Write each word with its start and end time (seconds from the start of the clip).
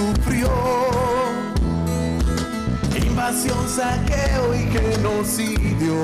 Sufrió 0.00 0.50
invasión, 2.96 3.68
saqueo 3.68 4.54
y 4.54 4.62
genocidio. 4.72 6.02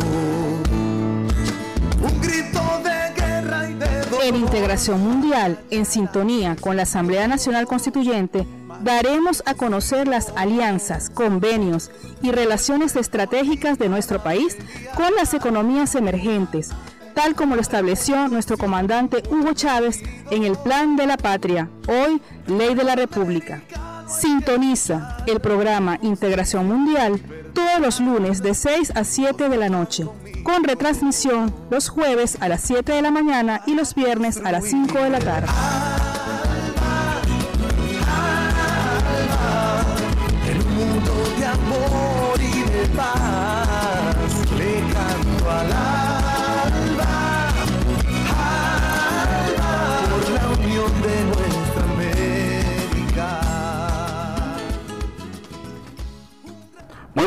Un 2.02 2.20
grito 2.20 2.60
de 2.84 3.20
guerra 3.20 3.70
y 3.70 3.74
de. 3.74 4.28
En 4.28 4.36
Integración 4.36 5.00
Mundial, 5.00 5.58
en 5.70 5.86
sintonía 5.86 6.56
con 6.56 6.76
la 6.76 6.82
Asamblea 6.82 7.28
Nacional 7.28 7.66
Constituyente, 7.66 8.46
daremos 8.82 9.42
a 9.46 9.54
conocer 9.54 10.08
las 10.08 10.32
alianzas, 10.36 11.10
convenios 11.10 11.90
y 12.22 12.32
relaciones 12.32 12.96
estratégicas 12.96 13.78
de 13.78 13.88
nuestro 13.88 14.22
país 14.22 14.56
con 14.94 15.14
las 15.14 15.32
economías 15.32 15.94
emergentes, 15.94 16.70
tal 17.14 17.34
como 17.34 17.54
lo 17.54 17.62
estableció 17.62 18.28
nuestro 18.28 18.58
comandante 18.58 19.22
Hugo 19.30 19.52
Chávez 19.54 20.02
en 20.30 20.42
el 20.42 20.56
Plan 20.56 20.96
de 20.96 21.06
la 21.06 21.16
Patria, 21.16 21.70
hoy 21.88 22.20
Ley 22.46 22.74
de 22.74 22.84
la 22.84 22.96
República. 22.96 23.62
Sintoniza 24.06 25.16
el 25.26 25.40
programa 25.40 25.98
Integración 26.00 26.66
Mundial 26.68 27.20
todos 27.52 27.80
los 27.80 28.00
lunes 28.00 28.42
de 28.42 28.54
6 28.54 28.92
a 28.94 29.04
7 29.04 29.48
de 29.48 29.56
la 29.56 29.68
noche, 29.68 30.06
con 30.44 30.62
retransmisión 30.62 31.52
los 31.70 31.88
jueves 31.88 32.36
a 32.40 32.48
las 32.48 32.60
7 32.62 32.92
de 32.92 33.02
la 33.02 33.10
mañana 33.10 33.62
y 33.66 33.74
los 33.74 33.94
viernes 33.94 34.40
a 34.44 34.52
las 34.52 34.66
5 34.66 34.98
de 34.98 35.10
la 35.10 35.18
tarde. 35.18 35.48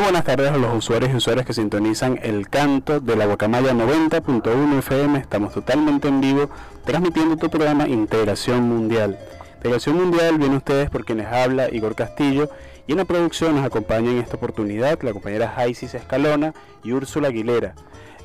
Muy 0.00 0.06
buenas 0.06 0.24
tardes 0.24 0.50
a 0.50 0.56
los 0.56 0.74
usuarios 0.74 1.12
y 1.12 1.16
usuarias 1.16 1.44
que 1.44 1.52
sintonizan 1.52 2.18
el 2.22 2.48
canto 2.48 3.00
de 3.00 3.16
la 3.16 3.26
Guacamaya 3.26 3.74
90.1 3.74 4.78
FM. 4.78 5.18
Estamos 5.18 5.52
totalmente 5.52 6.08
en 6.08 6.22
vivo 6.22 6.48
transmitiendo 6.86 7.36
tu 7.36 7.50
programa 7.50 7.86
Integración 7.86 8.62
Mundial. 8.62 9.18
Integración 9.56 9.96
Mundial 9.96 10.38
viene 10.38 10.56
ustedes 10.56 10.88
por 10.88 11.04
quienes 11.04 11.26
habla 11.26 11.68
Igor 11.70 11.96
Castillo 11.96 12.48
y 12.86 12.92
en 12.92 12.96
la 12.96 13.04
producción 13.04 13.54
nos 13.54 13.66
acompaña 13.66 14.10
en 14.10 14.20
esta 14.20 14.38
oportunidad 14.38 14.98
la 15.02 15.12
compañera 15.12 15.52
Jaisis 15.54 15.92
Escalona 15.92 16.54
y 16.82 16.92
Úrsula 16.92 17.28
Aguilera. 17.28 17.74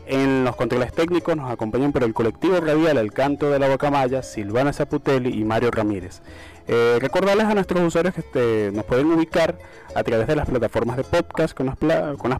En 0.07 0.45
los 0.45 0.55
controles 0.55 0.93
técnicos 0.93 1.35
nos 1.35 1.51
acompañan 1.51 1.91
por 1.91 2.03
el 2.05 2.13
colectivo 2.13 2.57
radial 2.61 2.97
El 2.97 3.11
Canto 3.11 3.49
de 3.49 3.59
la 3.59 3.67
Guacamaya, 3.67 4.23
Silvana 4.23 4.71
Zaputelli 4.71 5.37
y 5.37 5.43
Mario 5.43 5.71
Ramírez. 5.71 6.21
Eh, 6.67 6.97
recordarles 6.99 7.45
a 7.45 7.53
nuestros 7.53 7.83
usuarios 7.83 8.15
que 8.15 8.21
este, 8.21 8.71
nos 8.73 8.85
pueden 8.85 9.11
ubicar 9.11 9.59
a 9.93 10.03
través 10.03 10.25
de 10.27 10.35
las 10.35 10.49
plataformas 10.49 10.97
de 10.97 11.03
podcast 11.03 11.55
con 11.55 11.67
las, 11.67 11.77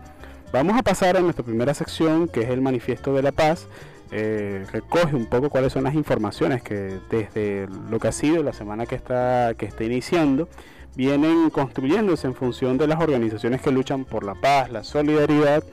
Vamos 0.51 0.77
a 0.77 0.83
pasar 0.83 1.17
a 1.17 1.21
nuestra 1.21 1.43
primera 1.43 1.73
sección 1.73 2.27
que 2.27 2.41
es 2.41 2.49
el 2.49 2.61
Manifiesto 2.61 3.13
de 3.13 3.23
la 3.23 3.31
Paz. 3.31 3.67
Eh, 4.11 4.65
recoge 4.71 5.15
un 5.15 5.25
poco 5.25 5.49
cuáles 5.49 5.73
son 5.73 5.83
las 5.83 5.95
informaciones 5.95 6.61
que 6.61 6.99
desde 7.09 7.67
lo 7.89 7.99
que 7.99 8.09
ha 8.09 8.11
sido 8.11 8.43
la 8.43 8.53
semana 8.53 8.85
que 8.85 8.95
está, 8.95 9.53
que 9.57 9.65
está 9.65 9.83
iniciando 9.83 10.47
vienen 10.95 11.49
construyéndose 11.49 12.27
en 12.27 12.35
función 12.35 12.77
de 12.77 12.87
las 12.87 13.01
organizaciones 13.01 13.61
que 13.61 13.71
luchan 13.71 14.05
por 14.05 14.23
la 14.23 14.35
paz, 14.35 14.69
la 14.69 14.83
solidaridad 14.83 15.63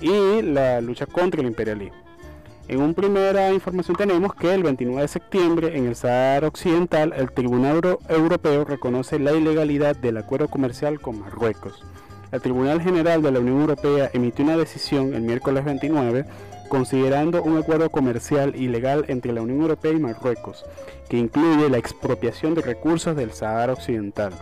y 0.00 0.42
la 0.42 0.80
lucha 0.80 1.06
contra 1.06 1.40
el 1.40 1.46
imperialismo. 1.46 2.03
En 2.66 2.80
una 2.80 2.94
primera 2.94 3.52
información 3.52 3.96
tenemos 3.96 4.34
que 4.34 4.54
el 4.54 4.62
29 4.62 5.02
de 5.02 5.08
septiembre 5.08 5.76
en 5.76 5.86
el 5.86 5.94
Sahara 5.96 6.48
Occidental 6.48 7.12
el 7.14 7.30
Tribunal 7.30 7.74
Euro- 7.76 7.98
Europeo 8.08 8.64
reconoce 8.64 9.18
la 9.18 9.32
ilegalidad 9.32 9.96
del 9.96 10.16
acuerdo 10.16 10.48
comercial 10.48 10.98
con 10.98 11.20
Marruecos. 11.20 11.82
El 12.32 12.40
Tribunal 12.40 12.80
General 12.80 13.22
de 13.22 13.30
la 13.32 13.40
Unión 13.40 13.60
Europea 13.60 14.10
emitió 14.14 14.44
una 14.44 14.56
decisión 14.56 15.12
el 15.14 15.20
miércoles 15.22 15.64
29 15.64 16.24
considerando 16.70 17.42
un 17.42 17.58
acuerdo 17.58 17.90
comercial 17.90 18.56
ilegal 18.56 19.04
entre 19.08 19.32
la 19.32 19.42
Unión 19.42 19.60
Europea 19.60 19.92
y 19.92 20.00
Marruecos, 20.00 20.64
que 21.10 21.18
incluye 21.18 21.68
la 21.68 21.76
expropiación 21.78 22.54
de 22.54 22.62
recursos 22.62 23.14
del 23.14 23.32
Sahara 23.32 23.74
Occidental. 23.74 24.32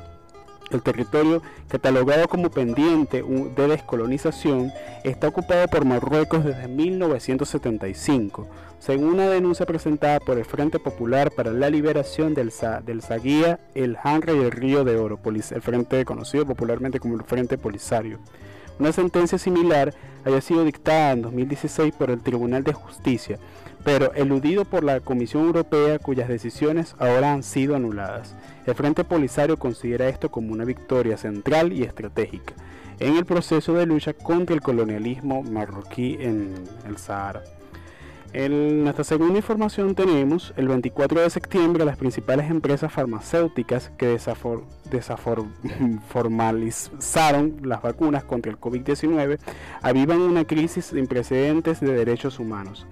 El 0.72 0.82
territorio, 0.82 1.42
catalogado 1.68 2.28
como 2.28 2.50
pendiente 2.50 3.22
de 3.22 3.68
descolonización, 3.68 4.72
está 5.04 5.28
ocupado 5.28 5.68
por 5.68 5.84
Marruecos 5.84 6.44
desde 6.44 6.66
1975, 6.68 8.46
según 8.78 9.10
una 9.10 9.28
denuncia 9.28 9.66
presentada 9.66 10.18
por 10.20 10.38
el 10.38 10.44
Frente 10.44 10.78
Popular 10.78 11.30
para 11.30 11.52
la 11.52 11.68
Liberación 11.70 12.34
del, 12.34 12.50
Sa- 12.50 12.80
del 12.80 13.02
Zaguía, 13.02 13.60
el 13.74 13.96
Hanra 14.02 14.32
y 14.32 14.38
el 14.38 14.50
Río 14.50 14.82
de 14.84 14.96
Oro, 14.96 15.18
el 15.24 15.62
frente 15.62 16.04
conocido 16.04 16.46
popularmente 16.46 16.98
como 17.00 17.14
el 17.14 17.22
Frente 17.22 17.58
Polisario. 17.58 18.18
Una 18.78 18.92
sentencia 18.92 19.36
similar 19.38 19.94
había 20.24 20.40
sido 20.40 20.64
dictada 20.64 21.12
en 21.12 21.22
2016 21.22 21.92
por 21.94 22.10
el 22.10 22.20
Tribunal 22.20 22.64
de 22.64 22.72
Justicia, 22.72 23.38
pero 23.84 24.12
eludido 24.14 24.64
por 24.64 24.84
la 24.84 25.00
Comisión 25.00 25.46
Europea 25.46 25.98
cuyas 25.98 26.28
decisiones 26.28 26.94
ahora 26.98 27.32
han 27.32 27.42
sido 27.42 27.74
anuladas. 27.76 28.34
El 28.66 28.74
Frente 28.74 29.04
Polisario 29.04 29.58
considera 29.58 30.08
esto 30.08 30.30
como 30.30 30.52
una 30.52 30.64
victoria 30.64 31.16
central 31.16 31.72
y 31.72 31.82
estratégica 31.82 32.54
en 33.00 33.16
el 33.16 33.24
proceso 33.24 33.74
de 33.74 33.86
lucha 33.86 34.12
contra 34.12 34.54
el 34.54 34.60
colonialismo 34.62 35.42
marroquí 35.42 36.16
en 36.20 36.54
el 36.86 36.96
Sahara. 36.98 37.42
En 38.34 38.84
nuestra 38.84 39.04
segunda 39.04 39.36
información 39.36 39.94
tenemos 39.94 40.54
el 40.56 40.66
24 40.68 41.20
de 41.20 41.28
septiembre 41.28 41.84
las 41.84 41.98
principales 41.98 42.50
empresas 42.50 42.90
farmacéuticas 42.90 43.90
que 43.98 44.16
desafor- 44.16 44.64
desaformalizaron 44.90 47.56
las 47.62 47.82
vacunas 47.82 48.24
contra 48.24 48.50
el 48.50 48.58
COVID-19 48.58 49.38
avivan 49.82 50.20
una 50.20 50.46
crisis 50.46 50.86
sin 50.86 51.06
precedentes 51.06 51.80
de 51.80 51.92
derechos 51.92 52.38
humanos. 52.38 52.86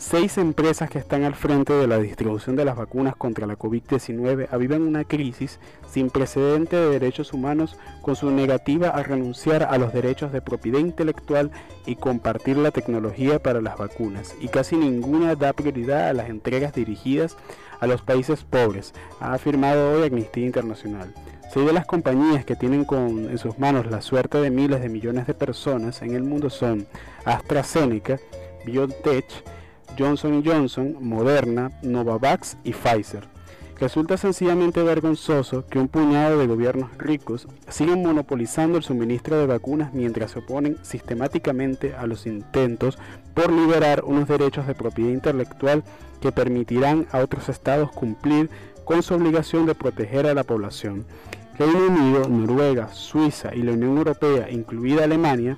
Seis 0.00 0.38
empresas 0.38 0.88
que 0.88 1.00
están 1.00 1.24
al 1.24 1.34
frente 1.34 1.72
de 1.72 1.88
la 1.88 1.98
distribución 1.98 2.54
de 2.54 2.64
las 2.64 2.76
vacunas 2.76 3.16
contra 3.16 3.48
la 3.48 3.58
COVID-19 3.58 4.46
avivan 4.52 4.82
una 4.82 5.02
crisis 5.02 5.58
sin 5.90 6.08
precedente 6.08 6.76
de 6.76 6.88
derechos 6.88 7.32
humanos 7.32 7.76
con 8.00 8.14
su 8.14 8.30
negativa 8.30 8.90
a 8.90 9.02
renunciar 9.02 9.64
a 9.64 9.76
los 9.76 9.92
derechos 9.92 10.32
de 10.32 10.40
propiedad 10.40 10.78
intelectual 10.78 11.50
y 11.84 11.96
compartir 11.96 12.58
la 12.58 12.70
tecnología 12.70 13.42
para 13.42 13.60
las 13.60 13.76
vacunas. 13.76 14.36
Y 14.40 14.46
casi 14.46 14.76
ninguna 14.76 15.34
da 15.34 15.52
prioridad 15.52 16.10
a 16.10 16.12
las 16.12 16.28
entregas 16.28 16.72
dirigidas 16.72 17.36
a 17.80 17.88
los 17.88 18.00
países 18.00 18.44
pobres, 18.44 18.94
ha 19.18 19.34
afirmado 19.34 19.94
hoy 19.94 20.06
Amnistía 20.06 20.46
Internacional. 20.46 21.12
Seis 21.52 21.66
de 21.66 21.72
las 21.72 21.86
compañías 21.86 22.44
que 22.44 22.54
tienen 22.54 22.86
en 22.92 23.38
sus 23.38 23.58
manos 23.58 23.86
la 23.86 24.00
suerte 24.00 24.38
de 24.38 24.52
miles 24.52 24.80
de 24.80 24.90
millones 24.90 25.26
de 25.26 25.34
personas 25.34 26.02
en 26.02 26.14
el 26.14 26.22
mundo 26.22 26.50
son 26.50 26.86
AstraZeneca, 27.24 28.20
BioNTech, 28.64 29.24
Johnson 29.96 30.42
Johnson, 30.44 30.96
Moderna, 31.00 31.70
Novavax 31.82 32.56
y 32.64 32.72
Pfizer. 32.72 33.28
Resulta 33.80 34.16
sencillamente 34.16 34.82
vergonzoso 34.82 35.64
que 35.68 35.78
un 35.78 35.86
puñado 35.86 36.38
de 36.38 36.48
gobiernos 36.48 36.90
ricos 36.98 37.46
sigan 37.68 38.02
monopolizando 38.02 38.76
el 38.76 38.82
suministro 38.82 39.38
de 39.38 39.46
vacunas 39.46 39.94
mientras 39.94 40.32
se 40.32 40.40
oponen 40.40 40.76
sistemáticamente 40.82 41.94
a 41.94 42.08
los 42.08 42.26
intentos 42.26 42.98
por 43.34 43.52
liberar 43.52 44.02
unos 44.04 44.26
derechos 44.26 44.66
de 44.66 44.74
propiedad 44.74 45.10
intelectual 45.10 45.84
que 46.20 46.32
permitirán 46.32 47.06
a 47.12 47.18
otros 47.18 47.48
estados 47.48 47.92
cumplir 47.92 48.50
con 48.84 49.04
su 49.04 49.14
obligación 49.14 49.66
de 49.66 49.76
proteger 49.76 50.26
a 50.26 50.34
la 50.34 50.42
población. 50.42 51.04
Reino 51.56 51.86
Unido, 51.86 52.28
Noruega, 52.28 52.92
Suiza 52.92 53.54
y 53.54 53.62
la 53.62 53.72
Unión 53.72 53.96
Europea, 53.96 54.50
incluida 54.50 55.04
Alemania, 55.04 55.56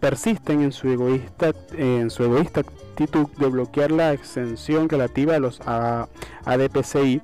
persisten 0.00 0.62
en 0.62 0.72
su 0.72 0.88
egoísta, 0.88 1.52
en 1.76 2.10
su 2.10 2.24
egoísta 2.24 2.62
de 3.06 3.46
bloquear 3.48 3.90
la 3.90 4.12
exención 4.12 4.88
relativa 4.88 5.36
a 5.36 5.40
los 5.40 5.60
ADPCI, 6.44 7.20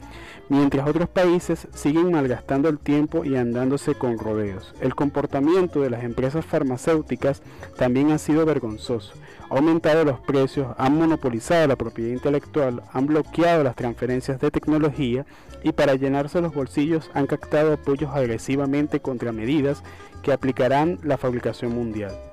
mientras 0.49 0.89
otros 0.89 1.09
países 1.09 1.69
siguen 1.75 2.13
malgastando 2.13 2.69
el 2.69 2.79
tiempo 2.79 3.25
y 3.25 3.37
andándose 3.37 3.95
con 3.95 4.19
rodeos. 4.19 4.75
El 4.81 4.95
comportamiento 4.95 5.81
de 5.81 5.91
las 5.91 6.05
empresas 6.05 6.45
farmacéuticas 6.45 7.43
también 7.77 8.11
ha 8.11 8.19
sido 8.19 8.45
vergonzoso. 8.47 9.15
Ha 9.51 9.57
aumentado 9.57 10.05
los 10.05 10.21
precios, 10.21 10.69
han 10.77 10.99
monopolizado 10.99 11.67
la 11.67 11.77
propiedad 11.77 12.13
intelectual, 12.13 12.83
han 12.93 13.07
bloqueado 13.07 13.65
las 13.65 13.77
transferencias 13.77 14.41
de 14.41 14.51
tecnología 14.51 15.25
y 15.63 15.73
para 15.73 15.95
llenarse 15.95 16.41
los 16.41 16.55
bolsillos 16.55 17.11
han 17.15 17.27
captado 17.27 17.73
apoyos 17.73 18.15
agresivamente 18.15 19.01
contra 19.01 19.33
medidas 19.33 19.83
que 20.23 20.33
aplicarán 20.33 20.99
la 21.03 21.17
fabricación 21.17 21.75
mundial. 21.75 22.28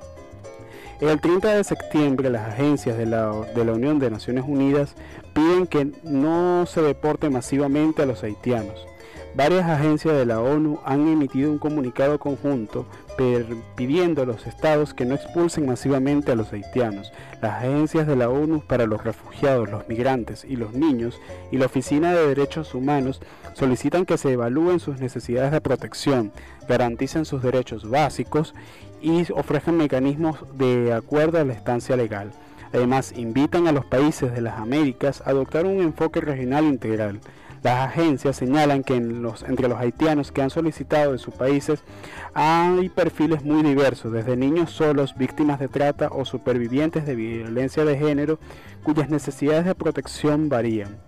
El 1.01 1.19
30 1.19 1.55
de 1.55 1.63
septiembre 1.65 2.29
las 2.29 2.47
agencias 2.47 2.97
de 2.97 3.05
la, 3.05 3.29
Unión 3.29 3.99
de 3.99 4.09
Naciones 4.09 4.45
Unidas 4.47 4.95
piden 5.33 5.67
que 5.67 5.91
no 6.03 6.65
se 6.65 6.81
deporte 6.81 7.29
masivamente 7.29 8.03
a 8.03 8.05
los 8.05 8.23
haitianos. 8.23 8.87
Varias 9.35 9.65
agencias 9.65 10.15
de 10.15 10.25
la 10.25 10.39
ONU 10.39 10.79
han 10.85 11.09
emitido 11.09 11.51
un 11.51 11.57
comunicado 11.57 12.17
conjunto 12.17 12.85
pidiendo 13.75 14.21
a 14.21 14.25
los 14.25 14.47
estados 14.47 14.93
que 14.93 15.03
no 15.03 15.15
expulsen 15.15 15.65
masivamente 15.65 16.31
a 16.31 16.35
los 16.35 16.53
haitianos. 16.53 17.11
Las 17.41 17.55
agencias 17.55 18.07
de 18.07 18.15
la 18.15 18.29
ONU 18.29 18.61
para 18.61 18.85
los 18.85 19.03
refugiados, 19.03 19.69
los 19.69 19.89
migrantes 19.89 20.45
y 20.47 20.55
los 20.55 20.73
niños 20.73 21.19
y 21.51 21.57
la 21.57 21.65
Oficina 21.65 22.13
de 22.13 22.27
Derechos 22.27 22.73
Humanos 22.73 23.21
solicitan 23.53 24.05
que 24.05 24.17
se 24.17 24.31
evalúen 24.31 24.79
sus 24.79 25.01
necesidades 25.01 25.51
de 25.51 25.59
protección, 25.59 26.31
garanticen 26.69 27.25
sus 27.25 27.43
derechos 27.43 27.89
básicos 27.89 28.55
y 29.01 29.31
ofrezcan 29.31 29.77
mecanismos 29.77 30.37
de 30.57 30.93
acuerdo 30.93 31.39
a 31.39 31.45
la 31.45 31.53
estancia 31.53 31.95
legal. 31.95 32.31
Además, 32.73 33.13
invitan 33.15 33.67
a 33.67 33.71
los 33.71 33.85
países 33.85 34.33
de 34.33 34.41
las 34.41 34.59
Américas 34.59 35.21
a 35.25 35.29
adoptar 35.29 35.65
un 35.65 35.81
enfoque 35.81 36.19
regional 36.19 36.65
integral. 36.65 37.21
Las 37.63 37.87
agencias 37.87 38.35
señalan 38.35 38.83
que 38.83 38.95
entre 38.95 39.67
los 39.67 39.79
haitianos 39.79 40.31
que 40.31 40.43
han 40.43 40.51
solicitado 40.51 41.13
de 41.13 41.17
sus 41.17 41.33
países 41.33 41.83
hay 42.35 42.89
perfiles 42.89 43.43
muy 43.43 43.63
diversos, 43.63 44.11
desde 44.11 44.37
niños 44.37 44.69
solos, 44.69 45.15
víctimas 45.17 45.59
de 45.59 45.67
trata 45.67 46.09
o 46.11 46.25
supervivientes 46.25 47.07
de 47.07 47.15
violencia 47.15 47.83
de 47.83 47.97
género, 47.97 48.39
cuyas 48.83 49.09
necesidades 49.09 49.65
de 49.65 49.73
protección 49.73 50.47
varían. 50.47 51.04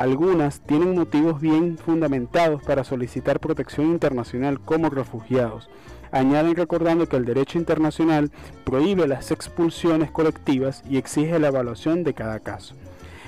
Algunas 0.00 0.60
tienen 0.60 0.94
motivos 0.94 1.42
bien 1.42 1.76
fundamentados 1.76 2.62
para 2.62 2.84
solicitar 2.84 3.38
protección 3.38 3.88
internacional 3.88 4.58
como 4.58 4.88
refugiados. 4.88 5.68
Añaden 6.10 6.56
recordando 6.56 7.06
que 7.06 7.18
el 7.18 7.26
derecho 7.26 7.58
internacional 7.58 8.30
prohíbe 8.64 9.06
las 9.06 9.30
expulsiones 9.30 10.10
colectivas 10.10 10.82
y 10.88 10.96
exige 10.96 11.38
la 11.38 11.48
evaluación 11.48 12.02
de 12.02 12.14
cada 12.14 12.40
caso. 12.40 12.76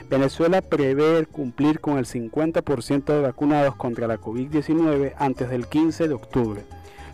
Venezuela 0.08 0.62
prevé 0.62 1.26
cumplir 1.26 1.78
con 1.78 1.98
el 1.98 2.06
50% 2.06 3.04
de 3.04 3.20
vacunados 3.20 3.76
contra 3.76 4.06
la 4.06 4.18
COVID-19 4.18 5.12
antes 5.18 5.50
del 5.50 5.66
15 5.66 6.08
de 6.08 6.14
octubre. 6.14 6.62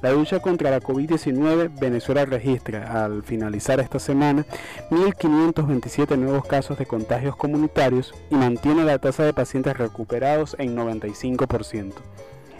La 0.00 0.12
lucha 0.12 0.38
contra 0.38 0.70
la 0.70 0.80
COVID-19, 0.80 1.80
Venezuela 1.80 2.24
registra 2.24 3.04
al 3.04 3.24
finalizar 3.24 3.80
esta 3.80 3.98
semana 3.98 4.46
1.527 4.90 6.16
nuevos 6.16 6.46
casos 6.46 6.78
de 6.78 6.86
contagios 6.86 7.34
comunitarios 7.34 8.14
y 8.30 8.36
mantiene 8.36 8.84
la 8.84 8.98
tasa 8.98 9.24
de 9.24 9.32
pacientes 9.32 9.76
recuperados 9.76 10.54
en 10.60 10.76
95%. 10.76 11.94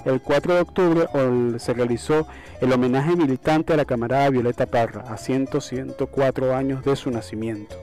El 0.05 0.21
4 0.21 0.55
de 0.55 0.61
octubre 0.61 1.07
se 1.59 1.75
realizó 1.75 2.27
el 2.61 2.73
homenaje 2.73 3.15
militante 3.15 3.73
a 3.73 3.77
la 3.77 3.85
camarada 3.85 4.31
Violeta 4.31 4.67
Parra, 4.67 5.03
a 5.03 5.17
104 5.17 6.57
años 6.57 6.85
de 6.85 6.97
su 6.97 7.11
nacimiento. 7.11 7.77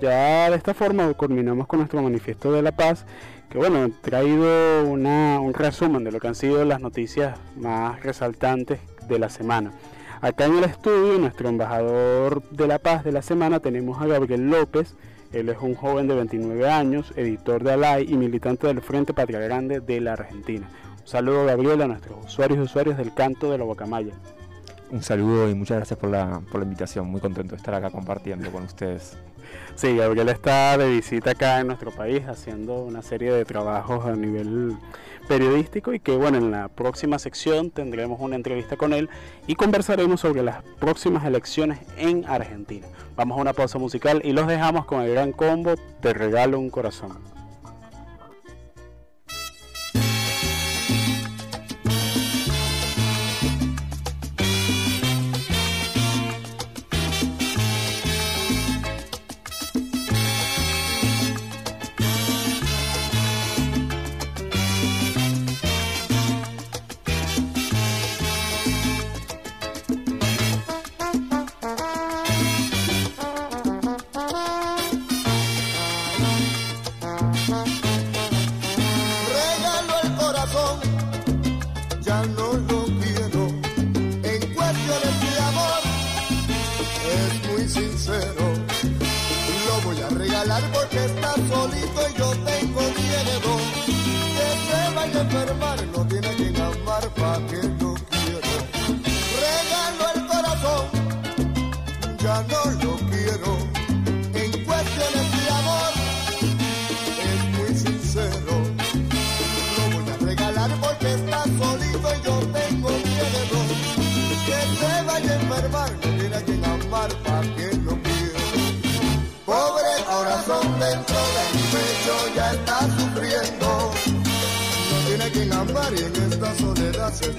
Ya 0.00 0.48
de 0.50 0.56
esta 0.56 0.74
forma 0.74 1.12
culminamos 1.14 1.66
con 1.66 1.80
nuestro 1.80 2.00
manifiesto 2.02 2.52
de 2.52 2.62
la 2.62 2.72
paz, 2.72 3.04
que 3.50 3.58
bueno, 3.58 3.84
he 3.84 3.88
traído 3.88 4.84
un 4.84 5.54
resumen 5.54 6.04
de 6.04 6.12
lo 6.12 6.20
que 6.20 6.28
han 6.28 6.34
sido 6.34 6.64
las 6.64 6.80
noticias 6.80 7.38
más 7.56 8.02
resaltantes 8.02 8.80
de 9.08 9.18
la 9.18 9.30
semana. 9.30 9.72
Acá 10.20 10.46
en 10.46 10.58
el 10.58 10.64
estudio, 10.64 11.18
nuestro 11.18 11.48
embajador 11.48 12.42
de 12.50 12.66
la 12.66 12.78
paz 12.78 13.04
de 13.04 13.12
la 13.12 13.22
semana, 13.22 13.60
tenemos 13.60 14.02
a 14.02 14.06
Gabriel 14.06 14.50
López. 14.50 14.94
Él 15.32 15.48
es 15.48 15.58
un 15.60 15.74
joven 15.74 16.08
de 16.08 16.14
29 16.14 16.68
años, 16.68 17.12
editor 17.16 17.62
de 17.62 17.72
Alay 17.72 18.12
y 18.12 18.16
militante 18.16 18.66
del 18.66 18.80
Frente 18.80 19.14
Patria 19.14 19.38
Grande 19.38 19.80
de 19.80 20.00
la 20.00 20.14
Argentina. 20.14 20.68
Un 21.00 21.06
saludo, 21.06 21.46
Gabriel, 21.46 21.82
a 21.82 21.86
nuestros 21.86 22.24
usuarios 22.24 22.58
y 22.58 22.62
usuarios 22.62 22.96
del 22.96 23.14
canto 23.14 23.50
de 23.50 23.58
la 23.58 23.64
Bocamaya. 23.64 24.12
Un 24.90 25.02
saludo 25.02 25.50
y 25.50 25.54
muchas 25.54 25.76
gracias 25.76 25.98
por 25.98 26.10
la, 26.10 26.40
por 26.50 26.60
la 26.60 26.64
invitación. 26.64 27.08
Muy 27.08 27.20
contento 27.20 27.50
de 27.52 27.58
estar 27.58 27.74
acá 27.74 27.90
compartiendo 27.90 28.50
con 28.50 28.64
ustedes. 28.64 29.16
Sí, 29.74 29.96
Gabriel 29.96 30.28
está 30.28 30.76
de 30.78 30.90
visita 30.90 31.32
acá 31.32 31.60
en 31.60 31.68
nuestro 31.68 31.90
país 31.90 32.22
haciendo 32.26 32.82
una 32.82 33.02
serie 33.02 33.32
de 33.32 33.44
trabajos 33.44 34.06
a 34.06 34.16
nivel 34.16 34.76
periodístico 35.28 35.92
y 35.92 36.00
que 36.00 36.16
bueno, 36.16 36.38
en 36.38 36.50
la 36.50 36.68
próxima 36.68 37.18
sección 37.18 37.70
tendremos 37.70 38.18
una 38.20 38.34
entrevista 38.34 38.76
con 38.76 38.94
él 38.94 39.10
y 39.46 39.54
conversaremos 39.54 40.20
sobre 40.20 40.42
las 40.42 40.62
próximas 40.80 41.24
elecciones 41.24 41.78
en 41.98 42.24
Argentina. 42.26 42.86
Vamos 43.14 43.38
a 43.38 43.42
una 43.42 43.52
pausa 43.52 43.78
musical 43.78 44.22
y 44.24 44.32
los 44.32 44.46
dejamos 44.46 44.86
con 44.86 45.02
el 45.02 45.12
gran 45.12 45.32
combo 45.32 45.74
Te 46.00 46.14
regalo 46.14 46.58
un 46.58 46.70
corazón. 46.70 47.10
corazón 47.10 47.37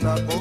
soledad 0.01 0.38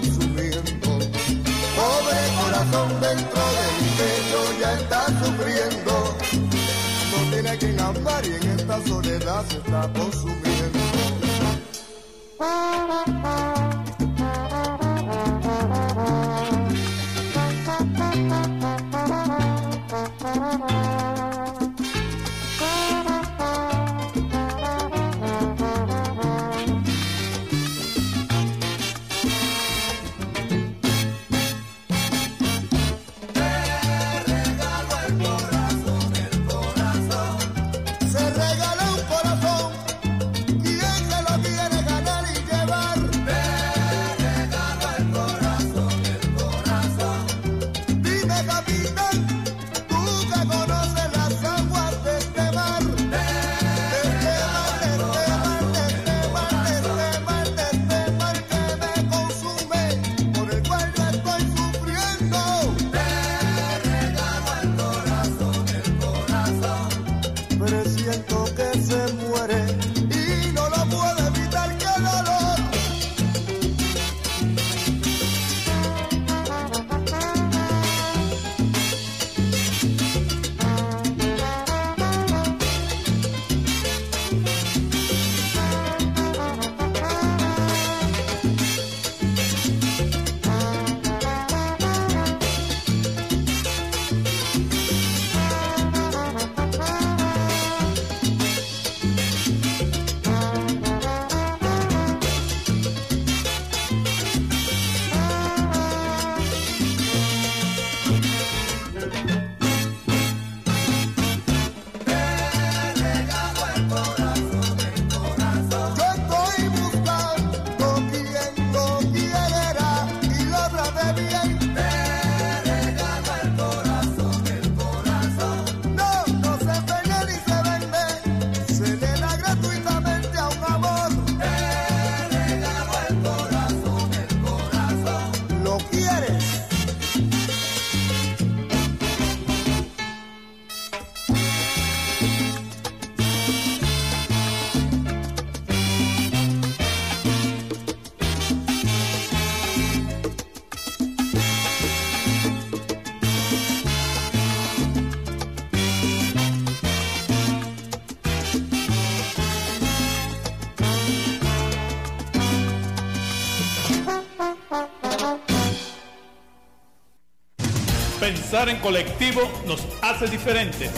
Pensar 168.59 168.75
en 168.75 168.83
colectivo 168.83 169.43
nos 169.69 169.87
hace 170.03 170.27
diferentes. 170.27 170.91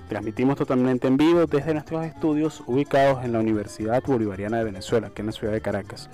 Transmitimos 0.09 0.57
totalmente 0.57 1.07
en 1.07 1.17
vivo 1.17 1.45
desde 1.45 1.73
nuestros 1.73 2.05
estudios 2.05 2.63
ubicados 2.67 3.23
en 3.23 3.33
la 3.33 3.39
Universidad 3.39 4.03
Bolivariana 4.05 4.57
de 4.57 4.65
Venezuela, 4.65 5.07
aquí 5.07 5.21
en 5.21 5.27
la 5.27 5.31
ciudad 5.31 5.53
de 5.53 5.61
Caracas. 5.61 6.09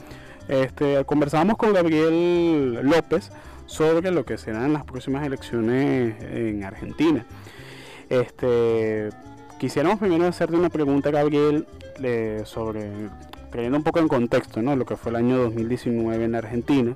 Este, 0.48 1.04
conversamos 1.06 1.58
con 1.58 1.74
Gabriel 1.74 2.80
López 2.84 3.32
sobre 3.66 4.12
lo 4.12 4.26
que 4.26 4.38
serán 4.38 4.74
las 4.74 4.84
próximas 4.84 5.26
elecciones 5.26 6.16
en 6.24 6.64
Argentina. 6.64 7.26
Este, 8.10 9.10
quisiéramos 9.60 10.00
primero 10.00 10.26
hacerte 10.26 10.56
una 10.56 10.70
pregunta, 10.70 11.12
Gabriel, 11.12 11.68
sobre, 12.46 12.90
trayendo 13.52 13.78
un 13.78 13.84
poco 13.84 14.00
en 14.00 14.08
contexto, 14.08 14.62
¿no? 14.62 14.76
lo 14.76 14.86
que 14.86 14.96
fue 14.96 15.12
el 15.12 15.18
año 15.18 15.38
2019 15.38 16.24
en 16.24 16.36
Argentina 16.36 16.94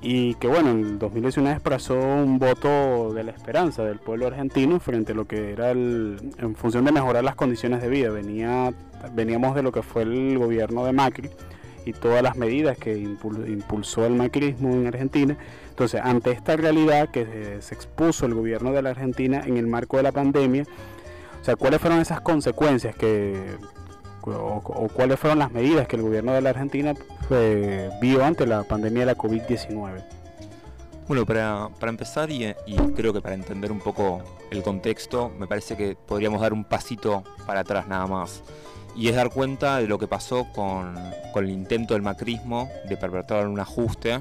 y 0.00 0.34
que 0.34 0.46
bueno, 0.46 0.70
en 0.70 0.98
2019 0.98 1.54
expresó 1.54 1.98
un 1.98 2.38
voto 2.38 3.12
de 3.12 3.24
la 3.24 3.32
esperanza 3.32 3.82
del 3.84 3.98
pueblo 3.98 4.28
argentino 4.28 4.78
frente 4.78 5.12
a 5.12 5.14
lo 5.14 5.26
que 5.26 5.52
era 5.52 5.70
el, 5.72 6.32
en 6.38 6.54
función 6.54 6.84
de 6.84 6.92
mejorar 6.92 7.24
las 7.24 7.34
condiciones 7.34 7.82
de 7.82 7.88
vida. 7.88 8.10
Venía, 8.10 8.72
veníamos 9.12 9.56
de 9.56 9.62
lo 9.62 9.72
que 9.72 9.82
fue 9.82 10.02
el 10.02 10.38
gobierno 10.38 10.84
de 10.84 10.92
Macri 10.92 11.30
y 11.84 11.92
todas 11.92 12.22
las 12.22 12.36
medidas 12.36 12.78
que 12.78 12.96
impulsó 12.96 14.06
el 14.06 14.14
macrismo 14.14 14.72
en 14.72 14.86
Argentina. 14.86 15.36
Entonces, 15.70 16.00
ante 16.04 16.30
esta 16.30 16.56
realidad 16.56 17.08
que 17.10 17.58
se 17.60 17.74
expuso 17.74 18.26
el 18.26 18.34
gobierno 18.34 18.72
de 18.72 18.82
la 18.82 18.90
Argentina 18.90 19.42
en 19.44 19.56
el 19.56 19.66
marco 19.66 19.96
de 19.96 20.04
la 20.04 20.12
pandemia, 20.12 20.64
o 21.40 21.44
sea, 21.44 21.56
¿cuáles 21.56 21.80
fueron 21.80 22.00
esas 22.00 22.20
consecuencias 22.20 22.94
que, 22.94 23.56
o, 24.22 24.88
cuáles 24.92 25.18
fueron 25.18 25.38
las 25.38 25.50
medidas 25.52 25.86
que 25.88 25.96
el 25.96 26.02
gobierno 26.02 26.32
de 26.32 26.40
la 26.40 26.50
Argentina 26.50 26.94
eh, 27.30 27.90
vio 28.00 28.24
ante 28.24 28.46
la 28.46 28.64
pandemia 28.64 29.00
de 29.00 29.06
la 29.06 29.16
COVID-19? 29.16 30.04
Bueno, 31.08 31.24
para, 31.24 31.70
empezar 31.88 32.30
y, 32.30 32.54
creo 32.94 33.14
que 33.14 33.22
para 33.22 33.34
entender 33.34 33.72
un 33.72 33.78
poco 33.78 34.22
el 34.50 34.62
contexto, 34.62 35.30
me 35.38 35.46
parece 35.46 35.74
que 35.74 35.96
podríamos 35.96 36.42
dar 36.42 36.52
un 36.52 36.64
pasito 36.64 37.24
para 37.46 37.60
atrás 37.60 37.88
nada 37.88 38.06
más. 38.06 38.42
Y 38.94 39.08
es 39.08 39.16
dar 39.16 39.30
cuenta 39.30 39.78
de 39.78 39.86
lo 39.86 39.98
que 39.98 40.06
pasó 40.06 40.46
con, 40.54 40.98
el 41.34 41.50
intento 41.50 41.94
del 41.94 42.02
macrismo 42.02 42.68
de 42.88 42.96
perpetrar 42.96 43.46
un 43.46 43.60
ajuste 43.60 44.20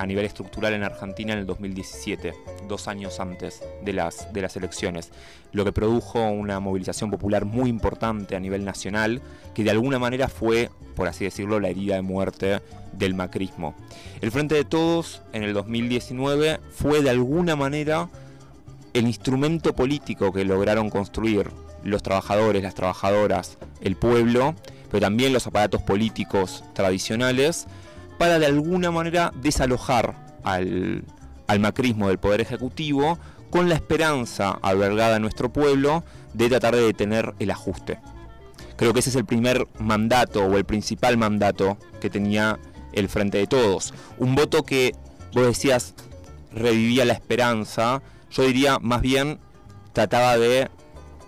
a 0.00 0.06
nivel 0.06 0.24
estructural 0.24 0.72
en 0.72 0.82
Argentina 0.82 1.34
en 1.34 1.40
el 1.40 1.46
2017, 1.46 2.32
dos 2.66 2.88
años 2.88 3.20
antes 3.20 3.62
de 3.84 3.92
las, 3.92 4.32
de 4.32 4.40
las 4.40 4.56
elecciones, 4.56 5.10
lo 5.52 5.62
que 5.62 5.72
produjo 5.72 6.26
una 6.30 6.58
movilización 6.58 7.10
popular 7.10 7.44
muy 7.44 7.68
importante 7.68 8.34
a 8.34 8.40
nivel 8.40 8.64
nacional, 8.64 9.20
que 9.54 9.62
de 9.62 9.72
alguna 9.72 9.98
manera 9.98 10.28
fue, 10.28 10.70
por 10.96 11.06
así 11.06 11.24
decirlo, 11.24 11.60
la 11.60 11.68
herida 11.68 11.96
de 11.96 12.02
muerte 12.02 12.62
del 12.94 13.12
macrismo. 13.12 13.74
El 14.22 14.30
Frente 14.30 14.54
de 14.54 14.64
Todos 14.64 15.20
en 15.34 15.42
el 15.42 15.52
2019 15.52 16.60
fue 16.70 17.02
de 17.02 17.10
alguna 17.10 17.54
manera 17.54 18.08
el 18.94 19.06
instrumento 19.06 19.76
político 19.76 20.32
que 20.32 20.46
lograron 20.46 20.88
construir 20.88 21.50
los 21.84 22.02
trabajadores, 22.02 22.62
las 22.62 22.74
trabajadoras, 22.74 23.58
el 23.82 23.96
pueblo, 23.96 24.54
pero 24.90 25.02
también 25.02 25.34
los 25.34 25.46
aparatos 25.46 25.82
políticos 25.82 26.64
tradicionales, 26.72 27.66
para 28.20 28.38
de 28.38 28.44
alguna 28.44 28.90
manera 28.90 29.32
desalojar 29.40 30.14
al, 30.44 31.04
macrismo 31.58 32.08
del 32.08 32.18
Poder 32.18 32.42
Ejecutivo 32.42 33.18
con 33.48 33.70
la 33.70 33.76
esperanza 33.76 34.58
albergada 34.60 35.16
en 35.16 35.22
nuestro 35.22 35.50
pueblo 35.50 36.04
de 36.34 36.50
tratar 36.50 36.76
de 36.76 36.82
detener 36.82 37.32
el 37.38 37.50
ajuste. 37.50 37.98
Creo 38.76 38.92
que 38.92 39.00
ese 39.00 39.08
es 39.08 39.16
el 39.16 39.24
primer 39.24 39.66
mandato 39.78 40.44
o 40.44 40.58
el 40.58 40.66
principal 40.66 41.16
mandato 41.16 41.78
que 41.98 42.10
tenía 42.10 42.58
el 42.92 43.08
Frente 43.08 43.38
de 43.38 43.46
Todos. 43.46 43.94
Un 44.18 44.34
voto 44.34 44.64
que, 44.64 44.94
vos 45.32 45.46
decías, 45.46 45.94
revivía 46.52 47.06
la 47.06 47.14
esperanza, 47.14 48.02
yo 48.30 48.42
diría 48.42 48.78
más 48.80 49.00
bien 49.00 49.38
trataba 49.94 50.36
de 50.36 50.68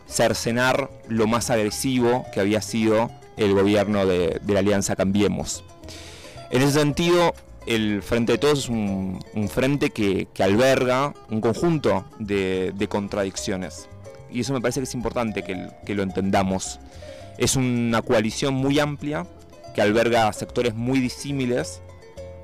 cercenar 0.06 0.90
lo 1.08 1.26
más 1.26 1.48
agresivo 1.48 2.26
que 2.34 2.40
había 2.40 2.60
sido 2.60 3.10
el 3.38 3.54
gobierno 3.54 4.04
de 4.04 4.42
la 4.46 4.58
Alianza 4.58 4.94
Cambiemos. 4.94 5.64
En 6.52 6.60
ese 6.60 6.80
sentido, 6.80 7.32
el 7.66 8.02
Frente 8.02 8.32
de 8.32 8.38
Todos 8.38 8.58
es 8.58 8.68
un, 8.68 9.18
frente 9.48 9.88
que, 9.88 10.28
alberga 10.38 11.14
un 11.30 11.40
conjunto 11.40 12.04
de, 12.18 12.86
contradicciones. 12.90 13.88
Y 14.30 14.40
eso 14.40 14.52
me 14.52 14.60
parece 14.60 14.80
que 14.80 14.84
es 14.84 14.94
importante 14.94 15.42
que, 15.42 15.94
lo 15.94 16.02
entendamos. 16.02 16.78
Es 17.38 17.56
una 17.56 18.02
coalición 18.02 18.52
muy 18.52 18.78
amplia 18.80 19.26
que 19.74 19.80
alberga 19.80 20.30
sectores 20.34 20.74
muy 20.74 21.00
disímiles 21.00 21.80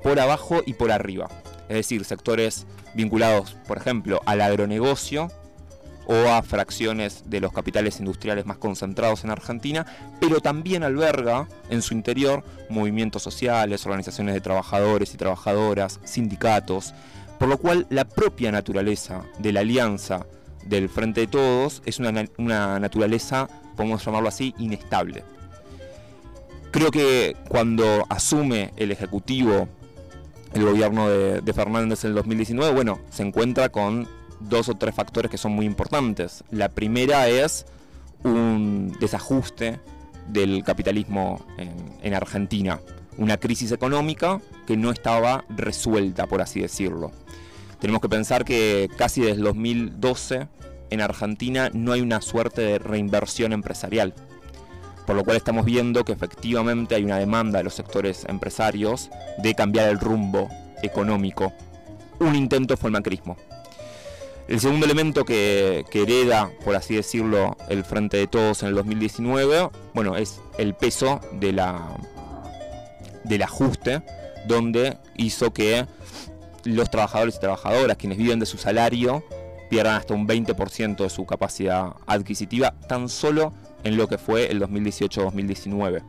por 0.01 0.19
abajo 0.19 0.61
y 0.65 0.73
por 0.73 0.91
arriba. 0.91 1.29
Es 1.69 1.75
decir, 1.75 2.03
sectores 2.03 2.65
vinculados, 2.95 3.57
por 3.67 3.77
ejemplo, 3.77 4.21
al 4.25 4.41
agronegocio, 4.41 5.31
o 6.11 6.27
a 6.27 6.41
fracciones 6.41 7.23
de 7.27 7.39
los 7.39 7.53
capitales 7.53 7.99
industriales 7.99 8.47
más 8.47 8.57
concentrados 8.57 9.23
en 9.23 9.29
Argentina, 9.29 9.85
pero 10.19 10.39
también 10.39 10.81
alberga 10.81 11.47
en 11.69 11.83
su 11.83 11.93
interior 11.93 12.43
movimientos 12.67 13.21
sociales, 13.21 13.85
organizaciones 13.85 14.33
de 14.33 14.41
trabajadores 14.41 15.13
y 15.13 15.17
trabajadoras, 15.17 15.99
sindicatos, 16.05 16.95
por 17.37 17.47
lo 17.47 17.59
cual 17.59 17.85
la 17.91 18.05
propia 18.05 18.51
naturaleza 18.51 19.21
de 19.37 19.53
la 19.53 19.59
alianza 19.59 20.25
del 20.65 20.89
Frente 20.89 21.21
de 21.21 21.27
Todos 21.27 21.83
es 21.85 21.99
una, 21.99 22.79
naturaleza, 22.79 23.47
podemos 23.77 24.03
llamarlo 24.03 24.29
así, 24.29 24.55
inestable. 24.57 25.23
Creo 26.71 26.89
que 26.89 27.37
cuando 27.47 28.07
asume 28.09 28.73
el 28.77 28.91
Ejecutivo 28.91 29.69
el 30.55 30.65
gobierno 30.65 31.07
de, 31.07 31.41
de 31.41 31.53
Fernández 31.53 32.03
en 32.03 32.09
el 32.09 32.15
2019, 32.15 32.73
bueno, 32.73 32.99
se 33.11 33.21
encuentra 33.21 33.69
con 33.69 34.07
dos 34.39 34.69
o 34.69 34.75
tres 34.75 34.95
factores 34.95 35.29
que 35.29 35.37
son 35.37 35.51
muy 35.53 35.65
importantes. 35.65 36.43
La 36.51 36.69
primera 36.69 37.27
es 37.27 37.65
un 38.23 38.95
desajuste 38.99 39.79
del 40.27 40.63
capitalismo 40.63 41.45
en, 42.01 42.13
Argentina, 42.13 42.79
una 43.17 43.37
crisis 43.37 43.71
económica 43.71 44.41
que 44.67 44.77
no 44.77 44.91
estaba 44.91 45.45
resuelta, 45.49 46.27
por 46.27 46.41
así 46.41 46.61
decirlo. 46.61 47.11
Tenemos 47.79 48.01
que 48.01 48.09
pensar 48.09 48.45
que 48.45 48.89
casi 48.97 49.21
desde 49.21 49.37
el 49.37 49.43
2012 49.43 50.47
en 50.91 51.01
Argentina 51.01 51.69
no 51.73 51.93
hay 51.93 52.01
una 52.01 52.21
suerte 52.21 52.61
de 52.61 52.79
reinversión 52.79 53.53
empresarial, 53.53 54.13
por 55.05 55.15
lo 55.15 55.23
cual 55.23 55.37
estamos 55.37 55.65
viendo 55.65 56.03
que 56.03 56.11
efectivamente 56.11 56.95
hay 56.95 57.03
una 57.03 57.17
demanda 57.17 57.59
de 57.59 57.63
los 57.63 57.73
sectores 57.73 58.25
empresarios 58.27 59.09
de 59.39 59.55
cambiar 59.55 59.89
el 59.89 59.99
rumbo 59.99 60.49
económico. 60.83 61.53
Un 62.19 62.35
intento 62.35 62.77
fue 62.77 62.89
el 62.89 62.93
macrismo. 62.93 63.37
El 64.49 64.59
segundo 64.59 64.87
elemento 64.87 65.25
que, 65.25 65.85
hereda, 65.93 66.49
por 66.65 66.75
así 66.75 66.95
decirlo, 66.95 67.55
el 67.69 67.83
Frente 67.83 68.17
de 68.17 68.25
Todos 68.25 68.63
en 68.63 68.69
el 68.69 68.75
2019, 68.75 69.69
bueno, 69.93 70.17
es 70.17 70.41
el 70.57 70.73
peso 70.73 71.21
de 71.33 71.53
la, 71.53 71.95
del 73.25 73.43
ajuste, 73.43 74.01
donde 74.47 74.97
hizo 75.17 75.53
que 75.53 75.85
los 76.63 76.89
trabajadores 76.89 77.35
y 77.35 77.39
trabajadoras, 77.41 77.95
quienes 77.97 78.17
viven 78.17 78.39
de 78.39 78.47
su 78.47 78.57
salario, 78.57 79.23
pierdan 79.69 79.97
hasta 79.97 80.15
un 80.15 80.27
20% 80.27 80.95
de 80.97 81.09
su 81.11 81.27
capacidad 81.27 81.93
adquisitiva, 82.07 82.73
tan 82.87 83.07
solo 83.07 83.53
en 83.83 83.97
lo 83.97 84.07
que 84.07 84.17
fue 84.17 84.49
el 84.49 84.59
2018-2019. 84.63 86.01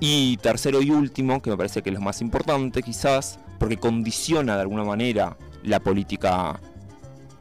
Y 0.00 0.38
tercero 0.38 0.80
y 0.80 0.90
último, 0.90 1.42
que 1.42 1.50
me 1.50 1.58
parece 1.58 1.82
que 1.82 1.90
es 1.90 1.94
lo 1.94 2.00
más 2.00 2.22
importante 2.22 2.82
quizás, 2.82 3.38
porque 3.58 3.76
condiciona 3.76 4.54
de 4.54 4.62
alguna 4.62 4.84
manera 4.84 5.36
la 5.62 5.78
política 5.78 6.58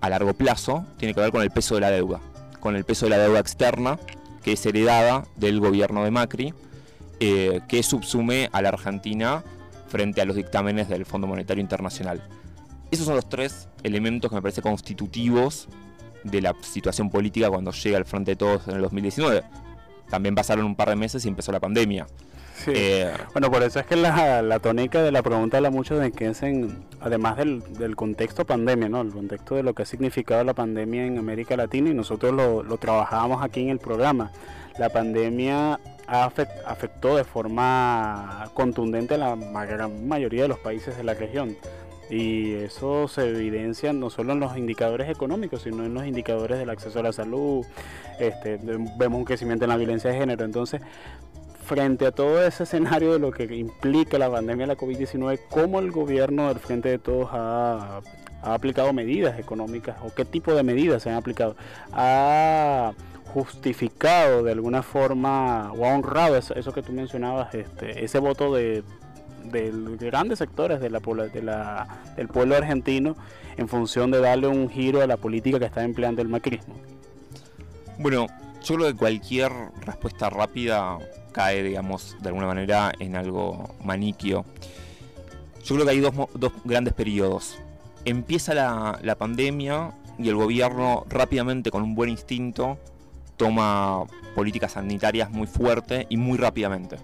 a 0.02 0.10
largo 0.10 0.34
plazo 0.34 0.86
tiene 0.98 1.14
que 1.14 1.22
ver 1.22 1.32
con 1.32 1.42
el 1.42 1.52
peso 1.52 1.76
de 1.76 1.82
la 1.82 1.92
deuda, 1.92 2.20
con 2.60 2.76
el 2.76 2.84
peso 2.84 3.06
de 3.06 3.12
la 3.12 3.18
deuda 3.20 3.40
externa 3.40 3.98
que 4.44 4.54
es 4.54 4.66
heredada 4.66 5.26
del 5.36 5.60
gobierno 5.60 6.04
de 6.04 6.12
Macri, 6.12 6.54
eh, 7.20 7.62
que 7.68 7.84
subsume 7.84 8.50
a 8.52 8.62
la 8.62 8.70
Argentina 8.70 9.44
frente 9.88 10.22
a 10.22 10.26
los 10.26 10.36
dictámenes 10.36 10.90
del 10.90 11.06
Fondo 11.06 11.28
Monetario 11.28 11.62
Internacional. 11.62 12.24
Esos 12.90 13.06
son 13.06 13.16
los 13.16 13.30
tres 13.30 13.70
elementos 13.84 14.30
que 14.30 14.36
me 14.36 14.42
parece 14.42 14.62
constitutivos 14.62 15.68
de 16.24 16.42
la 16.42 16.56
situación 16.62 17.10
política 17.10 17.50
cuando 17.50 17.72
llega 17.72 17.98
al 17.98 18.06
frente 18.06 18.32
de 18.32 18.36
todos 18.36 18.68
en 18.68 18.76
el 18.76 18.82
2019. 18.82 19.44
También 20.10 20.36
pasaron 20.36 20.66
un 20.66 20.76
par 20.76 20.90
de 20.90 20.96
meses 20.96 21.24
y 21.26 21.28
empezó 21.28 21.52
la 21.52 21.60
pandemia. 21.60 22.08
Eh, 22.68 23.12
bueno, 23.34 23.50
por 23.52 23.64
eso 23.64 23.80
es 23.80 23.86
que 23.86 23.96
la, 23.96 24.42
la, 24.42 24.60
tónica 24.60 25.02
de 25.02 25.12
la 25.12 25.22
pregunta 25.22 25.58
habla 25.58 25.72
mucho 25.72 25.98
de 25.98 26.12
que 26.12 26.30
es 26.30 26.44
en, 26.44 26.84
además 27.00 27.38
del, 27.38 27.62
del, 27.74 27.96
contexto 27.96 28.46
pandemia, 28.46 28.90
¿no? 28.90 29.02
El 29.02 29.12
contexto 29.12 29.56
de 29.56 29.64
lo 29.64 29.74
que 29.74 29.84
ha 29.84 29.86
significado 29.86 30.44
la 30.44 30.54
pandemia 30.54 31.06
en 31.06 31.18
América 31.18 31.56
Latina 31.58 31.90
y 31.90 31.94
nosotros 31.94 32.34
lo, 32.34 32.64
lo 32.64 32.78
trabajábamos 32.78 33.44
aquí 33.44 33.62
en 33.62 33.70
el 33.70 33.80
programa. 33.80 34.32
La 34.78 34.90
pandemia 34.90 35.80
afectó 36.08 37.16
de 37.16 37.24
forma 37.24 38.50
contundente 38.54 39.16
a 39.16 39.18
la 39.18 39.66
gran 39.66 40.08
mayoría 40.08 40.44
de 40.44 40.48
los 40.50 40.60
países 40.60 40.98
de 40.98 41.04
la 41.04 41.14
región. 41.14 41.56
Y 42.10 42.56
eso 42.56 43.08
se 43.08 43.30
evidencia 43.30 43.94
no 43.94 44.10
solo 44.10 44.34
en 44.34 44.42
los 44.42 44.58
indicadores 44.58 45.10
económicos, 45.10 45.62
sino 45.62 45.86
en 45.86 45.94
los 45.94 46.06
indicadores 46.06 46.60
del 46.60 46.70
acceso 46.70 47.00
a 47.00 47.04
la 47.04 47.14
salud. 47.14 47.66
Este, 48.20 48.60
vemos 48.98 49.20
un 49.20 49.24
crecimiento 49.24 49.64
en 49.64 49.70
la 49.70 49.78
violencia 49.78 50.10
de 50.10 50.18
género. 50.18 50.44
Entonces, 50.44 50.82
frente 51.62 52.06
a 52.06 52.12
todo 52.12 52.46
ese 52.46 52.64
escenario 52.64 53.14
de 53.14 53.20
lo 53.20 53.32
que 53.32 53.44
implica 53.56 54.18
la 54.18 54.30
pandemia 54.30 54.66
de 54.66 54.74
la 54.74 54.78
COVID-19, 54.78 55.40
¿cómo 55.50 55.80
el 55.80 55.92
gobierno 55.92 56.48
del 56.48 56.60
Frente 56.60 56.90
de 56.90 57.00
Todos 57.00 57.30
ha, 57.32 58.02
aplicado 58.44 58.92
medidas 58.92 59.38
económicas 59.38 59.98
o 60.04 60.12
qué 60.14 60.26
tipo 60.26 60.54
de 60.56 60.64
medidas 60.64 61.04
se 61.04 61.10
han 61.10 61.16
aplicado? 61.16 61.56
¿Ha 61.92 62.94
justificado 63.34 64.44
de 64.44 64.52
alguna 64.52 64.82
forma 64.82 65.72
o 65.74 65.86
ha 65.86 65.94
honrado 65.94 66.36
eso, 66.36 66.74
que 66.74 66.82
tú 66.82 66.92
mencionabas, 66.92 67.54
este, 67.54 68.04
ese 68.04 68.20
voto 68.20 68.54
de, 68.54 68.84
grandes 70.00 70.40
sectores 70.40 70.82
de 70.82 70.90
la, 70.90 71.00
de 71.00 71.42
la, 71.42 71.88
del 72.16 72.28
pueblo 72.28 72.56
argentino 72.56 73.16
en 73.58 73.68
función 73.68 74.12
de 74.12 74.20
darle 74.20 74.48
un 74.48 74.70
giro 74.70 75.02
a 75.02 75.08
la 75.08 75.18
política 75.18 75.60
que 75.60 75.66
está 75.66 75.84
empleando 75.84 76.22
el 76.22 76.28
macrismo? 76.28 76.76
Bueno, 78.00 78.28
yo 78.64 78.76
creo 78.76 78.88
que 78.88 78.96
cualquier 78.96 79.52
respuesta 79.82 80.30
rápida 80.30 80.98
cae, 81.32 81.64
digamos, 81.64 82.16
de 82.22 82.30
alguna 82.30 82.48
manera 82.48 82.92
en 83.00 83.16
algo 83.16 83.76
maniquio. 83.84 84.46
Yo 85.64 85.76
creo 85.76 85.86
que 85.86 85.92
hay 85.92 86.00
dos, 86.00 86.14
grandes 86.64 86.94
periodos. 86.94 87.58
Empieza 88.06 88.54
la, 88.54 89.00
la 89.02 89.16
pandemia 89.16 89.92
y 90.18 90.30
el 90.30 90.36
gobierno 90.36 91.06
rápidamente, 91.10 91.72
con 91.72 91.84
un 91.84 91.96
buen 91.96 92.10
instinto, 92.10 92.78
toma 93.38 94.04
políticas 94.36 94.74
sanitarias 94.74 95.32
muy 95.32 95.48
fuerte 95.48 96.06
y 96.10 96.18
muy 96.18 96.38
rápidamente. 96.38 96.98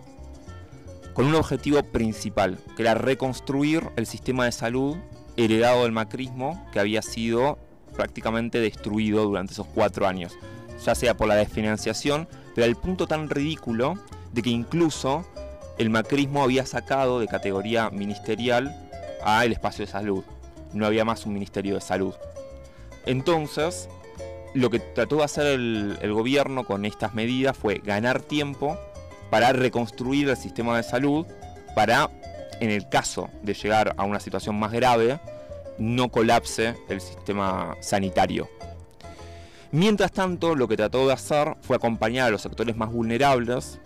Con 1.13 1.25
un 1.25 1.35
objetivo 1.35 1.81
principal, 1.81 2.59
que 2.75 2.83
era 2.83 2.93
reconstruir 2.93 3.89
el 3.95 4.05
sistema 4.05 4.45
de 4.45 4.51
salud 4.51 4.97
heredado 5.35 5.83
del 5.83 5.91
macrismo 5.91 6.65
que 6.71 6.79
había 6.79 7.01
sido 7.01 7.57
prácticamente 7.95 8.59
destruido 8.59 9.23
durante 9.25 9.53
esos 9.53 9.67
cuatro 9.67 10.07
años, 10.07 10.37
ya 10.83 10.95
sea 10.95 11.15
por 11.15 11.27
la 11.27 11.35
desfinanciación, 11.35 12.27
pero 12.55 12.65
al 12.65 12.75
punto 12.75 13.07
tan 13.07 13.29
ridículo 13.29 13.95
de 14.33 14.41
que 14.41 14.49
incluso 14.49 15.25
el 15.77 15.89
macrismo 15.89 16.43
había 16.43 16.65
sacado 16.65 17.19
de 17.19 17.27
categoría 17.27 17.89
ministerial 17.89 18.75
a 19.23 19.45
el 19.45 19.51
espacio 19.51 19.85
de 19.85 19.91
salud. 19.91 20.23
No 20.73 20.85
había 20.85 21.05
más 21.05 21.25
un 21.25 21.33
ministerio 21.33 21.75
de 21.75 21.81
salud. 21.81 22.13
Entonces, 23.05 23.87
lo 24.53 24.69
que 24.69 24.79
trató 24.79 25.17
de 25.17 25.23
hacer 25.23 25.47
el, 25.47 25.97
el 26.01 26.13
gobierno 26.13 26.65
con 26.65 26.85
estas 26.85 27.13
medidas 27.13 27.55
fue 27.55 27.81
ganar 27.83 28.21
tiempo 28.21 28.77
para 29.29 29.53
reconstruir 29.53 30.29
el 30.29 30.37
sistema 30.37 30.75
de 30.77 30.83
salud, 30.83 31.25
para 31.75 32.09
en 32.59 32.71
el 32.71 32.89
caso 32.89 33.29
de 33.43 33.53
llegar 33.53 33.93
a 33.97 34.03
una 34.03 34.19
situación 34.19 34.57
más 34.57 34.71
grave, 34.71 35.19
no 35.77 36.09
colapse 36.09 36.75
el 36.89 37.01
sistema 37.01 37.75
sanitario. 37.81 38.49
Mientras 39.71 40.11
tanto, 40.11 40.55
lo 40.55 40.67
que 40.67 40.77
trató 40.77 41.07
de 41.07 41.13
hacer 41.13 41.55
fue 41.61 41.75
acompañar 41.75 42.27
a 42.27 42.31
los 42.31 42.41
sectores 42.41 42.77
más 42.77 42.91
vulnerables 42.91 43.79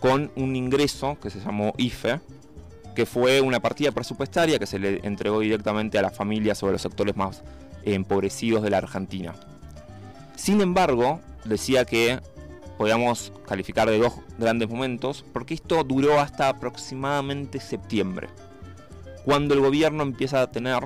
con 0.00 0.32
un 0.36 0.56
ingreso 0.56 1.16
que 1.20 1.30
se 1.30 1.40
llamó 1.40 1.72
IFE, 1.76 2.20
que 2.94 3.06
fue 3.06 3.40
una 3.40 3.60
partida 3.60 3.92
presupuestaria 3.92 4.58
que 4.58 4.66
se 4.66 4.78
le 4.78 5.00
entregó 5.04 5.40
directamente 5.40 5.98
a 5.98 6.02
las 6.02 6.16
familias 6.16 6.62
o 6.62 6.68
a 6.68 6.72
los 6.72 6.82
sectores 6.82 7.16
más 7.16 7.44
empobrecidos 7.84 8.62
de 8.62 8.70
la 8.70 8.78
Argentina. 8.78 9.34
Sin 10.34 10.60
embargo, 10.60 11.20
decía 11.44 11.84
que 11.84 12.20
podíamos 12.76 13.32
calificar 13.46 13.88
de 13.88 13.98
dos 13.98 14.14
grandes 14.38 14.68
momentos, 14.68 15.24
porque 15.32 15.54
esto 15.54 15.82
duró 15.84 16.20
hasta 16.20 16.48
aproximadamente 16.48 17.60
septiembre, 17.60 18.28
cuando 19.24 19.54
el 19.54 19.60
gobierno 19.60 20.02
empieza 20.02 20.42
a 20.42 20.50
tener 20.50 20.80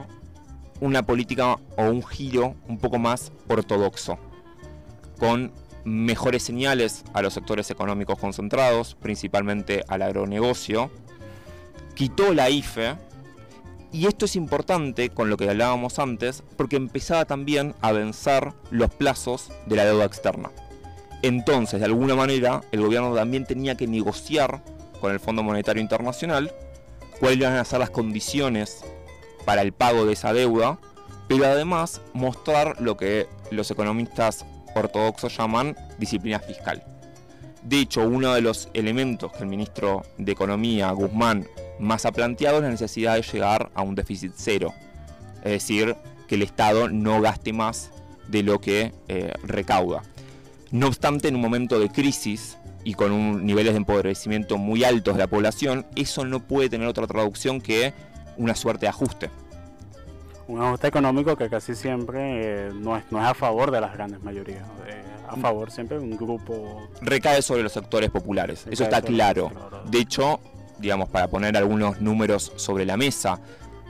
una 0.81 1.07
política 1.07 1.59
o 1.77 1.85
un 1.85 2.03
giro 2.03 2.55
un 2.67 2.79
poco 2.79 2.99
más 2.99 3.31
ortodoxo, 3.49 4.19
con 5.23 5.53
mejores 5.85 6.43
señales 6.43 7.05
a 7.13 7.23
los 7.23 7.35
sectores 7.35 7.71
económicos 7.71 8.19
concentrados, 8.19 8.97
principalmente 8.97 9.85
al 9.87 10.03
agronegocio, 10.03 10.91
quitó 11.95 12.35
la 12.35 12.51
IFE, 12.51 12.97
y 13.93 14.09
esto 14.09 14.25
es 14.25 14.35
importante 14.35 15.11
con 15.11 15.31
lo 15.31 15.37
que 15.37 15.49
hablábamos 15.49 16.01
antes, 16.01 16.43
porque 16.57 16.75
empezaba 16.75 17.25
también 17.25 17.73
a 17.83 17.93
vencer 17.93 18.53
los 18.73 18.91
plazos 18.91 19.53
de 19.67 19.77
la 19.77 19.85
deuda 19.85 20.07
externa. 20.07 20.51
Entonces, 21.23 21.79
de 21.79 21.87
alguna 21.87 22.17
manera, 22.17 22.63
el 22.73 22.81
gobierno 22.81 23.15
también 23.15 23.47
tenía 23.47 23.77
que 23.77 23.87
negociar 23.87 24.61
con 25.01 25.13
el 25.13 25.21
Fondo 25.21 25.45
Monetario 25.45 25.81
Internacional 25.81 26.51
cuáles 27.21 27.39
iban 27.39 27.55
a 27.55 27.65
ser 27.65 27.79
las 27.79 27.91
condiciones 27.91 28.85
para 29.45 29.63
el 29.63 29.73
pago 29.73 30.05
de 30.05 30.15
esa 30.15 30.33
deuda, 30.33 30.81
pero 31.29 31.45
además 31.45 32.01
mostrar 32.13 32.81
lo 32.81 32.97
que 32.97 33.29
los 33.53 33.71
economistas 33.71 34.47
ortodoxos 34.75 35.37
llaman 35.37 35.77
disciplina 35.99 36.39
fiscal. 36.39 36.83
De 37.63 37.79
hecho, 37.79 38.03
uno 38.03 38.35
de 38.35 38.41
los 38.41 38.69
elementos 38.75 39.33
que 39.33 39.45
el 39.45 39.49
ministro 39.49 40.03
de 40.19 40.33
Economía, 40.33 40.91
Guzmán, 40.91 41.47
más 41.79 42.07
ha 42.07 42.13
planteado 42.13 42.59
es 42.59 42.63
la 42.65 42.71
necesidad 42.71 43.15
de 43.15 43.23
llegar 43.23 43.71
a 43.75 43.83
un 43.83 43.95
déficit 43.95 44.33
cero. 44.37 44.75
Es 45.45 45.53
decir, 45.53 45.97
que 46.27 46.35
el 46.35 46.43
Estado 46.43 46.89
no 46.89 47.21
gaste 47.21 47.53
más 47.53 47.91
de 48.29 48.43
lo 48.43 48.61
que 48.61 48.93
eh, 49.09 49.33
recauda. 49.45 50.03
No 50.71 50.87
obstante, 50.87 51.29
en 51.29 51.37
un 51.37 51.41
momento 51.41 51.79
de 51.79 51.91
crisis 51.91 52.57
y 52.85 52.95
con 52.95 53.13
un, 53.13 53.45
niveles 53.45 53.75
de 53.75 53.79
empobrecimiento 53.79 54.59
muy 54.59 54.85
altos 54.85 55.15
de 55.15 55.21
la 55.21 55.27
población, 55.27 55.87
eso 55.95 56.25
no 56.25 56.41
puede 56.41 56.69
tener 56.69 56.89
otra 56.89 57.07
traducción 57.07 57.61
que 57.61 57.93
una 58.37 58.55
suerte 58.55 58.87
de 58.87 58.91
ajuste. 58.91 59.31
Un 60.53 60.61
ajuste 60.61 60.87
económico 60.87 61.35
que 61.35 61.49
casi 61.49 61.75
siempre 61.75 62.67
eh, 62.67 62.71
no, 62.75 62.95
es, 62.95 63.05
no 63.11 63.19
es 63.19 63.25
a 63.25 63.33
favor 63.33 63.71
de 63.71 63.81
las 63.81 63.95
grandes 63.95 64.23
mayorías. 64.23 64.67
Eh, 64.87 65.03
a 65.27 65.35
favor 65.37 65.71
siempre 65.71 65.99
de 65.99 66.05
un 66.05 66.15
grupo... 66.15 66.89
Recae 67.01 67.41
sobre 67.41 67.63
los 67.63 67.73
sectores 67.73 68.11
populares, 68.11 68.67
eso 68.71 68.85
está 68.85 69.01
claro. 69.01 69.51
De 69.87 69.99
hecho, 69.99 70.41
digamos, 70.79 71.09
para 71.09 71.29
poner 71.29 71.57
algunos 71.57 72.03
números 72.03 72.53
sobre 72.57 72.85
la 72.85 72.99
mesa, 72.99 73.41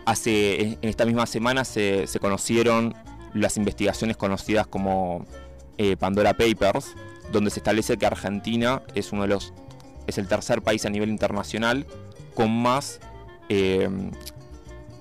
hace, 0.06 0.78
en 0.80 0.88
esta 0.88 1.04
misma 1.04 1.26
semana 1.26 1.64
se, 1.64 2.06
conocieron 2.20 2.94
las 3.34 3.56
investigaciones 3.56 4.16
conocidas 4.16 4.68
como 4.68 5.26
eh, 5.78 5.96
Pandora 5.96 6.34
Papers, 6.34 6.94
donde 7.32 7.50
se 7.50 7.58
establece 7.58 7.96
que 7.96 8.06
Argentina 8.06 8.82
es 8.94 9.10
uno 9.10 9.22
de 9.22 9.28
los 9.28 9.52
es 10.06 10.16
el 10.16 10.28
tercer 10.28 10.62
país 10.62 10.86
a 10.86 10.90
nivel 10.90 11.08
internacional 11.08 11.86
con 12.34 12.50
más 12.50 13.00
eh, 13.48 13.88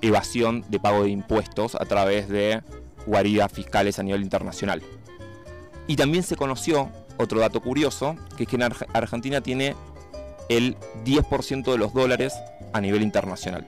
evasión 0.02 0.64
de 0.68 0.78
pago 0.78 1.04
de 1.04 1.10
impuestos 1.10 1.74
a 1.76 1.84
través 1.84 2.28
de 2.28 2.62
guaridas 3.06 3.50
fiscales 3.50 3.98
a 3.98 4.02
nivel 4.02 4.22
internacional. 4.22 4.82
Y 5.86 5.96
también 5.96 6.22
se 6.22 6.36
conoció 6.36 6.90
otro 7.16 7.40
dato 7.40 7.60
curioso, 7.60 8.16
que 8.36 8.44
es 8.44 8.48
que 8.48 8.56
en 8.56 8.62
Argentina 8.92 9.40
tiene 9.40 9.74
el 10.48 10.76
10% 11.04 11.70
de 11.70 11.78
los 11.78 11.94
dólares 11.94 12.34
a 12.72 12.80
nivel 12.80 13.02
internacional. 13.02 13.66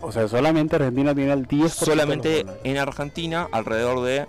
O 0.00 0.12
sea, 0.12 0.28
solamente 0.28 0.76
Argentina 0.76 1.14
tiene 1.14 1.32
el 1.32 1.48
10%. 1.48 1.68
Solamente 1.68 2.44
en 2.64 2.78
Argentina 2.78 3.48
alrededor 3.50 4.04
de, 4.04 4.26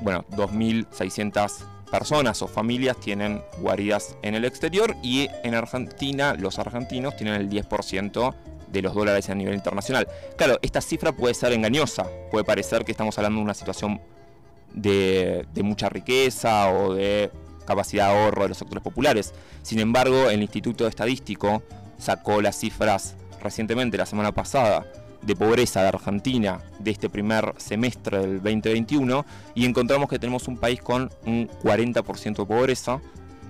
bueno, 0.00 0.24
2.600 0.30 1.64
personas 1.90 2.40
o 2.42 2.48
familias 2.48 2.96
tienen 2.98 3.42
guaridas 3.58 4.16
en 4.22 4.34
el 4.34 4.44
exterior 4.44 4.96
y 5.02 5.28
en 5.44 5.54
Argentina 5.54 6.34
los 6.34 6.58
argentinos 6.58 7.16
tienen 7.16 7.34
el 7.34 7.50
10% 7.50 8.34
de 8.72 8.82
los 8.82 8.94
dólares 8.94 9.28
a 9.30 9.34
nivel 9.34 9.54
internacional. 9.54 10.08
Claro, 10.36 10.58
esta 10.62 10.80
cifra 10.80 11.12
puede 11.12 11.34
ser 11.34 11.52
engañosa, 11.52 12.06
puede 12.30 12.44
parecer 12.44 12.84
que 12.84 12.92
estamos 12.92 13.16
hablando 13.18 13.38
de 13.38 13.44
una 13.44 13.54
situación 13.54 14.00
de, 14.72 15.46
mucha 15.62 15.88
riqueza 15.88 16.72
o 16.72 16.94
de 16.94 17.30
capacidad 17.66 18.08
de 18.08 18.18
ahorro 18.18 18.42
de 18.42 18.48
los 18.48 18.58
sectores 18.58 18.82
populares. 18.82 19.34
Sin 19.62 19.78
embargo, 19.78 20.30
el 20.30 20.42
Instituto 20.42 20.86
Estadístico 20.86 21.62
sacó 21.98 22.40
las 22.40 22.58
cifras 22.58 23.14
recientemente, 23.42 23.96
la 23.96 24.06
semana 24.06 24.32
pasada, 24.32 24.86
de 25.20 25.36
pobreza 25.36 25.82
de 25.82 25.88
Argentina 25.88 26.60
de 26.80 26.90
este 26.90 27.08
primer 27.08 27.54
semestre 27.56 28.18
del 28.18 28.42
2021 28.42 29.24
y 29.54 29.66
encontramos 29.66 30.08
que 30.08 30.18
tenemos 30.18 30.48
un 30.48 30.56
país 30.56 30.82
con 30.82 31.10
un 31.24 31.48
40% 31.62 32.36
de 32.38 32.46
pobreza 32.46 33.00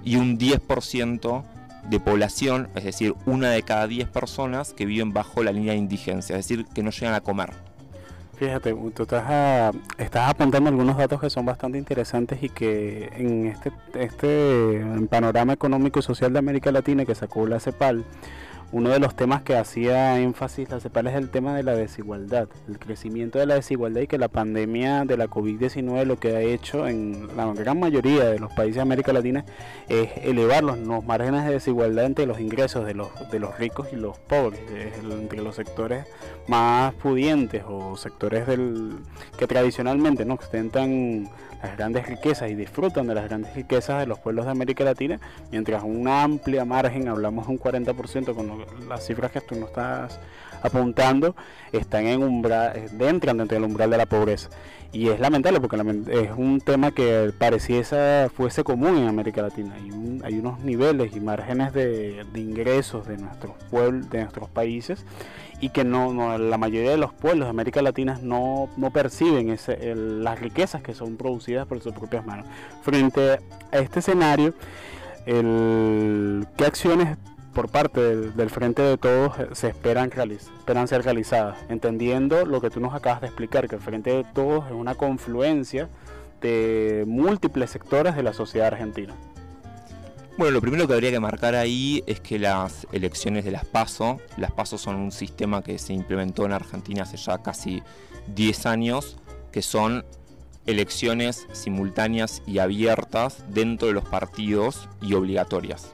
y 0.04 0.16
un 0.16 0.38
10% 0.38 1.44
de 1.88 2.00
población, 2.00 2.68
es 2.74 2.84
decir, 2.84 3.14
una 3.26 3.50
de 3.50 3.62
cada 3.62 3.86
10 3.86 4.08
personas 4.08 4.72
que 4.72 4.86
viven 4.86 5.12
bajo 5.12 5.42
la 5.42 5.52
línea 5.52 5.72
de 5.72 5.78
indigencia, 5.78 6.36
es 6.36 6.48
decir, 6.48 6.66
que 6.66 6.82
no 6.82 6.90
llegan 6.90 7.14
a 7.14 7.20
comer. 7.20 7.50
Fíjate, 8.42 8.74
tú 8.94 9.02
estás, 9.04 9.24
ah, 9.28 9.70
estás, 9.98 10.30
apuntando 10.30 10.68
algunos 10.68 10.96
datos 10.96 11.20
que 11.20 11.30
son 11.30 11.46
bastante 11.46 11.78
interesantes 11.78 12.42
y 12.42 12.48
que 12.48 13.08
en 13.16 13.46
este, 13.46 13.72
este 13.94 14.84
panorama 15.08 15.52
económico 15.52 16.00
y 16.00 16.02
social 16.02 16.32
de 16.32 16.40
América 16.40 16.72
Latina 16.72 17.04
que 17.04 17.14
sacó 17.14 17.46
la 17.46 17.60
CEPAL, 17.60 18.04
uno 18.72 18.88
de 18.88 18.98
los 18.98 19.14
temas 19.14 19.42
que 19.42 19.54
hacía 19.54 20.18
énfasis 20.18 20.70
la 20.70 20.80
CEPAL 20.80 21.06
es 21.08 21.14
el 21.14 21.28
tema 21.28 21.54
de 21.54 21.62
la 21.62 21.74
desigualdad, 21.74 22.48
el 22.68 22.78
crecimiento 22.78 23.38
de 23.38 23.44
la 23.44 23.54
desigualdad 23.54 24.00
y 24.00 24.06
que 24.06 24.16
la 24.16 24.28
pandemia 24.28 25.04
de 25.04 25.18
la 25.18 25.28
COVID-19 25.28 26.04
lo 26.06 26.18
que 26.18 26.36
ha 26.36 26.40
hecho 26.40 26.88
en 26.88 27.28
la 27.36 27.52
gran 27.52 27.78
mayoría 27.78 28.24
de 28.24 28.38
los 28.38 28.50
países 28.54 28.76
de 28.76 28.80
América 28.80 29.12
Latina 29.12 29.44
es 29.88 30.10
elevar 30.22 30.64
los, 30.64 30.78
márgenes 31.04 31.44
de 31.44 31.52
desigualdad 31.52 32.06
entre 32.06 32.24
los 32.24 32.40
ingresos 32.40 32.86
de 32.86 32.94
los, 32.94 33.08
de 33.30 33.38
los 33.38 33.58
ricos 33.58 33.88
y 33.92 33.96
los 33.96 34.18
pobres, 34.18 34.60
entre 35.02 35.42
los 35.42 35.56
sectores 35.56 36.06
más 36.48 36.94
pudientes 36.94 37.62
o 37.68 37.96
sectores 37.96 38.46
del 38.46 38.94
que 39.38 39.46
tradicionalmente 39.46 40.24
no 40.24 40.34
ostentan 40.34 41.28
las 41.62 41.76
grandes 41.76 42.06
riquezas 42.06 42.50
y 42.50 42.54
disfrutan 42.54 43.06
de 43.06 43.14
las 43.14 43.24
grandes 43.24 43.54
riquezas 43.54 44.00
de 44.00 44.06
los 44.06 44.18
pueblos 44.18 44.44
de 44.44 44.50
América 44.50 44.84
Latina, 44.84 45.20
mientras 45.50 45.82
una 45.82 46.22
amplia 46.22 46.64
margen, 46.64 47.08
hablamos 47.08 47.46
de 47.46 47.52
un 47.52 47.58
40% 47.58 48.34
con 48.34 48.64
las 48.88 49.06
cifras 49.06 49.30
que 49.30 49.40
tú 49.40 49.54
nos 49.54 49.68
estás 49.68 50.18
apuntando, 50.62 51.34
están 51.72 52.06
en 52.06 52.22
umbral, 52.22 52.88
entran 52.98 53.38
dentro 53.38 53.56
del 53.56 53.64
umbral 53.64 53.90
de 53.90 53.96
la 53.96 54.06
pobreza. 54.06 54.48
Y 54.92 55.08
es 55.08 55.20
lamentable 55.20 55.58
porque 55.58 55.76
es 56.10 56.30
un 56.36 56.60
tema 56.60 56.90
que 56.90 57.32
pareciese 57.38 58.28
fuese 58.34 58.62
común 58.62 58.98
en 58.98 59.08
América 59.08 59.40
Latina. 59.40 59.74
Hay, 59.74 60.20
hay 60.22 60.38
unos 60.38 60.60
niveles 60.60 61.16
y 61.16 61.20
márgenes 61.20 61.72
de, 61.72 62.26
ingresos 62.34 63.06
de 63.06 63.16
nuestros 63.16 63.52
pueblos, 63.70 64.10
de 64.10 64.20
nuestros 64.20 64.50
países 64.50 65.06
y 65.62 65.70
que 65.70 65.84
no, 65.84 66.36
la 66.36 66.58
mayoría 66.58 66.90
de 66.90 66.98
los 66.98 67.14
pueblos 67.14 67.46
de 67.46 67.50
América 67.50 67.80
Latina 67.80 68.18
no, 68.22 68.68
perciben 68.92 69.48
ese, 69.48 69.94
las 69.94 70.38
riquezas 70.40 70.82
que 70.82 70.92
son 70.92 71.16
producidas 71.16 71.66
por 71.66 71.80
sus 71.80 71.94
propias 71.94 72.26
manos. 72.26 72.46
Frente 72.82 73.38
a 73.70 73.78
este 73.78 74.00
escenario, 74.00 74.52
¿qué 75.24 76.64
acciones 76.66 77.16
por 77.52 77.68
parte 77.68 78.16
del, 78.16 78.50
Frente 78.50 78.82
de 78.82 78.96
Todos 78.96 79.34
se 79.52 79.68
esperan, 79.68 80.10
esperan 80.10 80.88
ser 80.88 81.02
realizadas? 81.04 81.58
Entendiendo 81.68 82.44
lo 82.46 82.60
que 82.60 82.70
tú 82.70 82.80
nos 82.80 82.94
acabas 82.94 83.20
de 83.20 83.28
explicar, 83.28 83.68
que 83.68 83.76
el 83.76 83.80
Frente 83.82 84.10
de 84.10 84.24
Todos 84.24 84.66
es 84.66 84.72
una 84.72 84.94
confluencia 84.94 85.88
de 86.40 87.04
múltiples 87.06 87.70
sectores 87.70 88.16
de 88.16 88.22
la 88.22 88.32
sociedad 88.32 88.68
argentina. 88.68 89.14
Bueno, 90.38 90.52
lo 90.52 90.60
primero 90.62 90.88
que 90.88 90.94
habría 90.94 91.10
que 91.10 91.20
marcar 91.20 91.54
ahí 91.54 92.02
es 92.06 92.20
que 92.20 92.38
las 92.38 92.86
elecciones 92.90 93.44
de 93.44 93.50
las 93.50 93.66
PASO, 93.66 94.18
las 94.38 94.50
PASO 94.50 94.78
son 94.78 94.96
un 94.96 95.12
sistema 95.12 95.62
que 95.62 95.78
se 95.78 95.92
implementó 95.92 96.46
en 96.46 96.52
Argentina 96.52 97.02
hace 97.02 97.18
ya 97.18 97.38
casi 97.42 97.82
10 98.34 98.66
años, 98.66 99.18
que 99.52 99.60
son 99.60 100.04
elecciones 100.64 101.46
simultáneas 101.52 102.42
y 102.46 102.58
abiertas 102.58 103.44
dentro 103.48 103.88
de 103.88 103.94
los 103.94 104.04
partidos 104.04 104.88
y 105.02 105.14
obligatorias. 105.14 105.92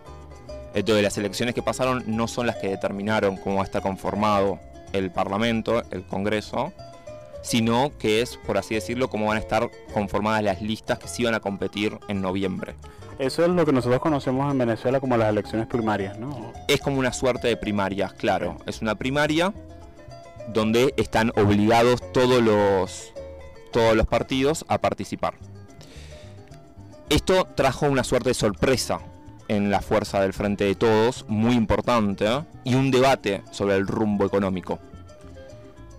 Entonces 0.79 1.03
las 1.03 1.19
elecciones 1.19 1.55
que 1.57 1.63
pasaron 1.63 2.05
no 2.07 2.29
son 2.29 2.47
las 2.47 2.57
que 2.57 2.69
determinaron 2.69 3.37
cómo 3.37 3.57
va 3.57 3.63
a 3.63 3.65
estar 3.65 3.83
conformado 3.83 4.61
el 4.93 5.11
Parlamento, 5.11 5.83
el 5.91 6.05
Congreso, 6.05 6.73
sino 7.43 7.91
que 7.99 8.23
es, 8.23 8.37
por 8.37 8.59
así 8.59 8.77
decirlo, 8.77 9.11
cómo 9.11 9.27
van 9.27 9.39
a 9.39 9.41
estar 9.41 9.71
conformadas 9.93 10.43
las 10.45 10.63
listas 10.63 11.01
que 11.01 11.09
sí 11.09 11.25
van 11.25 11.35
a 11.35 11.41
competir 11.41 11.99
en 12.07 12.23
noviembre. 12.23 12.75
Eso 13.19 13.43
es 13.45 13.51
lo 13.51 13.67
que 13.67 13.73
nosotros 13.73 14.01
conocemos 14.01 14.51
en 14.53 14.59
Venezuela 14.59 15.01
como 15.01 15.17
las 15.17 15.31
elecciones 15.31 15.67
primarias, 15.67 16.17
¿no? 16.17 16.53
Es 16.69 16.81
como 16.81 17.01
una 17.01 17.13
suerte 17.13 17.49
de 17.49 17.57
primarias, 17.57 18.13
claro. 18.13 18.59
Es 18.65 18.81
una 18.81 18.95
primaria 18.95 19.53
donde 20.53 20.95
están 20.97 21.33
obligados 21.35 22.01
todos 22.13 22.41
los, 22.41 23.13
todos 23.73 23.97
los 23.97 24.07
partidos 24.07 24.65
a 24.69 24.79
participar. 24.79 25.35
Esto 27.09 27.49
trajo 27.57 27.87
una 27.87 28.05
suerte 28.05 28.31
de 28.31 28.35
sorpresa 28.35 29.01
en 29.49 29.71
la 29.71 29.81
fuerza 29.81 30.21
del 30.21 30.33
Frente 30.33 30.65
de 30.65 30.75
Todos, 30.75 31.25
muy 31.29 31.55
importante, 31.55 32.27
y 32.65 32.75
un 32.75 32.91
debate 32.91 33.43
sobre 33.51 33.77
el 33.77 33.87
rumbo 33.87 34.27
económico. 34.27 34.79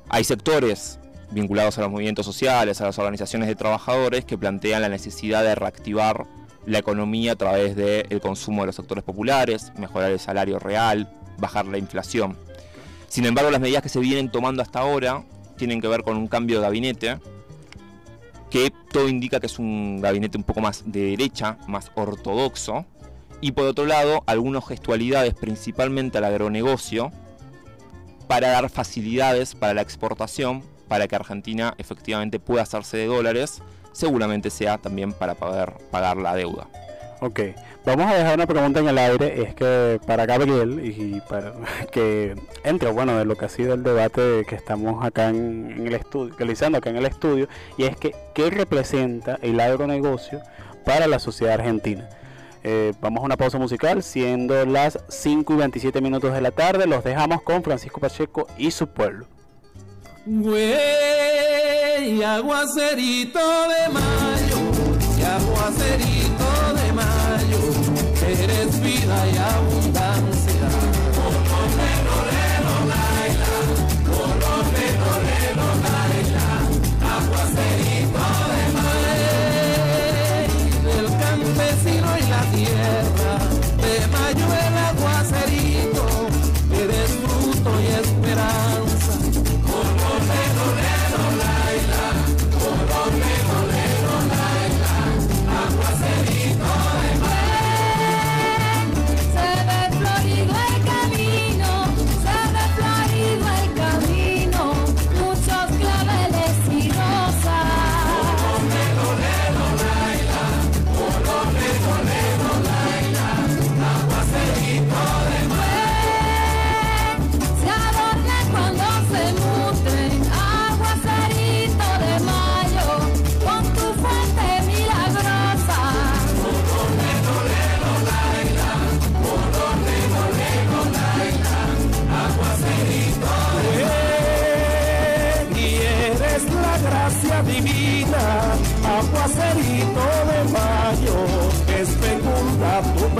Hay 0.07 0.23
sectores 0.23 0.99
vinculados 1.31 1.77
a 1.77 1.81
los 1.81 1.91
movimientos 1.91 2.25
sociales, 2.25 2.81
a 2.81 2.85
las 2.85 2.97
organizaciones 2.97 3.47
de 3.47 3.55
trabajadores, 3.55 4.25
que 4.25 4.37
plantean 4.37 4.81
la 4.81 4.89
necesidad 4.89 5.43
de 5.43 5.55
reactivar 5.55 6.25
la 6.65 6.79
economía 6.79 7.33
a 7.33 7.35
través 7.35 7.75
del 7.75 8.21
consumo 8.21 8.61
de 8.61 8.67
los 8.67 8.75
sectores 8.75 9.03
populares, 9.03 9.71
mejorar 9.77 10.11
el 10.11 10.19
salario 10.19 10.59
real, 10.59 11.11
bajar 11.37 11.65
la 11.65 11.77
inflación. 11.77 12.37
Sin 13.07 13.25
embargo, 13.25 13.49
las 13.49 13.61
medidas 13.61 13.81
que 13.81 13.89
se 13.89 13.99
vienen 13.99 14.29
tomando 14.29 14.61
hasta 14.61 14.79
ahora 14.79 15.23
tienen 15.57 15.81
que 15.81 15.87
ver 15.87 16.03
con 16.03 16.17
un 16.17 16.27
cambio 16.27 16.57
de 16.57 16.61
gabinete, 16.63 17.19
que 18.49 18.71
todo 18.91 19.07
indica 19.07 19.39
que 19.39 19.47
es 19.47 19.59
un 19.59 20.01
gabinete 20.01 20.37
un 20.37 20.43
poco 20.43 20.61
más 20.61 20.83
de 20.85 21.05
derecha, 21.11 21.57
más 21.67 21.91
ortodoxo, 21.95 22.85
y 23.41 23.51
por 23.53 23.65
otro 23.65 23.85
lado, 23.85 24.23
algunas 24.25 24.67
gestualidades, 24.67 25.33
principalmente 25.33 26.17
al 26.17 26.25
agronegocio, 26.25 27.11
para 28.27 28.49
dar 28.49 28.69
facilidades 28.69 29.55
para 29.55 29.73
la 29.73 29.81
exportación, 29.81 30.63
para 30.87 31.07
que 31.07 31.15
Argentina 31.15 31.73
efectivamente 31.77 32.39
pueda 32.39 32.63
hacerse 32.63 32.97
de 32.97 33.05
dólares, 33.07 33.61
seguramente 33.91 34.49
sea 34.49 34.77
también 34.77 35.13
para 35.13 35.35
poder 35.35 35.73
pagar 35.91 36.17
la 36.17 36.35
deuda. 36.35 36.67
Ok, 37.21 37.41
vamos 37.85 38.09
a 38.09 38.15
dejar 38.15 38.35
una 38.35 38.47
pregunta 38.47 38.79
en 38.79 38.87
el 38.87 38.97
aire, 38.97 39.41
es 39.41 39.53
que 39.53 39.99
para 40.07 40.25
Gabriel 40.25 40.79
y 40.85 41.19
para 41.29 41.53
que 41.91 42.35
entre, 42.63 42.91
bueno, 42.91 43.17
de 43.17 43.25
lo 43.25 43.35
que 43.35 43.45
ha 43.45 43.49
sido 43.49 43.73
el 43.73 43.83
debate 43.83 44.45
que 44.47 44.55
estamos 44.55 45.03
acá 45.05 45.29
en, 45.29 45.85
el 45.85 45.93
estudio, 45.95 46.33
realizando 46.37 46.77
acá 46.77 46.91
en 46.91 46.95
el 46.97 47.05
estudio, 47.05 47.49
y 47.77 47.83
es 47.83 47.97
que, 47.97 48.15
¿qué 48.33 48.49
representa 48.49 49.37
el 49.41 49.59
agronegocio 49.59 50.41
para 50.85 51.07
la 51.07 51.19
sociedad 51.19 51.55
argentina? 51.55 52.07
Eh, 52.63 52.93
vamos 53.01 53.21
a 53.21 53.25
una 53.25 53.37
pausa 53.37 53.57
musical, 53.57 54.03
siendo 54.03 54.65
las 54.65 54.99
5 55.07 55.53
y 55.53 55.57
27 55.57 56.01
minutos 56.01 56.33
de 56.33 56.41
la 56.41 56.51
tarde, 56.51 56.87
los 56.87 57.03
dejamos 57.03 57.41
con 57.41 57.63
Francisco 57.63 57.99
Pacheco 57.99 58.47
y 58.57 58.71
su 58.71 58.87
pueblo. 58.87 59.25
Güey, 60.25 60.63
aguacerito 62.23 63.39
de 63.39 63.89
mayo, 63.93 64.57
y 65.17 65.23
aguacerito 65.23 66.73
de 66.75 66.93
mayo, 66.93 67.59
eres 68.27 68.81
vida 68.81 69.27
y. 69.27 69.88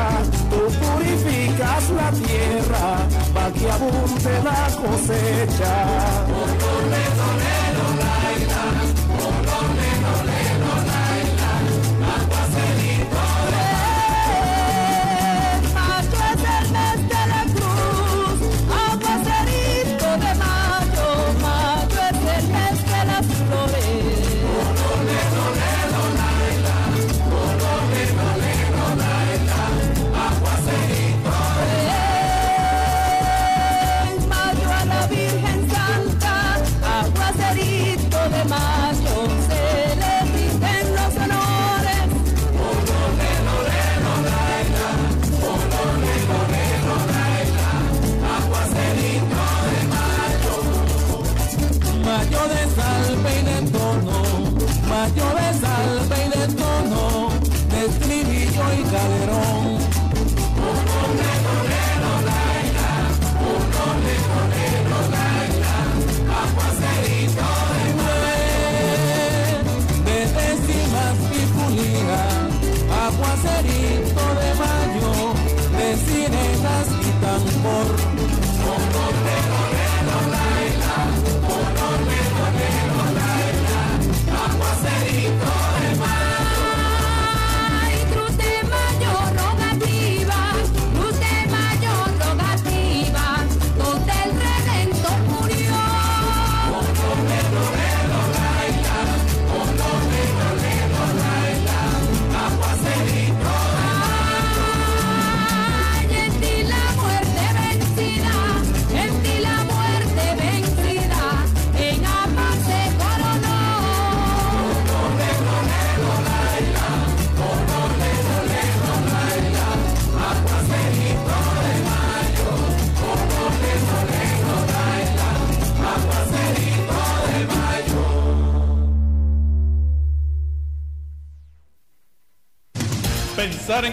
tú 0.50 0.60
purificas 0.84 1.90
la 1.90 2.10
tierra, 2.12 2.84
para 3.34 3.52
que 3.52 3.70
abunde 3.70 4.42
la 4.44 4.68
cosecha. 4.82 5.74
Mayo 9.66 9.95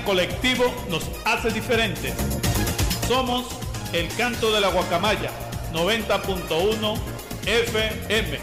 colectivo 0.04 0.66
nos 0.90 1.10
hace 1.26 1.50
diferentes. 1.50 2.14
Somos 3.08 3.48
el 3.94 4.08
canto 4.16 4.52
de 4.52 4.62
la 4.62 4.70
guacamaya 4.70 5.32
90.1 5.74 6.98
FM. 7.46 8.40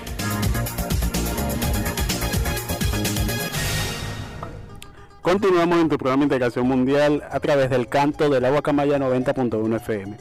Continuamos 5.22 5.80
en 5.80 5.88
tu 5.88 5.98
programa 5.98 6.20
de 6.20 6.24
Integración 6.24 6.66
Mundial 6.66 7.22
a 7.30 7.40
través 7.40 7.70
del 7.70 7.88
canto 7.88 8.28
de 8.30 8.40
la 8.40 8.50
Guacamaya 8.50 8.98
90.1 8.98 9.76
FM. 9.76 10.16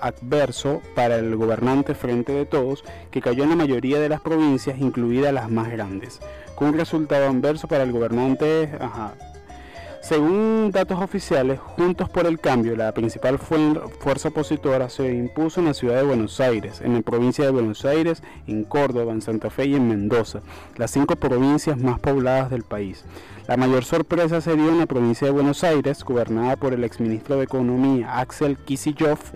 adverso 0.00 0.80
para 0.94 1.16
el 1.16 1.36
gobernante 1.36 1.94
Frente 1.94 2.32
de 2.32 2.46
Todos, 2.46 2.84
que 3.10 3.20
cayó 3.20 3.44
en 3.44 3.50
la 3.50 3.56
mayoría 3.56 4.00
de 4.00 4.08
las 4.08 4.22
provincias, 4.22 4.78
incluidas 4.78 5.34
las 5.34 5.50
más 5.50 5.70
grandes, 5.70 6.20
con 6.54 6.68
un 6.68 6.78
resultado 6.78 7.28
adverso 7.28 7.68
para 7.68 7.84
el 7.84 7.92
gobernante 7.92 8.70
según 10.08 10.70
datos 10.72 11.02
oficiales, 11.02 11.60
Juntos 11.60 12.08
por 12.08 12.26
el 12.26 12.40
Cambio, 12.40 12.74
la 12.74 12.92
principal 12.92 13.38
fuerza 13.38 14.28
opositora, 14.28 14.88
se 14.88 15.12
impuso 15.12 15.60
en 15.60 15.66
la 15.66 15.74
ciudad 15.74 15.96
de 15.96 16.02
Buenos 16.02 16.40
Aires, 16.40 16.80
en 16.80 16.94
la 16.94 17.02
provincia 17.02 17.44
de 17.44 17.50
Buenos 17.50 17.84
Aires, 17.84 18.22
en 18.46 18.64
Córdoba, 18.64 19.12
en 19.12 19.20
Santa 19.20 19.50
Fe 19.50 19.66
y 19.66 19.74
en 19.74 19.86
Mendoza, 19.86 20.40
las 20.76 20.92
cinco 20.92 21.16
provincias 21.16 21.76
más 21.76 22.00
pobladas 22.00 22.48
del 22.48 22.62
país. 22.62 23.04
La 23.48 23.58
mayor 23.58 23.84
sorpresa 23.84 24.40
se 24.40 24.56
dio 24.56 24.70
en 24.70 24.78
la 24.78 24.86
provincia 24.86 25.26
de 25.26 25.32
Buenos 25.32 25.62
Aires, 25.62 26.02
gobernada 26.02 26.56
por 26.56 26.72
el 26.72 26.84
exministro 26.84 27.36
de 27.36 27.44
Economía 27.44 28.18
Axel 28.18 28.56
Kicillof, 28.56 29.32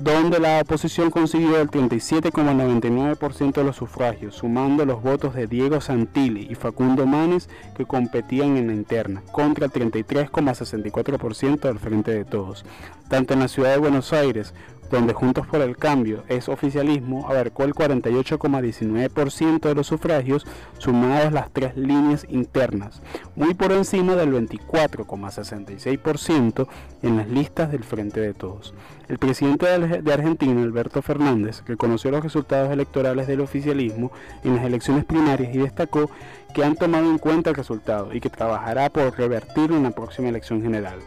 donde 0.00 0.38
la 0.38 0.60
oposición 0.60 1.10
consiguió 1.10 1.60
el 1.60 1.68
37,99% 1.70 3.52
de 3.52 3.64
los 3.64 3.76
sufragios, 3.76 4.36
sumando 4.36 4.84
los 4.86 5.02
votos 5.02 5.34
de 5.34 5.46
Diego 5.48 5.80
Santilli 5.80 6.46
y 6.48 6.54
Facundo 6.54 7.04
Manes 7.04 7.48
que 7.76 7.84
competían 7.84 8.56
en 8.56 8.68
la 8.68 8.74
interna, 8.74 9.22
contra 9.32 9.66
el 9.66 9.72
33,64% 9.72 11.60
del 11.60 11.78
Frente 11.80 12.12
de 12.12 12.24
Todos. 12.24 12.64
Tanto 13.08 13.34
en 13.34 13.40
la 13.40 13.48
ciudad 13.48 13.72
de 13.72 13.78
Buenos 13.78 14.12
Aires 14.12 14.54
donde 14.90 15.12
Juntos 15.12 15.46
por 15.46 15.60
el 15.60 15.76
Cambio 15.76 16.24
es 16.28 16.48
oficialismo, 16.48 17.28
abarcó 17.28 17.64
el 17.64 17.74
48,19% 17.74 19.60
de 19.60 19.74
los 19.74 19.86
sufragios, 19.86 20.46
sumadas 20.78 21.30
las 21.32 21.50
tres 21.50 21.76
líneas 21.76 22.24
internas, 22.28 23.02
muy 23.36 23.52
por 23.54 23.72
encima 23.72 24.14
del 24.14 24.32
24,66% 24.32 26.66
en 27.02 27.16
las 27.16 27.28
listas 27.28 27.70
del 27.70 27.84
Frente 27.84 28.20
de 28.20 28.34
Todos. 28.34 28.74
El 29.08 29.18
presidente 29.18 29.66
de 30.02 30.12
Argentina, 30.12 30.60
Alberto 30.62 31.00
Fernández, 31.00 31.62
reconoció 31.66 32.10
los 32.10 32.22
resultados 32.22 32.70
electorales 32.70 33.26
del 33.26 33.40
oficialismo 33.40 34.12
en 34.44 34.56
las 34.56 34.66
elecciones 34.66 35.06
primarias 35.06 35.54
y 35.54 35.58
destacó 35.58 36.10
que 36.52 36.64
han 36.64 36.76
tomado 36.76 37.10
en 37.10 37.18
cuenta 37.18 37.50
el 37.50 37.56
resultado 37.56 38.12
y 38.12 38.20
que 38.20 38.30
trabajará 38.30 38.90
por 38.90 39.16
revertirlo 39.16 39.76
en 39.76 39.84
la 39.84 39.92
próxima 39.92 40.28
elección 40.28 40.60
general. 40.62 40.98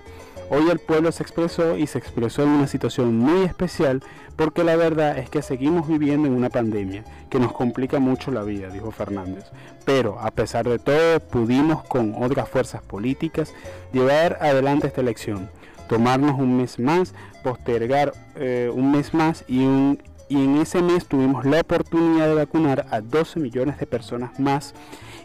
Hoy 0.50 0.70
el 0.70 0.80
pueblo 0.80 1.12
se 1.12 1.24
expresó 1.24 1.78
y 1.78 1.88
se 1.88 1.98
expresó 1.98 2.44
en 2.44 2.50
una 2.50 2.68
situación 2.68 3.18
muy 3.18 3.44
especial 3.44 4.04
porque 4.36 4.64
la 4.64 4.76
verdad 4.76 5.18
es 5.18 5.30
que 5.30 5.42
seguimos 5.42 5.88
viviendo 5.88 6.28
en 6.28 6.34
una 6.34 6.50
pandemia 6.50 7.04
que 7.30 7.40
nos 7.40 7.54
complica 7.54 8.00
mucho 8.00 8.32
la 8.32 8.44
vida, 8.44 8.70
dijo 8.70 8.92
Fernández. 8.92 9.46
Pero 9.86 10.20
a 10.20 10.32
pesar 10.32 10.68
de 10.68 10.80
todo 10.80 11.20
pudimos 11.20 11.84
con 11.84 12.16
otras 12.22 12.50
fuerzas 12.50 12.82
políticas 12.82 13.54
llevar 13.94 14.38
adelante 14.42 14.88
esta 14.88 15.02
elección, 15.02 15.50
tomarnos 15.88 16.40
un 16.40 16.58
mes 16.58 16.80
más, 16.80 17.14
postergar 17.44 18.14
eh, 18.36 18.72
un 18.74 18.92
mes 18.92 19.14
más 19.14 19.46
y, 19.48 19.64
en 19.64 20.58
ese 20.62 20.82
mes 20.82 21.08
tuvimos 21.08 21.44
la 21.44 21.60
oportunidad 21.60 22.28
de 22.28 22.36
vacunar 22.36 22.86
a 22.90 23.02
12 23.02 23.40
millones 23.42 23.78
de 23.78 23.86
personas 23.86 24.40
más 24.40 24.74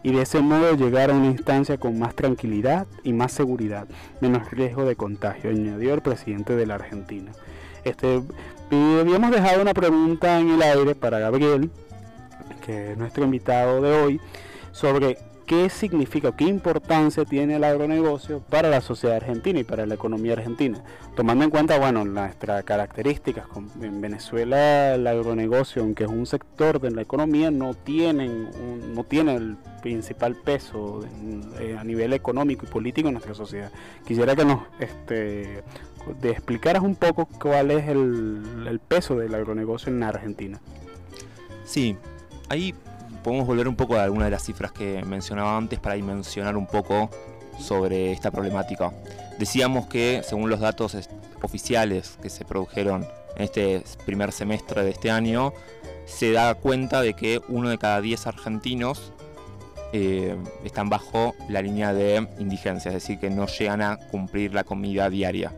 y 0.02 0.12
de 0.12 0.22
ese 0.22 0.40
modo 0.40 0.74
llegar 0.74 1.10
a 1.10 1.14
una 1.14 1.26
instancia 1.26 1.78
con 1.78 1.98
más 1.98 2.14
tranquilidad 2.14 2.86
y 3.02 3.12
más 3.12 3.32
seguridad, 3.32 3.86
menos 4.20 4.50
riesgo 4.50 4.84
de 4.84 4.96
contagio, 4.96 5.50
añadió 5.50 5.94
el 5.94 6.02
presidente 6.02 6.56
de 6.56 6.66
la 6.66 6.76
Argentina. 6.76 7.32
Este, 7.84 8.22
habíamos 8.70 9.30
dejado 9.30 9.62
una 9.62 9.74
pregunta 9.74 10.40
en 10.40 10.50
el 10.50 10.62
aire 10.62 10.94
para 10.94 11.18
Gabriel, 11.18 11.70
que 12.64 12.92
es 12.92 12.98
nuestro 12.98 13.24
invitado 13.24 13.80
de 13.80 13.92
hoy, 13.92 14.20
sobre 14.72 15.18
qué 15.46 15.70
significa, 15.70 16.34
qué 16.36 16.44
importancia 16.44 17.24
tiene 17.24 17.56
el 17.56 17.64
agronegocio 17.64 18.40
para 18.40 18.68
la 18.68 18.80
sociedad 18.80 19.16
argentina 19.16 19.60
y 19.60 19.64
para 19.64 19.86
la 19.86 19.94
economía 19.94 20.32
argentina. 20.34 20.82
Tomando 21.14 21.44
en 21.44 21.50
cuenta, 21.50 21.78
bueno, 21.78 22.04
nuestras 22.04 22.64
características, 22.64 23.46
en 23.80 24.00
Venezuela 24.00 24.94
el 24.94 25.06
agronegocio, 25.06 25.82
aunque 25.82 26.04
es 26.04 26.10
un 26.10 26.26
sector 26.26 26.80
de 26.80 26.90
la 26.90 27.02
economía, 27.02 27.50
no, 27.50 27.74
tienen 27.74 28.50
no 28.94 29.04
tiene 29.04 29.36
el 29.36 29.56
principal 29.82 30.34
peso 30.34 31.02
a 31.78 31.84
nivel 31.84 32.12
económico 32.12 32.66
y 32.66 32.68
político 32.68 33.08
en 33.08 33.14
nuestra 33.14 33.34
sociedad. 33.34 33.70
Quisiera 34.04 34.34
que 34.34 34.44
nos 34.44 34.62
este, 34.80 35.62
de 36.20 36.30
explicaras 36.30 36.82
un 36.82 36.96
poco 36.96 37.26
cuál 37.26 37.70
es 37.70 37.88
el, 37.88 38.80
peso 38.88 39.16
del 39.16 39.34
agronegocio 39.34 39.92
en 39.92 40.02
Argentina. 40.02 40.60
Sí, 41.64 41.96
ahí 42.48 42.74
podemos 43.26 43.48
volver 43.48 43.66
un 43.66 43.74
poco 43.74 43.96
a 43.96 44.04
alguna 44.04 44.26
de 44.26 44.30
las 44.30 44.44
cifras 44.44 44.70
que 44.70 45.02
mencionaba 45.04 45.56
antes 45.56 45.80
para 45.80 45.96
dimensionar 45.96 46.56
un 46.56 46.68
poco 46.68 47.10
sobre 47.58 48.12
esta 48.12 48.30
problemática. 48.30 48.92
Decíamos 49.36 49.88
que 49.88 50.22
según 50.22 50.48
los 50.48 50.60
datos 50.60 50.96
oficiales 51.42 52.20
que 52.22 52.30
se 52.30 52.44
produjeron 52.44 53.04
en 53.34 53.42
este 53.42 53.82
primer 54.04 54.30
semestre 54.30 54.84
de 54.84 54.90
este 54.90 55.10
año, 55.10 55.52
se 56.04 56.30
da 56.30 56.54
cuenta 56.54 57.02
de 57.02 57.14
que 57.14 57.40
uno 57.48 57.68
de 57.68 57.78
cada 57.78 58.00
diez 58.00 58.28
argentinos 58.28 59.12
eh, 59.92 60.36
están 60.62 60.88
bajo 60.88 61.34
la 61.48 61.62
línea 61.62 61.92
de 61.92 62.28
indigencia, 62.38 62.90
es 62.90 62.94
decir, 62.94 63.18
que 63.18 63.28
no 63.28 63.48
llegan 63.48 63.82
a 63.82 63.96
cumplir 63.96 64.54
la 64.54 64.62
comida 64.62 65.10
diaria. 65.10 65.52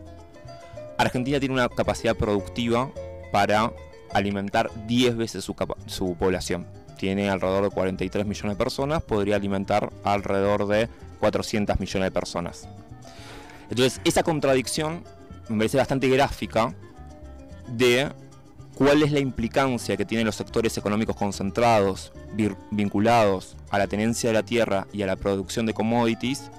Argentina 0.97 1.39
tiene 1.39 1.53
una 1.53 1.69
capacidad 1.69 2.17
productiva 2.17 2.91
para 3.31 3.75
alimentar 4.15 4.71
10 4.87 5.19
veces 5.19 5.45
su, 5.45 5.55
su 5.85 6.15
población 6.15 6.78
tiene 6.99 7.31
alrededor 7.31 7.65
de 7.65 7.71
43 7.71 8.27
millones 8.27 8.59
de 8.59 8.65
personas, 8.65 9.03
podría 9.03 9.37
alimentar 9.37 9.91
alrededor 10.05 10.67
de 10.67 10.89
400 11.21 11.81
millones 11.81 12.07
de 12.07 12.11
personas. 12.11 12.69
Entonces, 13.71 14.01
esa 14.05 14.23
contradicción 14.23 15.05
me 15.49 15.59
parece 15.59 15.79
bastante 15.79 16.09
gráfica 16.09 16.75
de 17.69 18.11
cuál 18.75 19.03
es 19.03 19.13
la 19.13 19.19
implicancia 19.19 19.97
que 19.97 20.05
tienen 20.05 20.27
los 20.27 20.37
sectores 20.37 20.77
económicos 20.79 21.17
concentrados, 21.17 22.13
vinculados 22.71 23.57
a 23.71 23.79
la 23.79 23.87
tenencia 23.87 24.31
de 24.31 24.35
la 24.35 24.43
tierra 24.43 24.87
y 24.93 25.03
a 25.03 25.07
la 25.07 25.17
producción 25.17 25.67
de 25.67 25.75
commodities, 25.75 26.51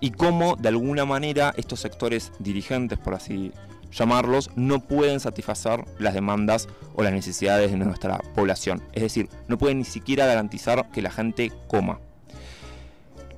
y 0.00 0.10
cómo 0.10 0.56
de 0.56 0.68
alguna 0.68 1.04
manera 1.04 1.54
estos 1.56 1.80
sectores 1.80 2.32
dirigentes, 2.38 2.98
por 2.98 3.14
así 3.14 3.52
llamarlos, 3.94 4.50
no 4.56 4.80
pueden 4.80 5.20
satisfacer 5.20 5.84
las 5.98 6.14
demandas 6.14 6.68
o 6.94 7.02
las 7.02 7.12
necesidades 7.12 7.70
de 7.70 7.76
nuestra 7.78 8.18
población. 8.34 8.82
Es 8.92 9.02
decir, 9.02 9.28
no 9.48 9.58
pueden 9.58 9.78
ni 9.78 9.84
siquiera 9.84 10.26
garantizar 10.26 10.90
que 10.90 11.02
la 11.02 11.10
gente 11.10 11.52
coma. 11.68 12.00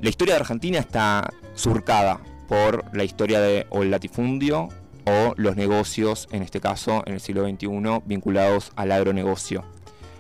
La 0.01 0.09
historia 0.09 0.35
de 0.35 0.41
Argentina 0.41 0.79
está 0.79 1.31
surcada 1.55 2.21
por 2.49 2.85
la 2.95 3.05
historia 3.05 3.41
de 3.41 3.67
o 3.71 3.83
el 3.83 3.91
latifundio 3.91 4.69
o 5.05 5.35
los 5.37 5.57
negocios, 5.57 6.29
en 6.33 6.43
este 6.43 6.61
caso 6.61 7.03
en 7.07 7.15
el 7.15 7.21
siglo 7.21 7.49
XXI, 7.49 7.69
vinculados 8.05 8.73
al 8.77 8.93
agronegocio. 8.93 9.65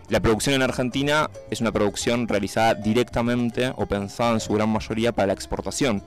La 0.09 0.20
producción 0.20 0.55
en 0.55 0.62
Argentina 0.62 1.28
es 1.51 1.61
una 1.61 1.72
producción 1.72 2.28
realizada 2.28 2.74
directamente 2.74 3.72
o 3.76 3.87
pensada 3.87 4.34
en 4.34 4.41
su 4.41 4.55
gran 4.55 4.68
mayoría 4.68 5.11
para 5.11 5.26
la 5.26 5.32
exportación. 5.32 6.03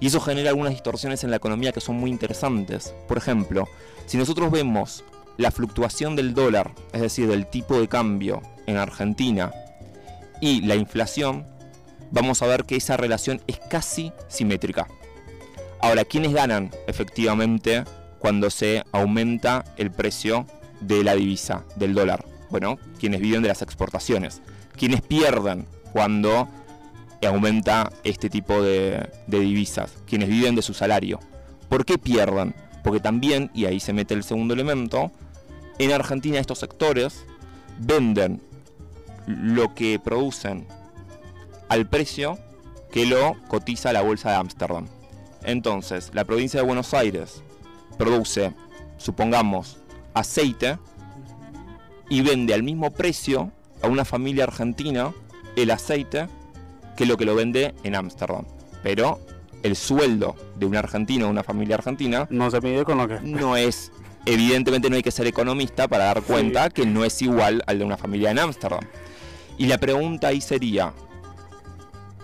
Y 0.00 0.08
eso 0.08 0.20
genera 0.20 0.50
algunas 0.50 0.72
distorsiones 0.72 1.24
en 1.24 1.30
la 1.30 1.36
economía 1.36 1.72
que 1.72 1.80
son 1.80 1.96
muy 1.96 2.10
interesantes. 2.10 2.94
Por 3.08 3.16
ejemplo, 3.18 3.68
si 4.06 4.18
nosotros 4.18 4.50
vemos 4.50 5.04
la 5.36 5.50
fluctuación 5.50 6.16
del 6.16 6.34
dólar, 6.34 6.72
es 6.92 7.00
decir, 7.00 7.28
del 7.28 7.46
tipo 7.46 7.78
de 7.80 7.88
cambio 7.88 8.42
en 8.66 8.76
Argentina, 8.76 9.52
y 10.40 10.60
la 10.62 10.74
inflación, 10.74 11.46
vamos 12.10 12.42
a 12.42 12.46
ver 12.46 12.64
que 12.64 12.76
esa 12.76 12.96
relación 12.96 13.40
es 13.46 13.58
casi 13.58 14.12
simétrica. 14.28 14.86
Ahora, 15.80 16.04
¿quiénes 16.04 16.32
ganan 16.32 16.70
efectivamente 16.86 17.84
cuando 18.18 18.50
se 18.50 18.84
aumenta 18.92 19.64
el 19.76 19.90
precio 19.90 20.46
de 20.80 21.04
la 21.04 21.14
divisa, 21.14 21.64
del 21.76 21.94
dólar? 21.94 22.24
Bueno, 22.50 22.78
quienes 22.98 23.20
viven 23.20 23.42
de 23.42 23.48
las 23.48 23.62
exportaciones. 23.62 24.42
¿Quiénes 24.76 25.00
pierden 25.00 25.66
cuando 25.92 26.48
aumenta 27.22 27.90
este 28.04 28.28
tipo 28.28 28.62
de, 28.62 29.08
de 29.26 29.40
divisas? 29.40 29.92
Quienes 30.06 30.28
viven 30.28 30.54
de 30.54 30.62
su 30.62 30.74
salario. 30.74 31.20
¿Por 31.68 31.84
qué 31.84 31.98
pierden? 31.98 32.54
Porque 32.84 33.00
también, 33.00 33.50
y 33.54 33.64
ahí 33.64 33.80
se 33.80 33.92
mete 33.92 34.14
el 34.14 34.24
segundo 34.24 34.54
elemento, 34.54 35.10
en 35.78 35.92
Argentina 35.92 36.38
estos 36.38 36.58
sectores 36.58 37.24
venden 37.78 38.40
lo 39.26 39.74
que 39.74 39.98
producen 39.98 40.66
al 41.68 41.88
precio 41.88 42.38
que 42.92 43.06
lo 43.06 43.36
cotiza 43.48 43.92
la 43.92 44.02
bolsa 44.02 44.30
de 44.30 44.36
Ámsterdam. 44.36 44.86
Entonces, 45.42 46.10
la 46.14 46.24
provincia 46.24 46.60
de 46.60 46.66
Buenos 46.66 46.94
Aires 46.94 47.42
produce, 47.98 48.52
supongamos, 48.96 49.78
aceite 50.14 50.78
y 52.08 52.22
vende 52.22 52.54
al 52.54 52.62
mismo 52.62 52.90
precio 52.90 53.52
a 53.82 53.88
una 53.88 54.04
familia 54.04 54.44
argentina 54.44 55.12
el 55.56 55.70
aceite 55.70 56.28
que 56.96 57.06
lo 57.06 57.16
que 57.16 57.24
lo 57.24 57.34
vende 57.34 57.74
en 57.84 57.94
Ámsterdam. 57.94 58.44
Pero 58.82 59.20
el 59.62 59.76
sueldo 59.76 60.36
de 60.56 60.66
un 60.66 60.76
argentino 60.76 61.28
una 61.28 61.42
familia 61.42 61.76
argentina 61.76 62.26
No 62.30 62.50
se 62.50 62.60
mide 62.60 62.84
con 62.84 62.98
lo 62.98 63.08
que... 63.08 63.20
no 63.20 63.56
es, 63.56 63.92
evidentemente 64.24 64.88
no 64.90 64.96
hay 64.96 65.02
que 65.02 65.10
ser 65.10 65.26
economista 65.26 65.88
para 65.88 66.04
dar 66.04 66.22
cuenta 66.22 66.70
que 66.70 66.86
no 66.86 67.04
es 67.04 67.20
igual 67.22 67.62
al 67.66 67.78
de 67.78 67.84
una 67.84 67.96
familia 67.96 68.30
en 68.30 68.38
Ámsterdam. 68.38 68.80
Y 69.58 69.66
la 69.66 69.78
pregunta 69.78 70.28
ahí 70.28 70.40
sería, 70.40 70.92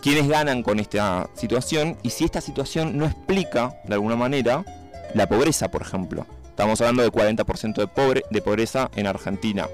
¿quiénes 0.02 0.28
ganan 0.28 0.62
con 0.62 0.78
esta 0.78 1.30
situación? 1.34 1.96
Y 2.02 2.10
si 2.10 2.24
esta 2.24 2.40
situación 2.40 2.98
no 2.98 3.06
explica, 3.06 3.74
de 3.84 3.94
alguna 3.94 4.16
manera, 4.16 4.64
la 5.14 5.26
pobreza, 5.28 5.70
por 5.70 5.82
ejemplo. 5.82 6.26
Estamos 6.48 6.80
hablando 6.80 7.02
de 7.02 7.10
40% 7.10 7.74
de, 7.74 7.86
pobre, 7.86 8.24
de 8.30 8.42
pobreza 8.42 8.90
en 8.94 9.06
Argentina. 9.06 9.66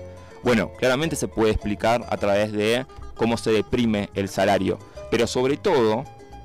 Bueno, 0.45 0.71
claramente 0.79 1.17
se 1.17 1.27
puede 1.27 1.51
explicar 1.51 2.07
a 2.09 2.17
través 2.17 2.53
de 2.53 2.87
cómo 3.19 3.37
se 3.37 3.51
deprime 3.51 4.09
el 4.15 4.31
salario. 4.31 4.79
Pero 5.11 5.27
sobre 5.27 5.59
todo, 5.59 6.05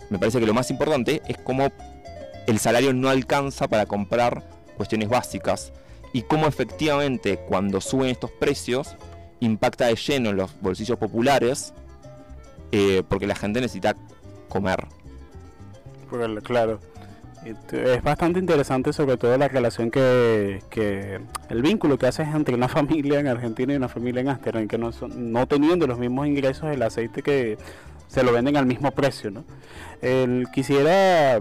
me 0.10 0.20
parece 0.20 0.42
que 0.42 0.46
lo 0.46 0.54
más 0.54 0.70
importante 0.70 1.22
es 1.28 1.38
cómo 1.38 1.72
el 2.48 2.60
salario 2.60 2.94
no 2.94 3.10
alcanza 3.10 3.70
para 3.70 3.86
comprar 3.86 4.44
cuestiones 4.76 5.08
básicas 5.08 5.72
y 6.12 6.24
cómo 6.24 6.48
efectivamente 6.48 7.38
cuando 7.38 7.80
suben 7.80 8.10
estos 8.10 8.32
precios 8.32 8.96
impacta 9.40 9.88
de 9.88 9.96
lleno 9.96 10.32
en 10.32 10.38
los 10.38 10.60
bolsillos 10.62 10.98
populares 10.98 11.74
eh, 12.72 13.04
porque 13.08 13.28
la 13.28 13.36
gente 13.36 13.62
necesita 13.62 13.96
comer. 14.50 14.86
Claro. 16.44 16.80
Este, 17.46 17.96
Es 17.96 18.04
bastante 18.04 18.40
interesante 18.40 18.94
sobre 18.94 19.18
todo 19.18 19.38
la 19.38 19.48
relación 19.48 19.92
que, 19.92 20.62
que 20.70 21.20
el 21.50 21.62
vínculo 21.62 21.98
que 21.98 22.08
haces 22.08 22.28
entre 22.34 22.56
una 22.56 22.68
familia 22.70 23.20
en 23.20 23.28
Argentina 23.28 23.74
y 23.74 23.76
una 23.76 23.90
familia 23.90 24.22
en 24.22 24.30
Ámsterdam, 24.30 24.68
que 24.68 24.78
no, 24.78 24.92
son, 24.92 25.32
no 25.32 25.48
teniendo 25.48 25.88
los 25.88 26.00
mismos 26.00 26.28
ingresos 26.28 26.72
el 26.72 26.82
aceite 26.82 27.22
que 27.22 27.58
se 28.08 28.24
lo 28.24 28.32
venden 28.32 28.58
al 28.58 28.66
mismo 28.66 28.92
precio. 28.92 29.32
¿no? 29.32 29.44
El, 30.02 30.48
quisiera 30.54 31.40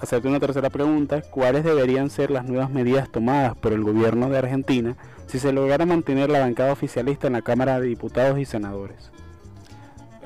hacerte 0.00 0.28
una 0.28 0.40
tercera 0.40 0.70
pregunta, 0.70 1.22
¿cuáles 1.22 1.64
deberían 1.64 2.10
ser 2.10 2.30
las 2.30 2.44
nuevas 2.44 2.70
medidas 2.70 3.10
tomadas 3.10 3.56
por 3.56 3.72
el 3.72 3.82
gobierno 3.82 4.30
de 4.30 4.38
Argentina 4.38 4.96
si 5.26 5.38
se 5.38 5.52
lograra 5.52 5.86
mantener 5.86 6.30
la 6.30 6.40
bancada 6.40 6.72
oficialista 6.72 7.26
en 7.26 7.34
la 7.34 7.42
Cámara 7.42 7.80
de 7.80 7.88
Diputados 7.88 8.38
y 8.38 8.44
Senadores? 8.44 9.10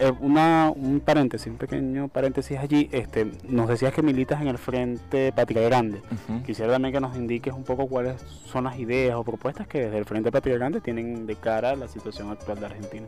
Eh, 0.03 0.13
una, 0.19 0.73
un 0.75 0.99
paréntesis, 0.99 1.47
un 1.47 1.59
pequeño 1.59 2.09
paréntesis 2.09 2.59
allí. 2.59 2.89
Este, 2.91 3.31
nos 3.49 3.69
decías 3.69 3.95
que 3.95 4.03
militas 4.03 4.43
en 4.43 4.49
el 4.49 4.59
Frente 4.59 5.31
Patria 5.31 5.63
Grande. 5.63 6.03
Quisiera 6.45 6.73
también 6.73 6.93
que 6.93 6.99
nos 6.99 7.17
indiques 7.17 7.55
un 7.55 7.63
poco 7.63 7.87
cuáles 7.87 8.21
son 8.45 8.65
las 8.65 8.77
ideas 8.81 9.15
o 9.15 9.23
propuestas 9.23 9.69
que 9.69 9.83
desde 9.83 9.99
el 9.99 10.05
Frente 10.05 10.33
Patria 10.33 10.57
Grande 10.57 10.81
tienen 10.81 11.25
de 11.25 11.37
cara 11.37 11.71
a 11.71 11.77
la 11.77 11.87
situación 11.87 12.31
actual 12.31 12.59
de 12.59 12.67
Argentina. 12.67 13.07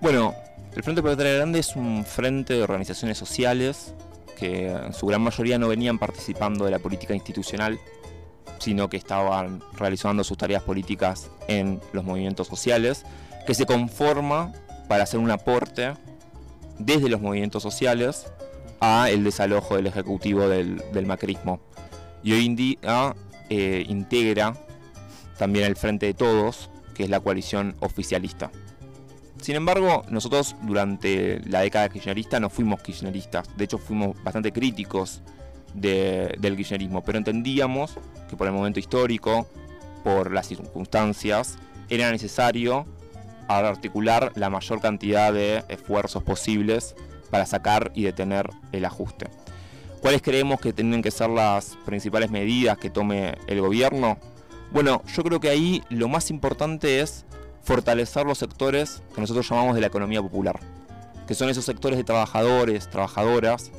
Bueno, 0.00 0.32
el 0.74 0.82
Frente 0.82 1.02
Patria 1.02 1.34
Grande 1.34 1.58
es 1.58 1.76
un 1.76 2.02
frente 2.06 2.54
de 2.54 2.62
organizaciones 2.62 3.18
sociales 3.18 3.94
que 4.38 4.70
en 4.70 4.94
su 4.94 5.04
gran 5.06 5.20
mayoría 5.20 5.58
no 5.58 5.68
venían 5.68 5.98
participando 5.98 6.64
de 6.64 6.70
la 6.70 6.78
política 6.78 7.12
institucional, 7.12 7.78
sino 8.58 8.88
que 8.88 8.96
estaban 8.96 9.62
realizando 9.76 10.24
sus 10.24 10.38
tareas 10.38 10.62
políticas 10.62 11.30
en 11.46 11.78
los 11.92 12.04
movimientos 12.04 12.46
sociales, 12.46 13.04
que 13.46 13.52
se 13.52 13.66
conforma 13.66 14.54
para 14.90 15.04
hacer 15.04 15.20
un 15.20 15.30
aporte 15.30 15.92
desde 16.80 17.08
los 17.08 17.20
movimientos 17.20 17.62
sociales 17.62 18.26
a 18.80 19.08
el 19.08 19.22
desalojo 19.22 19.76
del 19.76 19.86
ejecutivo 19.86 20.48
del, 20.48 20.82
macrismo. 21.06 21.60
Y 22.24 22.32
hoy 22.32 22.46
en 22.46 22.56
día 22.56 23.14
eh, 23.50 23.84
integra 23.88 24.56
también 25.38 25.66
el 25.66 25.76
Frente 25.76 26.06
de 26.06 26.14
Todos, 26.14 26.70
que 26.92 27.04
es 27.04 27.08
la 27.08 27.20
coalición 27.20 27.76
oficialista. 27.78 28.50
Sin 29.40 29.54
embargo, 29.54 30.02
nosotros 30.08 30.56
durante 30.62 31.38
la 31.46 31.60
década 31.60 31.88
kirchnerista 31.88 32.40
no 32.40 32.50
fuimos 32.50 32.82
kirchneristas, 32.82 33.56
de 33.56 33.66
hecho 33.66 33.78
fuimos 33.78 34.20
bastante 34.24 34.50
críticos 34.50 35.22
de- 35.72 36.34
del 36.40 36.56
kirchnerismo, 36.56 37.04
pero 37.04 37.16
entendíamos 37.16 37.92
que 38.28 38.36
por 38.36 38.48
el 38.48 38.52
momento 38.52 38.80
histórico, 38.80 39.46
por 40.02 40.32
las 40.32 40.48
circunstancias, 40.48 41.58
era 41.88 42.10
necesario 42.10 42.86
articular 43.58 44.32
la 44.34 44.50
mayor 44.50 44.80
cantidad 44.80 45.32
de 45.32 45.64
esfuerzos 45.68 46.22
posibles 46.22 46.94
para 47.30 47.46
sacar 47.46 47.92
y 47.94 48.04
detener 48.04 48.50
el 48.72 48.84
ajuste. 48.84 49.26
¿Cuáles 50.00 50.22
creemos 50.22 50.60
que 50.60 50.72
tienen 50.72 51.02
que 51.02 51.10
ser 51.10 51.28
las 51.28 51.76
principales 51.84 52.30
medidas 52.30 52.78
que 52.78 52.90
tome 52.90 53.34
el 53.46 53.60
gobierno? 53.60 54.18
Bueno, 54.72 55.02
yo 55.14 55.22
creo 55.22 55.40
que 55.40 55.50
ahí 55.50 55.82
lo 55.90 56.08
más 56.08 56.30
importante 56.30 57.00
es 57.00 57.26
fortalecer 57.62 58.24
los 58.24 58.38
sectores 58.38 59.02
que 59.14 59.20
nosotros 59.20 59.48
llamamos 59.48 59.74
de 59.74 59.82
la 59.82 59.88
economía 59.88 60.22
popular, 60.22 60.58
que 61.26 61.34
son 61.34 61.50
esos 61.50 61.64
sectores 61.64 61.98
de 61.98 62.04
trabajadores, 62.04 62.88
trabajadoras, 62.88 63.70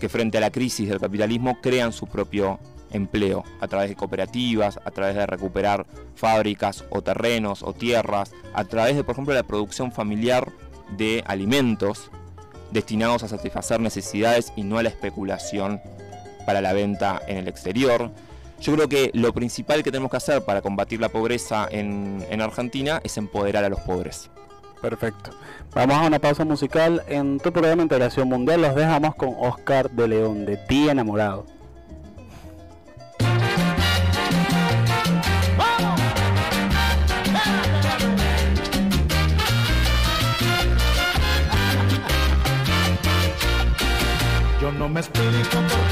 que 0.00 0.08
frente 0.08 0.38
a 0.38 0.40
la 0.40 0.50
crisis 0.50 0.88
del 0.88 0.98
capitalismo 0.98 1.60
crean 1.60 1.92
su 1.92 2.06
propio 2.06 2.58
empleo 2.92 3.44
a 3.60 3.68
través 3.68 3.88
de 3.88 3.96
cooperativas, 3.96 4.78
a 4.84 4.90
través 4.90 5.16
de 5.16 5.26
recuperar 5.26 5.86
fábricas 6.14 6.84
o 6.90 7.02
terrenos 7.02 7.62
o 7.62 7.72
tierras, 7.72 8.32
a 8.54 8.64
través 8.64 8.96
de, 8.96 9.04
por 9.04 9.14
ejemplo, 9.14 9.34
la 9.34 9.42
producción 9.42 9.92
familiar 9.92 10.50
de 10.96 11.22
alimentos 11.26 12.10
destinados 12.70 13.22
a 13.22 13.28
satisfacer 13.28 13.80
necesidades 13.80 14.52
y 14.56 14.62
no 14.62 14.78
a 14.78 14.82
la 14.82 14.88
especulación 14.88 15.80
para 16.46 16.60
la 16.60 16.72
venta 16.72 17.20
en 17.26 17.38
el 17.38 17.48
exterior. 17.48 18.10
Yo 18.60 18.74
creo 18.74 18.88
que 18.88 19.10
lo 19.14 19.32
principal 19.32 19.82
que 19.82 19.90
tenemos 19.90 20.10
que 20.10 20.18
hacer 20.18 20.44
para 20.44 20.60
combatir 20.60 21.00
la 21.00 21.08
pobreza 21.08 21.66
en, 21.70 22.24
en 22.28 22.42
Argentina 22.42 23.00
es 23.02 23.16
empoderar 23.16 23.64
a 23.64 23.68
los 23.68 23.80
pobres. 23.80 24.30
Perfecto. 24.80 25.30
Vamos 25.74 25.96
a 25.96 26.06
una 26.06 26.18
pausa 26.18 26.44
musical. 26.44 27.02
En 27.06 27.38
tu 27.38 27.52
programa 27.52 27.82
Integración 27.82 28.28
Mundial 28.28 28.62
los 28.62 28.74
dejamos 28.74 29.14
con 29.14 29.34
Oscar 29.38 29.90
de 29.90 30.08
León, 30.08 30.46
de 30.46 30.56
Ti 30.56 30.88
Enamorado. 30.88 31.46
Me 44.90 45.00
explico 45.00 45.56
por 45.68 45.89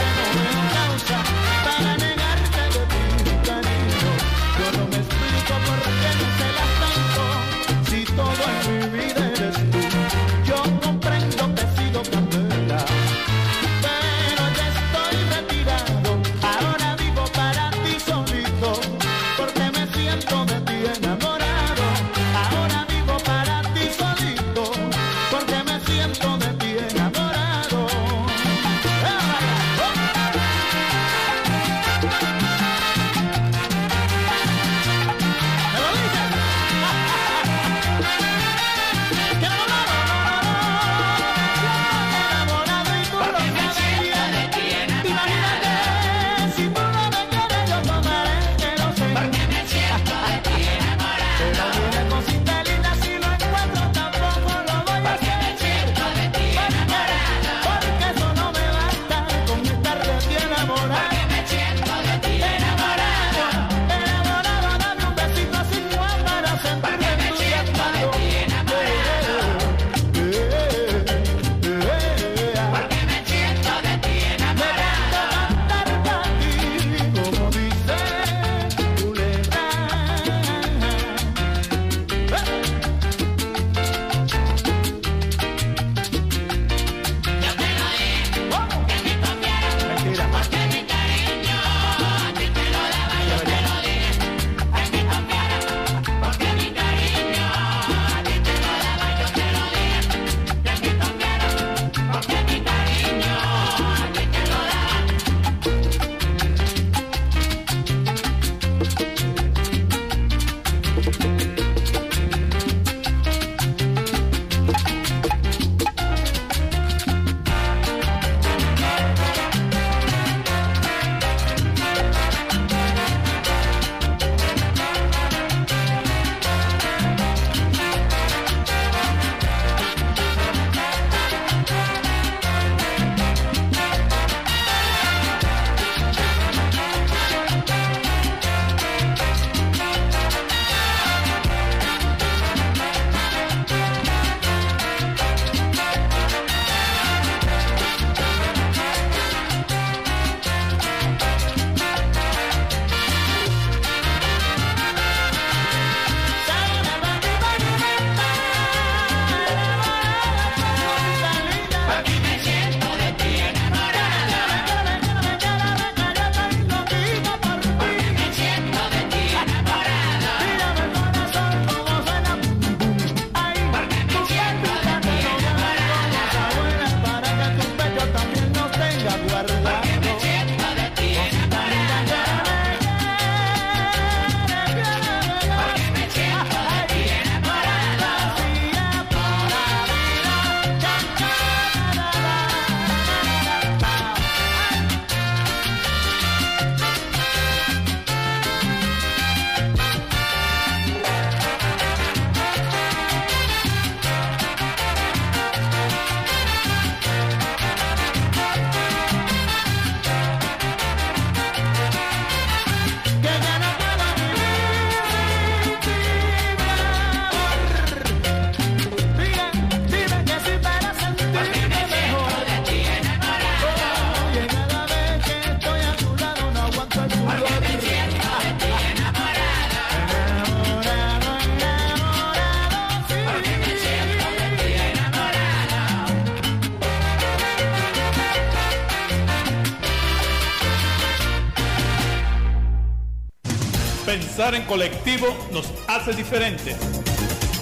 En 244.54 244.64
colectivo 244.64 245.26
nos 245.52 245.70
hace 245.88 246.14
diferentes. 246.14 246.74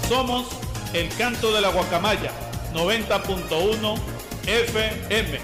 Somos 0.08 0.46
el 0.94 1.08
canto 1.16 1.52
de 1.52 1.60
la 1.60 1.70
guacamaya 1.70 2.30
90.1 2.74 3.98
FM. 4.46 5.40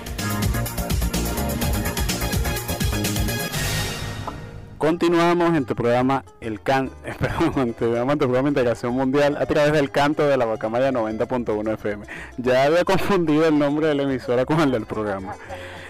Continuamos 4.78 5.56
en 5.56 5.64
tu 5.64 5.74
programa 5.74 6.24
El 6.40 6.60
Can, 6.60 6.90
perdón, 7.18 7.52
en 7.56 7.74
tu 7.74 8.26
programa 8.26 8.48
Integración 8.48 8.94
Mundial 8.94 9.36
a 9.36 9.46
través 9.46 9.72
del 9.72 9.90
canto 9.90 10.26
de 10.26 10.36
la 10.36 10.44
Guacamaya 10.44 10.92
90.1 10.92 11.74
FM. 11.74 12.06
Ya 12.36 12.64
había 12.64 12.84
confundido 12.86 13.48
el 13.48 13.58
nombre 13.58 13.88
de 13.88 13.96
la 13.96 14.04
emisora 14.04 14.44
con 14.44 14.60
el 14.60 14.70
del 14.70 14.86
programa. 14.86 15.34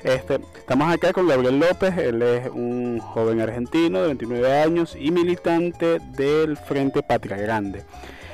Este, 0.05 0.40
estamos 0.57 0.92
acá 0.92 1.12
con 1.12 1.28
Gabriel 1.28 1.61
López, 1.61 1.96
él 1.96 2.22
es 2.22 2.50
un 2.50 2.98
joven 2.98 3.40
argentino 3.40 4.00
de 4.00 4.09
29 4.09 4.61
años 4.61 4.96
y 4.98 5.12
militante 5.12 6.00
del 6.16 6.57
Frente 6.57 7.05
Patria 7.05 7.36
Grande. 7.36 7.84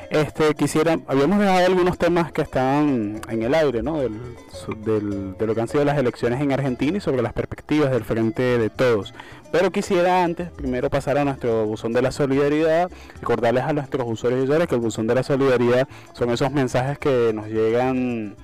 Este, 0.09 0.55
quisiera, 0.55 0.99
habíamos 1.07 1.39
dejado 1.39 1.67
algunos 1.67 1.99
temas 1.99 2.33
que 2.33 2.41
estaban 2.41 3.21
en 3.29 3.43
el 3.43 3.55
aire, 3.55 3.83
¿no? 3.83 3.99
Del, 3.99 4.19
de 5.37 5.47
lo 5.47 5.55
que 5.55 5.61
han 5.61 5.69
sido 5.69 5.85
las 5.85 5.99
elecciones 5.99 6.41
en 6.41 6.53
Argentina 6.53 6.97
y 6.97 7.01
sobre 7.01 7.21
las 7.21 7.35
perspectivas 7.35 7.91
del 7.91 8.05
Frente 8.05 8.57
de 8.57 8.71
Todos. 8.71 9.13
Pero 9.53 9.71
quisiera 9.71 10.25
antes, 10.25 10.51
primero 10.51 10.89
pasar 10.89 11.19
a 11.19 11.25
nuestro 11.25 11.67
buzón 11.67 11.93
de 11.93 12.01
la 12.01 12.13
solidaridad, 12.13 12.91
recordarles 13.21 13.65
a 13.65 13.75
nuestros 13.75 14.07
usuarios 14.09 14.41
y 14.41 14.45
usuarias 14.45 14.69
que 14.69 14.77
el 14.77 14.81
buzón 14.81 15.07
de 15.07 15.17
la 15.17 15.23
solidaridad 15.23 15.87
son 16.15 16.31
esos 16.31 16.51
mensajes 16.51 16.99
que 16.99 17.33
nos 17.35 17.49
llegan 17.49 18.37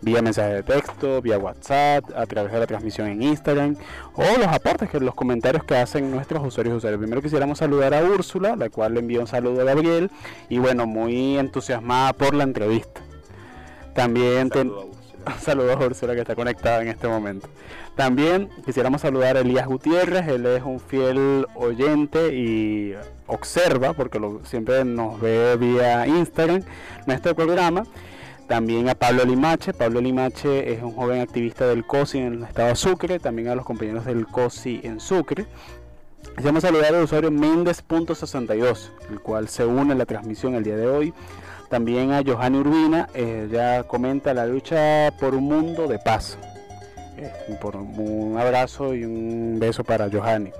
vía 0.00 0.22
mensaje 0.22 0.54
de 0.54 0.62
texto, 0.62 1.20
vía 1.22 1.38
WhatsApp, 1.38 2.04
a 2.16 2.26
través 2.26 2.52
de 2.52 2.58
la 2.60 2.66
transmisión 2.66 3.08
en 3.08 3.22
Instagram, 3.22 3.76
o 4.14 4.22
los 4.38 4.46
aportes, 4.46 4.88
que 4.90 5.00
los 5.00 5.14
comentarios 5.14 5.64
que 5.64 5.76
hacen 5.76 6.10
nuestros 6.10 6.44
usuarios 6.46 6.74
y 6.74 6.76
usuarios. 6.78 7.00
Primero 7.00 7.20
quisiéramos 7.22 7.58
saludar 7.58 7.94
a 7.94 8.02
Úrsula, 8.02 8.56
la 8.56 8.70
cual 8.70 8.94
le 8.94 9.00
envía 9.00 9.20
un 9.20 9.26
saludo 9.26 9.60
a 9.62 9.64
Gabriel, 9.64 10.10
y 10.48 10.58
bueno, 10.58 10.86
muy 10.86 11.38
entusiasmada 11.38 12.12
por 12.12 12.34
la 12.34 12.44
entrevista. 12.44 13.00
También 13.94 14.50
ten- 14.50 14.72
Saludos 15.40 15.76
a 15.76 15.84
Úrsula 15.86 16.14
que 16.14 16.20
está 16.20 16.34
conectada 16.34 16.80
en 16.80 16.88
este 16.88 17.06
momento. 17.08 17.48
También 17.96 18.48
quisiéramos 18.64 19.00
saludar 19.00 19.36
a 19.36 19.40
Elías 19.40 19.66
Gutiérrez, 19.66 20.28
él 20.28 20.46
es 20.46 20.62
un 20.62 20.78
fiel 20.80 21.46
oyente 21.56 22.32
y 22.34 22.94
observa, 23.26 23.92
porque 23.92 24.18
lo- 24.20 24.44
siempre 24.44 24.84
nos 24.84 25.20
ve 25.20 25.56
vía 25.58 26.06
Instagram, 26.06 26.62
nuestro 27.06 27.34
programa. 27.34 27.82
También 28.48 28.88
a 28.88 28.94
Pablo 28.94 29.26
Limache, 29.26 29.74
Pablo 29.74 30.00
Limache 30.00 30.72
es 30.72 30.82
un 30.82 30.94
joven 30.94 31.20
activista 31.20 31.66
del 31.66 31.84
COSI 31.84 32.18
en 32.18 32.32
el 32.32 32.42
estado 32.44 32.68
de 32.68 32.76
Sucre, 32.76 33.18
también 33.18 33.48
a 33.48 33.54
los 33.54 33.66
compañeros 33.66 34.06
del 34.06 34.26
COSI 34.26 34.80
en 34.84 35.00
Sucre. 35.00 35.44
Quisiéramos 36.34 36.62
saludar 36.62 36.94
al 36.94 37.04
usuario 37.04 37.30
Méndez.62, 37.30 38.88
el 39.10 39.20
cual 39.20 39.48
se 39.48 39.66
une 39.66 39.92
a 39.92 39.96
la 39.96 40.06
transmisión 40.06 40.54
el 40.54 40.64
día 40.64 40.78
de 40.78 40.88
hoy. 40.88 41.12
También 41.68 42.12
a 42.12 42.22
Johanny 42.24 42.56
Urbina, 42.56 43.10
eh, 43.12 43.48
ella 43.50 43.82
comenta 43.82 44.32
la 44.32 44.46
lucha 44.46 45.12
por 45.20 45.34
un 45.34 45.44
mundo 45.44 45.86
de 45.86 45.98
paz. 45.98 46.38
Eh, 47.18 47.30
un 47.98 48.38
abrazo 48.38 48.94
y 48.94 49.04
un 49.04 49.58
beso 49.60 49.84
para 49.84 50.08
Johanny. 50.10 50.52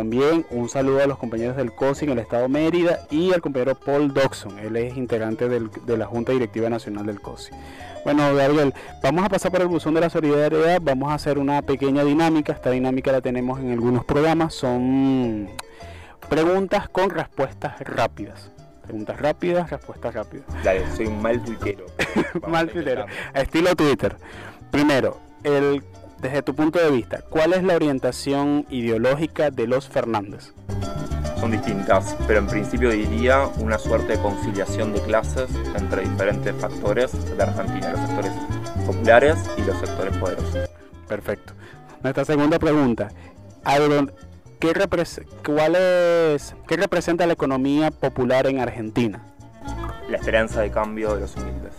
También 0.00 0.44
un 0.50 0.68
saludo 0.68 1.02
a 1.02 1.06
los 1.06 1.16
compañeros 1.16 1.56
del 1.56 1.72
COSI 1.72 2.04
en 2.04 2.10
el 2.10 2.18
estado 2.18 2.50
Mérida 2.50 3.06
y 3.10 3.32
al 3.32 3.40
compañero 3.40 3.74
Paul 3.76 4.12
Doxon, 4.12 4.58
él 4.58 4.76
es 4.76 4.94
integrante 4.94 5.48
del- 5.48 5.70
de 5.86 5.96
la 5.96 6.04
Junta 6.04 6.32
Directiva 6.32 6.68
Nacional 6.68 7.06
del 7.06 7.18
COSI. 7.22 7.52
Bueno, 8.04 8.34
Gabriel, 8.34 8.74
vamos 9.02 9.24
a 9.24 9.30
pasar 9.30 9.50
por 9.50 9.62
el 9.62 9.68
buzón 9.68 9.94
de 9.94 10.02
la 10.02 10.10
solidaridad, 10.10 10.82
vamos 10.82 11.10
a 11.10 11.14
hacer 11.14 11.38
una 11.38 11.62
pequeña 11.62 12.04
dinámica, 12.04 12.52
esta 12.52 12.70
dinámica 12.72 13.10
la 13.10 13.22
tenemos 13.22 13.58
en 13.58 13.72
algunos 13.72 14.04
programas, 14.04 14.52
son 14.52 15.48
preguntas 16.28 16.90
con 16.90 17.08
respuestas 17.08 17.80
rápidas. 17.80 18.50
Preguntas 18.82 19.18
rápidas, 19.18 19.70
respuestas 19.70 20.12
rápidas. 20.14 20.44
Dale, 20.62 20.84
soy 20.94 21.06
un 21.06 21.22
mal 21.22 21.42
tuitero. 21.42 21.86
Mal 22.46 22.68
tuitero. 22.68 23.06
Estilo 23.32 23.74
Twitter. 23.74 24.14
Primero, 24.70 25.16
el, 25.42 25.82
desde 26.20 26.42
tu 26.42 26.54
punto 26.54 26.78
de 26.78 26.90
vista, 26.90 27.20
¿cuál 27.28 27.52
es 27.52 27.62
la 27.62 27.74
orientación 27.76 28.66
ideológica 28.70 29.50
de 29.50 29.66
los 29.66 29.88
Fernández? 29.88 30.52
Son 31.38 31.50
distintas, 31.50 32.16
pero 32.26 32.38
en 32.38 32.46
principio 32.46 32.90
diría 32.90 33.46
una 33.58 33.78
suerte 33.78 34.16
de 34.16 34.22
conciliación 34.22 34.92
de 34.94 35.00
clases 35.02 35.48
entre 35.76 36.02
diferentes 36.02 36.54
factores 36.56 37.12
de 37.36 37.42
Argentina, 37.42 37.90
los 37.92 38.00
sectores 38.00 38.32
populares 38.86 39.36
y 39.58 39.62
los 39.62 39.78
sectores 39.78 40.16
poderosos. 40.16 40.70
Perfecto. 41.06 41.52
Nuestra 42.02 42.24
segunda 42.24 42.58
pregunta. 42.58 43.08
Aaron, 43.64 44.10
¿qué, 44.58 44.72
repres- 44.72 45.26
cuál 45.44 45.76
es, 45.76 46.54
¿Qué 46.66 46.76
representa 46.76 47.26
la 47.26 47.34
economía 47.34 47.90
popular 47.90 48.46
en 48.46 48.60
Argentina? 48.60 49.22
La 50.08 50.16
esperanza 50.16 50.60
de 50.62 50.70
cambio 50.70 51.14
de 51.14 51.20
los 51.20 51.36
humildes. 51.36 51.72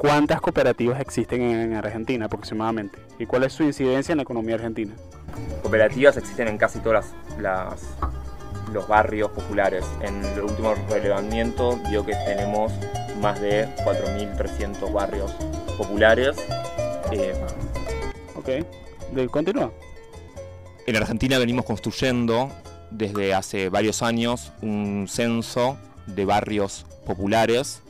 ¿Cuántas 0.00 0.40
cooperativas 0.40 0.98
existen 0.98 1.42
en 1.42 1.74
Argentina 1.74 2.24
aproximadamente? 2.24 2.98
¿Y 3.18 3.26
cuál 3.26 3.42
es 3.42 3.52
su 3.52 3.64
incidencia 3.64 4.14
en 4.14 4.16
la 4.16 4.22
economía 4.22 4.54
argentina? 4.54 4.94
Cooperativas 5.60 6.16
existen 6.16 6.48
en 6.48 6.56
casi 6.56 6.78
todos 6.78 7.04
los 8.72 8.88
barrios 8.88 9.30
populares. 9.32 9.84
En 10.00 10.24
el 10.24 10.40
último 10.40 10.74
relevamiento 10.88 11.78
dio 11.90 12.06
que 12.06 12.14
tenemos 12.14 12.72
más 13.20 13.42
de 13.42 13.68
4.300 13.84 14.90
barrios 14.90 15.32
populares. 15.76 16.34
Eh, 17.12 17.34
Ok. 18.36 18.48
De, 19.12 19.28
continúa. 19.28 19.70
En 20.86 20.96
Argentina 20.96 21.38
venimos 21.38 21.66
construyendo 21.66 22.50
desde 22.90 23.34
hace 23.34 23.68
varios 23.68 24.02
años 24.02 24.54
un 24.62 25.08
censo 25.10 25.76
de 26.06 26.24
barrios 26.24 26.86
populares. 27.04 27.82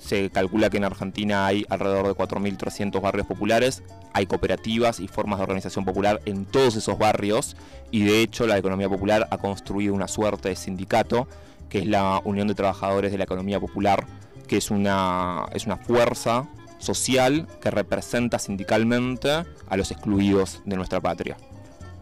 Se 0.00 0.30
calcula 0.30 0.70
que 0.70 0.78
en 0.78 0.84
Argentina 0.84 1.46
hay 1.46 1.64
alrededor 1.68 2.06
de 2.08 2.14
4.300 2.14 3.00
barrios 3.00 3.26
populares. 3.26 3.82
Hay 4.12 4.26
cooperativas 4.26 4.98
y 4.98 5.06
formas 5.06 5.38
de 5.38 5.44
organización 5.44 5.84
popular 5.84 6.20
en 6.24 6.46
todos 6.46 6.74
esos 6.74 6.98
barrios 6.98 7.56
y 7.90 8.02
de 8.02 8.22
hecho 8.22 8.46
la 8.46 8.58
economía 8.58 8.88
popular 8.88 9.28
ha 9.30 9.38
construido 9.38 9.94
una 9.94 10.08
suerte 10.08 10.48
de 10.48 10.56
sindicato 10.56 11.28
que 11.70 11.78
es 11.78 11.86
la 11.86 12.20
Unión 12.24 12.48
de 12.48 12.54
Trabajadores 12.54 13.12
de 13.12 13.18
la 13.18 13.24
Economía 13.24 13.60
Popular, 13.60 14.04
que 14.48 14.56
es 14.58 14.70
una, 14.70 15.46
es 15.52 15.64
una 15.66 15.76
fuerza 15.76 16.48
social 16.78 17.46
que 17.62 17.70
representa 17.70 18.38
sindicalmente 18.38 19.44
a 19.68 19.76
los 19.76 19.90
excluidos 19.90 20.60
de 20.64 20.76
nuestra 20.76 21.00
patria. 21.00 21.36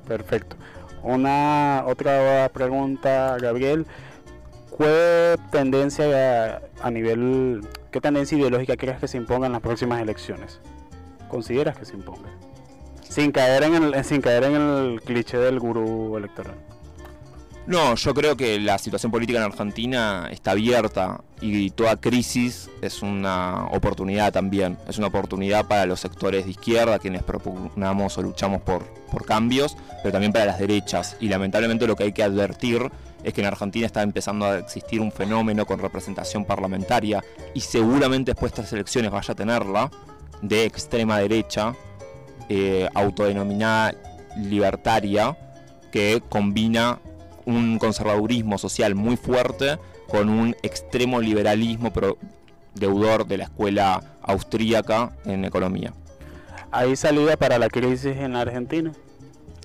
Perfecto. 0.06 0.56
Una 1.02 1.84
otra 1.86 2.50
pregunta, 2.52 3.36
Gabriel. 3.38 3.86
¿Qué 4.76 5.36
tendencia 5.50 6.56
a, 6.56 6.86
a 6.86 6.90
nivel, 6.90 7.60
qué 7.90 8.00
tendencia 8.00 8.36
ideológica 8.36 8.76
crees 8.76 8.98
que 8.98 9.08
se 9.08 9.16
imponga 9.16 9.46
en 9.46 9.52
las 9.52 9.60
próximas 9.60 10.00
elecciones? 10.00 10.60
¿Consideras 11.28 11.76
que 11.76 11.84
se 11.84 11.94
imponga? 11.94 12.30
Sin 13.08 13.32
caer 13.32 13.62
en 13.64 13.74
el, 13.74 14.04
sin 14.04 14.20
caer 14.20 14.44
en 14.44 14.54
el 14.54 15.00
cliché 15.02 15.38
del 15.38 15.58
gurú 15.58 16.16
electoral. 16.16 16.56
No, 17.68 17.96
yo 17.96 18.14
creo 18.14 18.34
que 18.34 18.58
la 18.58 18.78
situación 18.78 19.12
política 19.12 19.40
en 19.40 19.44
Argentina 19.44 20.28
está 20.30 20.52
abierta 20.52 21.20
y 21.42 21.68
toda 21.68 21.96
crisis 21.96 22.70
es 22.80 23.02
una 23.02 23.66
oportunidad 23.66 24.32
también. 24.32 24.78
Es 24.88 24.96
una 24.96 25.08
oportunidad 25.08 25.68
para 25.68 25.84
los 25.84 26.00
sectores 26.00 26.46
de 26.46 26.52
izquierda, 26.52 26.98
quienes 26.98 27.22
propugnamos 27.22 28.16
o 28.16 28.22
luchamos 28.22 28.62
por, 28.62 28.86
por 29.12 29.26
cambios, 29.26 29.76
pero 30.02 30.12
también 30.12 30.32
para 30.32 30.46
las 30.46 30.58
derechas. 30.58 31.18
Y 31.20 31.28
lamentablemente 31.28 31.86
lo 31.86 31.94
que 31.94 32.04
hay 32.04 32.12
que 32.12 32.22
advertir 32.22 32.90
es 33.28 33.34
que 33.34 33.40
en 33.40 33.46
Argentina 33.46 33.86
está 33.86 34.02
empezando 34.02 34.46
a 34.46 34.58
existir 34.58 35.00
un 35.00 35.12
fenómeno 35.12 35.66
con 35.66 35.78
representación 35.78 36.44
parlamentaria 36.44 37.22
y 37.54 37.60
seguramente 37.60 38.32
después 38.32 38.52
de 38.52 38.62
estas 38.62 38.72
elecciones 38.72 39.10
vaya 39.10 39.32
a 39.32 39.36
tenerla, 39.36 39.90
de 40.42 40.64
extrema 40.64 41.18
derecha, 41.18 41.74
eh, 42.48 42.88
autodenominada 42.94 43.94
libertaria, 44.36 45.36
que 45.90 46.22
combina 46.28 47.00
un 47.44 47.78
conservadurismo 47.78 48.58
social 48.58 48.94
muy 48.94 49.16
fuerte 49.16 49.78
con 50.06 50.28
un 50.28 50.54
extremo 50.62 51.20
liberalismo 51.20 51.92
deudor 52.74 53.26
de 53.26 53.38
la 53.38 53.44
escuela 53.44 54.02
austríaca 54.22 55.12
en 55.24 55.44
economía. 55.44 55.92
¿Hay 56.70 56.96
salida 56.96 57.36
para 57.36 57.58
la 57.58 57.68
crisis 57.68 58.16
en 58.16 58.34
la 58.34 58.42
Argentina? 58.42 58.92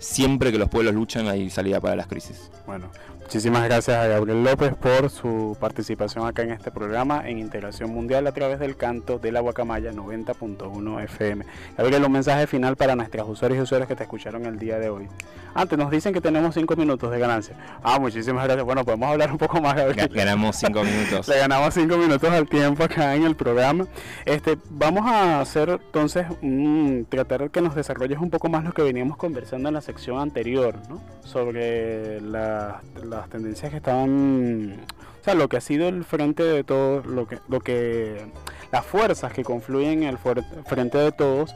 Siempre 0.03 0.51
que 0.51 0.57
los 0.57 0.69
pueblos 0.69 0.93
luchan 0.93 1.27
hay 1.27 1.49
salida 1.49 1.79
para 1.79 1.95
las 1.95 2.07
crisis. 2.07 2.51
Bueno, 2.65 2.89
muchísimas 3.21 3.63
gracias 3.63 3.97
a 3.97 4.07
Gabriel 4.07 4.43
López 4.43 4.73
por 4.75 5.09
su 5.09 5.55
participación 5.59 6.27
acá 6.27 6.41
en 6.43 6.51
este 6.51 6.71
programa 6.71 7.27
en 7.27 7.39
Integración 7.39 7.89
Mundial 7.89 8.27
a 8.27 8.31
través 8.33 8.59
del 8.59 8.75
canto 8.75 9.17
de 9.17 9.31
la 9.31 9.39
Guacamaya 9.39 9.91
90.1 9.93 11.03
FM. 11.03 11.45
Gabriel, 11.77 12.03
un 12.03 12.11
mensaje 12.11 12.47
final 12.47 12.75
para 12.75 12.95
nuestros 12.95 13.27
usuarios 13.29 13.59
y 13.59 13.61
usuarias 13.63 13.87
que 13.87 13.95
te 13.95 14.03
escucharon 14.03 14.45
el 14.45 14.59
día 14.59 14.77
de 14.77 14.89
hoy. 14.89 15.07
Antes 15.55 15.77
nos 15.77 15.91
dicen 15.91 16.13
que 16.13 16.19
tenemos 16.21 16.55
5 16.55 16.75
minutos 16.75 17.11
de 17.11 17.19
ganancia. 17.19 17.55
Ah, 17.83 17.99
muchísimas 17.99 18.43
gracias. 18.45 18.65
Bueno, 18.65 18.83
podemos 18.83 19.07
hablar 19.09 19.31
un 19.31 19.37
poco 19.37 19.61
más, 19.61 19.75
Gabriel. 19.75 20.09
Ga- 20.09 20.13
Ganamos 20.15 20.55
cinco 20.55 20.83
minutos. 20.83 21.27
Le 21.27 21.37
ganamos 21.37 21.73
cinco 21.75 21.95
minutos 21.97 22.27
al 22.31 22.49
tiempo 22.49 22.83
acá 22.83 23.13
en 23.15 23.23
el 23.23 23.35
programa. 23.35 23.85
Este, 24.25 24.57
vamos 24.71 25.05
a 25.05 25.39
hacer 25.41 25.69
entonces 25.69 26.25
un, 26.41 27.05
tratar 27.07 27.41
de 27.41 27.49
que 27.49 27.61
nos 27.61 27.75
desarrolles 27.75 28.17
un 28.17 28.31
poco 28.31 28.49
más 28.49 28.63
lo 28.63 28.71
que 28.71 28.81
veníamos 28.81 29.15
conversando 29.15 29.67
en 29.69 29.75
la 29.75 29.81
sección 29.81 29.92
anterior, 30.19 30.75
¿no? 30.89 31.01
Sobre 31.23 32.21
la- 32.21 32.81
las 33.03 33.29
tendencias 33.29 33.71
que 33.71 33.77
estaban, 33.77 34.79
o 35.21 35.23
sea, 35.23 35.33
lo 35.35 35.47
que 35.47 35.57
ha 35.57 35.61
sido 35.61 35.87
el 35.87 36.03
frente 36.03 36.43
de 36.43 36.63
todos, 36.63 37.05
lo 37.05 37.27
que, 37.27 37.39
lo 37.47 37.59
que, 37.61 38.25
las 38.71 38.85
fuerzas 38.85 39.31
que 39.33 39.43
confluyen 39.43 40.03
en 40.03 40.09
el 40.09 40.17
frente 40.17 40.97
de 40.97 41.11
todos 41.11 41.53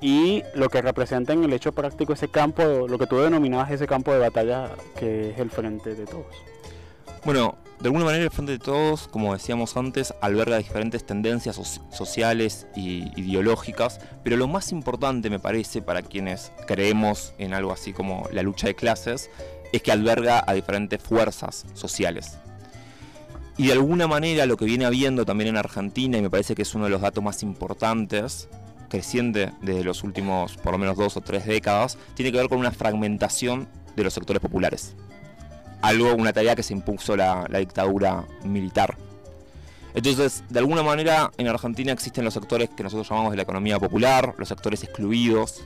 y 0.00 0.42
lo 0.54 0.68
que 0.68 0.80
representa 0.80 1.32
en 1.32 1.44
el 1.44 1.52
hecho 1.52 1.72
práctico 1.72 2.12
ese 2.14 2.28
campo, 2.28 2.86
lo 2.88 2.98
que 2.98 3.06
tú 3.06 3.18
denominabas 3.18 3.70
ese 3.70 3.86
campo 3.86 4.12
de 4.12 4.20
batalla 4.20 4.70
que 4.98 5.30
es 5.30 5.38
el 5.38 5.50
frente 5.50 5.94
de 5.94 6.06
todos. 6.06 6.26
Bueno, 7.24 7.56
de 7.80 7.86
alguna 7.86 8.04
manera 8.04 8.24
el 8.24 8.30
Frente 8.30 8.52
de 8.52 8.58
Todos, 8.58 9.08
como 9.08 9.32
decíamos 9.32 9.74
antes, 9.76 10.12
alberga 10.20 10.58
diferentes 10.58 11.06
tendencias 11.06 11.58
soci- 11.58 11.80
sociales 11.90 12.66
y 12.76 13.10
ideológicas, 13.18 14.00
pero 14.22 14.36
lo 14.36 14.48
más 14.48 14.70
importante 14.70 15.30
me 15.30 15.38
parece 15.38 15.80
para 15.80 16.02
quienes 16.02 16.52
creemos 16.66 17.32
en 17.38 17.54
algo 17.54 17.72
así 17.72 17.94
como 17.94 18.28
la 18.32 18.42
lucha 18.42 18.66
de 18.66 18.74
clases, 18.74 19.30
es 19.72 19.80
que 19.80 19.92
alberga 19.92 20.44
a 20.46 20.52
diferentes 20.52 21.02
fuerzas 21.02 21.64
sociales. 21.72 22.38
Y 23.56 23.68
de 23.68 23.72
alguna 23.72 24.06
manera 24.06 24.44
lo 24.44 24.58
que 24.58 24.66
viene 24.66 24.84
habiendo 24.84 25.24
también 25.24 25.48
en 25.48 25.56
Argentina, 25.56 26.18
y 26.18 26.22
me 26.22 26.30
parece 26.30 26.54
que 26.54 26.62
es 26.62 26.74
uno 26.74 26.84
de 26.84 26.90
los 26.90 27.00
datos 27.00 27.24
más 27.24 27.42
importantes, 27.42 28.48
creciente 28.90 29.52
desde 29.62 29.84
los 29.84 30.02
últimos 30.02 30.56
por 30.58 30.72
lo 30.72 30.78
menos 30.78 30.98
dos 30.98 31.16
o 31.16 31.22
tres 31.22 31.46
décadas, 31.46 31.96
tiene 32.14 32.30
que 32.30 32.38
ver 32.38 32.48
con 32.48 32.58
una 32.58 32.72
fragmentación 32.72 33.68
de 33.96 34.04
los 34.04 34.12
sectores 34.12 34.42
populares 34.42 34.96
algo, 35.82 36.14
una 36.14 36.32
tarea 36.32 36.54
que 36.54 36.62
se 36.62 36.72
impuso 36.72 37.16
la, 37.16 37.46
dictadura 37.58 38.24
militar. 38.44 38.96
Entonces, 39.94 40.44
de 40.48 40.58
alguna 40.60 40.82
manera, 40.82 41.32
en 41.36 41.48
Argentina 41.48 41.92
existen 41.92 42.24
los 42.24 42.34
sectores 42.34 42.70
que 42.70 42.82
nosotros 42.82 43.08
llamamos 43.08 43.32
de 43.32 43.36
la 43.36 43.42
economía 43.42 43.78
popular, 43.78 44.34
los 44.38 44.48
sectores 44.48 44.84
excluidos, 44.84 45.64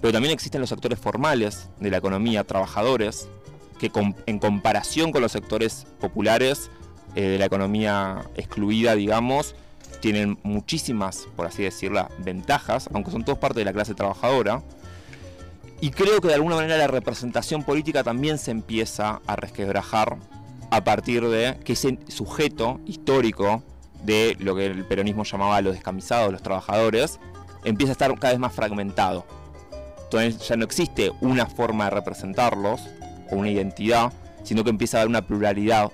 pero 0.00 0.12
también 0.12 0.32
existen 0.32 0.60
los 0.60 0.70
sectores 0.70 0.98
formales 0.98 1.68
de 1.80 1.90
la 1.90 1.96
economía, 1.96 2.44
trabajadores, 2.44 3.28
que 3.78 3.90
en 4.26 4.38
comparación 4.38 5.10
con 5.10 5.20
los 5.20 5.32
sectores 5.32 5.86
populares 6.00 6.70
eh, 7.16 7.22
de 7.22 7.38
la 7.38 7.46
economía 7.46 8.24
excluida, 8.36 8.94
digamos, 8.94 9.54
tienen 10.00 10.38
muchísimas, 10.42 11.26
por 11.34 11.46
así 11.46 11.62
decirlo, 11.62 12.08
ventajas, 12.18 12.90
aunque 12.92 13.10
son 13.10 13.24
todos 13.24 13.38
parte 13.38 13.60
de 13.60 13.64
la 13.64 13.72
clase 13.72 13.94
trabajadora. 13.94 14.62
Y 15.80 15.90
creo 15.90 16.20
que 16.20 16.28
de 16.28 16.34
alguna 16.34 16.56
manera 16.56 16.76
la 16.76 16.86
representación 16.86 17.62
política 17.62 18.02
también 18.02 18.38
se 18.38 18.50
empieza 18.50 19.20
a 19.26 19.36
resquebrajar 19.36 20.16
a 20.70 20.82
partir 20.82 21.28
de 21.28 21.58
que 21.64 21.74
ese 21.74 21.98
sujeto 22.08 22.80
histórico 22.86 23.62
de 24.02 24.36
lo 24.40 24.54
que 24.54 24.66
el 24.66 24.84
peronismo 24.84 25.24
llamaba 25.24 25.60
los 25.60 25.74
descamisados, 25.74 26.32
los 26.32 26.42
trabajadores, 26.42 27.18
empieza 27.64 27.92
a 27.92 27.94
estar 27.94 28.18
cada 28.18 28.32
vez 28.32 28.40
más 28.40 28.52
fragmentado. 28.52 29.24
Entonces 30.04 30.46
ya 30.46 30.56
no 30.56 30.64
existe 30.64 31.12
una 31.20 31.46
forma 31.46 31.84
de 31.84 31.90
representarlos 31.90 32.80
o 33.30 33.36
una 33.36 33.50
identidad, 33.50 34.12
sino 34.42 34.62
que 34.62 34.70
empieza 34.70 34.98
a 34.98 35.00
haber 35.00 35.10
una 35.10 35.22
pluralidad. 35.22 35.90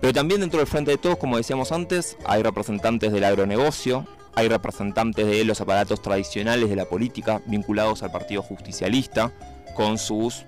Pero 0.00 0.12
también 0.12 0.40
dentro 0.40 0.58
del 0.58 0.66
Frente 0.66 0.90
de 0.90 0.98
Todos, 0.98 1.18
como 1.18 1.36
decíamos 1.36 1.70
antes, 1.70 2.16
hay 2.24 2.42
representantes 2.42 3.12
del 3.12 3.24
agronegocio, 3.24 4.06
hay 4.34 4.48
representantes 4.48 5.26
de 5.26 5.44
los 5.44 5.60
aparatos 5.60 6.00
tradicionales 6.02 6.68
de 6.70 6.76
la 6.76 6.84
política 6.86 7.42
vinculados 7.46 8.02
al 8.02 8.10
Partido 8.12 8.42
Justicialista 8.42 9.30
con 9.74 9.98
sus 9.98 10.44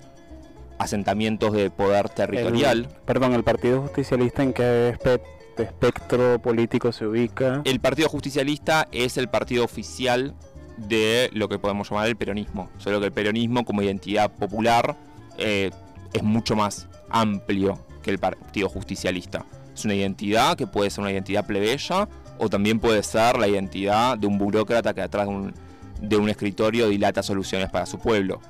asentamientos 0.77 1.53
de 1.53 1.69
poder 1.69 2.09
territorial. 2.09 2.79
El- 2.79 2.87
perdón, 3.05 3.33
el 3.33 3.43
Partido 3.43 3.81
Justicialista 3.81 4.43
en 4.43 4.53
qué 4.53 4.93
espe- 4.97 5.21
espectro 5.57 6.39
político 6.41 6.91
se 6.91 7.05
ubica. 7.07 7.61
El 7.65 7.79
Partido 7.79 8.09
Justicialista 8.09 8.87
es 8.91 9.17
el 9.17 9.29
partido 9.29 9.63
oficial 9.63 10.33
de 10.77 11.29
lo 11.33 11.47
que 11.47 11.57
podemos 11.59 11.89
llamar 11.89 12.07
el 12.07 12.17
peronismo. 12.17 12.69
Solo 12.77 12.99
que 12.99 13.05
el 13.05 13.11
peronismo 13.13 13.63
como 13.63 13.81
identidad 13.81 14.31
popular 14.31 14.97
eh, 15.37 15.71
es 16.11 16.23
mucho 16.23 16.55
más 16.55 16.87
amplio 17.09 17.79
que 18.03 18.11
el 18.11 18.19
Partido 18.19 18.67
Justicialista. 18.67 19.45
Es 19.73 19.85
una 19.85 19.93
identidad 19.95 20.57
que 20.57 20.67
puede 20.67 20.89
ser 20.89 21.01
una 21.01 21.11
identidad 21.11 21.45
plebeya 21.45 22.09
o 22.37 22.49
también 22.49 22.79
puede 22.79 23.01
ser 23.03 23.37
la 23.37 23.47
identidad 23.47 24.17
de 24.17 24.27
un 24.27 24.37
burócrata 24.37 24.93
que 24.93 25.01
atrás 25.01 25.27
de 25.27 25.33
un, 25.33 25.53
de 26.01 26.17
un 26.17 26.29
escritorio 26.29 26.89
dilata 26.89 27.23
soluciones 27.23 27.69
para 27.69 27.85
su 27.85 27.99
pueblo. 27.99 28.41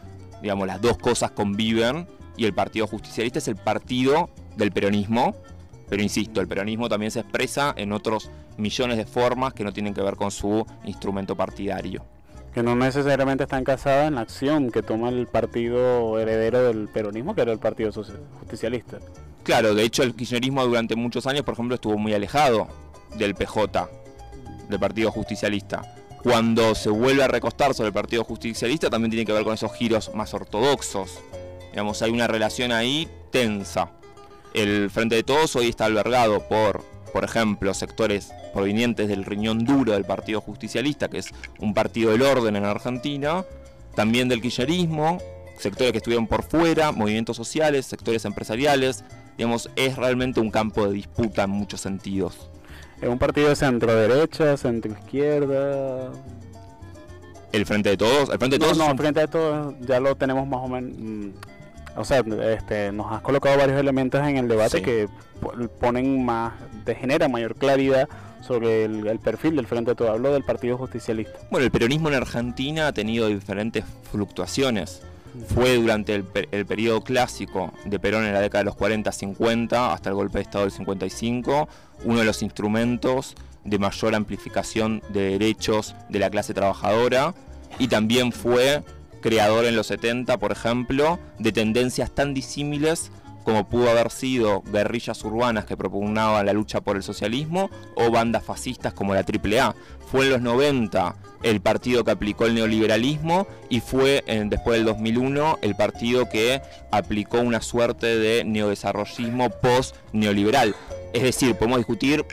Digamos, 0.41 0.67
las 0.67 0.81
dos 0.81 0.97
cosas 0.97 1.31
conviven 1.31 2.07
y 2.38 2.45
el 2.45 2.53
Partido 2.53 2.88
Justicialista 2.88 3.39
es 3.39 3.47
el 3.47 3.55
partido 3.55 4.29
del 4.57 4.71
peronismo, 4.71 5.36
pero 5.89 6.01
insisto, 6.01 6.41
el 6.41 6.47
peronismo 6.47 6.89
también 6.89 7.11
se 7.11 7.21
expresa 7.21 7.73
en 7.77 7.91
otros 7.91 8.29
millones 8.57 8.97
de 8.97 9.05
formas 9.05 9.53
que 9.53 9.63
no 9.63 9.73
tienen 9.73 9.93
que 9.93 10.01
ver 10.01 10.15
con 10.15 10.31
su 10.31 10.65
instrumento 10.86 11.36
partidario. 11.36 12.05
que 12.53 12.63
no 12.63 12.73
necesariamente 12.73 13.43
están 13.43 13.65
casadas 13.65 14.07
en 14.07 14.15
la 14.15 14.21
acción 14.21 14.71
que 14.71 14.81
toma 14.81 15.09
el 15.09 15.27
partido 15.27 16.17
heredero 16.17 16.63
del 16.63 16.88
peronismo, 16.88 17.36
que 17.36 17.41
era 17.41 17.51
el 17.51 17.59
Partido 17.59 17.91
Justicialista. 17.91 18.99
Claro, 19.43 19.75
de 19.75 19.83
hecho 19.83 20.03
el 20.03 20.15
kirchnerismo 20.15 20.65
durante 20.65 20.95
muchos 20.95 21.27
años, 21.27 21.43
por 21.43 21.53
ejemplo, 21.53 21.75
estuvo 21.75 21.97
muy 21.97 22.13
alejado 22.13 22.69
del 23.18 23.36
PJ, 23.36 23.89
del 24.70 24.80
Partido 24.80 25.11
Justicialista. 25.11 25.95
Cuando 26.24 26.74
se 26.74 26.89
vuelve 26.89 27.24
a 27.24 27.28
recostar 27.28 27.74
sobre 27.74 27.89
el 27.89 27.93
Partido 27.93 28.24
Justicialista 28.24 28.89
también 28.89 29.11
tiene 29.11 29.26
que 29.26 29.34
ver 29.34 29.43
con 29.43 29.53
esos 29.53 29.72
giros 29.74 30.11
más 30.16 30.34
ortodoxos. 30.34 31.20
Digamos, 31.70 32.01
hay 32.01 32.11
una 32.11 32.28
relación 32.28 32.72
ahí 32.72 33.07
tensa. 33.32 33.91
El 34.53 34.89
Frente 34.89 35.16
de 35.16 35.24
Todos 35.24 35.55
hoy 35.55 35.68
está 35.68 35.86
albergado 35.86 36.47
por, 36.47 36.84
por 37.13 37.24
ejemplo, 37.24 37.74
sectores 37.74 38.32
provenientes 38.53 39.09
del 39.09 39.26
riñón 39.26 39.66
duro 39.66 39.91
del 39.91 40.05
Partido 40.05 40.41
Justicialista, 40.41 41.09
que 41.09 41.20
es 41.20 41.28
un 41.59 41.74
partido 41.74 42.11
del 42.11 42.22
orden 42.22 42.55
en 42.55 42.66
Argentina, 42.66 43.45
también 43.93 44.30
del 44.30 44.41
kirchnerismo, 44.41 45.20
sectores 45.59 45.91
que 45.91 45.97
estuvieron 45.97 46.26
por 46.26 46.43
fuera, 46.43 46.91
movimientos 46.91 47.38
sociales, 47.38 47.86
sectores 47.86 48.26
empresariales. 48.26 49.03
Digamos, 49.38 49.70
es 49.76 49.97
realmente 49.97 50.39
un 50.39 50.49
campo 50.49 50.88
de 50.88 50.93
disputa 50.93 51.43
en 51.43 51.49
muchos 51.49 51.82
sentidos. 51.82 52.49
Es 53.06 53.12
un 53.12 53.20
partido 53.20 53.49
de 53.49 53.56
centro 53.56 53.93
derecha, 53.95 54.58
centro 54.58 54.91
izquierda. 54.91 56.12
El 57.51 57.66
Frente 57.68 57.89
de 57.89 57.97
Todos, 57.97 58.30
el 58.32 58.39
Frente 58.39 58.56
de 58.56 58.60
No, 58.60 58.66
Todos 58.66 58.78
no, 58.80 58.86
es 58.86 58.91
un- 58.91 58.97
frente 58.97 59.22
a 59.22 59.28
todo 59.28 59.76
ya 59.82 59.99
lo 59.99 60.16
tenemos 60.16 60.47
más 60.47 60.60
o 60.64 60.68
menos. 60.68 60.97
mm, 60.97 61.30
o 61.97 62.03
sea, 62.03 62.24
este, 62.51 62.91
nos 62.91 63.12
has 63.12 63.22
colocado 63.22 63.58
varios 63.60 63.80
elementos 63.80 64.28
en 64.28 64.38
el 64.38 64.47
debate 64.47 64.78
Sí. 64.80 64.84
que 64.84 65.08
po- 65.39 65.53
ponen 65.80 66.26
más, 66.26 66.53
te 66.84 66.95
generan 66.95 67.32
mayor 67.32 67.56
claridad 67.56 68.10
sobre 68.41 68.86
el, 68.86 69.06
el 69.06 69.20
perfil 69.20 69.56
del 69.56 69.68
frente 69.68 69.91
de 69.91 69.95
todo. 69.95 70.12
Hablo 70.12 70.34
del 70.34 70.43
Partido 70.43 70.76
Justicialista. 70.78 71.38
Bueno, 71.51 71.64
el 71.66 71.72
peronismo 71.72 72.10
en 72.10 72.16
Argentina 72.16 72.88
ha 72.88 72.91
tenido 72.93 73.28
diferentes 73.28 73.86
fluctuaciones. 74.12 75.03
Fue 75.53 75.75
durante 75.75 76.15
el, 76.15 76.25
el 76.51 76.65
periodo 76.65 77.01
clásico 77.01 77.73
de 77.86 77.99
Perón 77.99 78.25
en 78.25 78.33
la 78.33 78.41
década 78.41 78.63
de 78.63 78.65
los 78.65 78.75
40-50 78.75 79.93
hasta 79.93 80.09
el 80.09 80.15
golpe 80.15 80.39
de 80.39 80.43
Estado 80.43 80.65
del 80.65 80.71
55, 80.71 81.67
uno 82.05 82.19
de 82.19 82.25
los 82.25 82.41
instrumentos 82.41 83.36
de 83.63 83.79
mayor 83.79 84.15
amplificación 84.15 85.01
de 85.09 85.31
derechos 85.31 85.95
de 86.09 86.19
la 86.19 86.29
clase 86.29 86.53
trabajadora 86.53 87.33
y 87.79 87.88
también 87.88 88.31
fue 88.31 88.83
creador 89.21 89.65
en 89.65 89.75
los 89.75 89.88
70, 89.88 90.38
por 90.38 90.51
ejemplo, 90.51 91.19
de 91.39 91.51
tendencias 91.51 92.11
tan 92.11 92.33
disímiles 92.33 93.11
como 93.45 93.69
pudo 93.69 93.89
haber 93.89 94.11
sido 94.11 94.61
guerrillas 94.63 95.23
urbanas 95.23 95.63
que 95.65 95.77
propugnaban 95.77 96.45
la 96.45 96.51
lucha 96.53 96.81
por 96.81 96.97
el 96.97 97.03
socialismo 97.03 97.69
o 97.95 98.11
bandas 98.11 98.43
fascistas 98.43 98.93
como 98.93 99.13
la 99.13 99.21
AAA. 99.23 99.75
Fue 100.11 100.25
en 100.25 100.31
los 100.31 100.41
90 100.41 101.15
el 101.43 101.61
partido 101.61 102.03
que 102.03 102.11
aplicó 102.11 102.45
el 102.47 102.55
neoliberalismo 102.55 103.47
y 103.69 103.79
fue 103.79 104.23
en- 104.27 104.49
después 104.49 104.77
del 104.77 104.85
2001 104.85 105.59
el 105.61 105.75
partido 105.75 106.27
que 106.27 106.61
aplicó 106.91 107.39
una 107.39 107.61
suerte 107.61 108.17
de 108.17 108.43
neodesarrollismo 108.43 109.49
post-neoliberal. 109.51 110.75
Es 111.13 111.23
decir, 111.23 111.55
podemos 111.55 111.77
discutir 111.77 112.25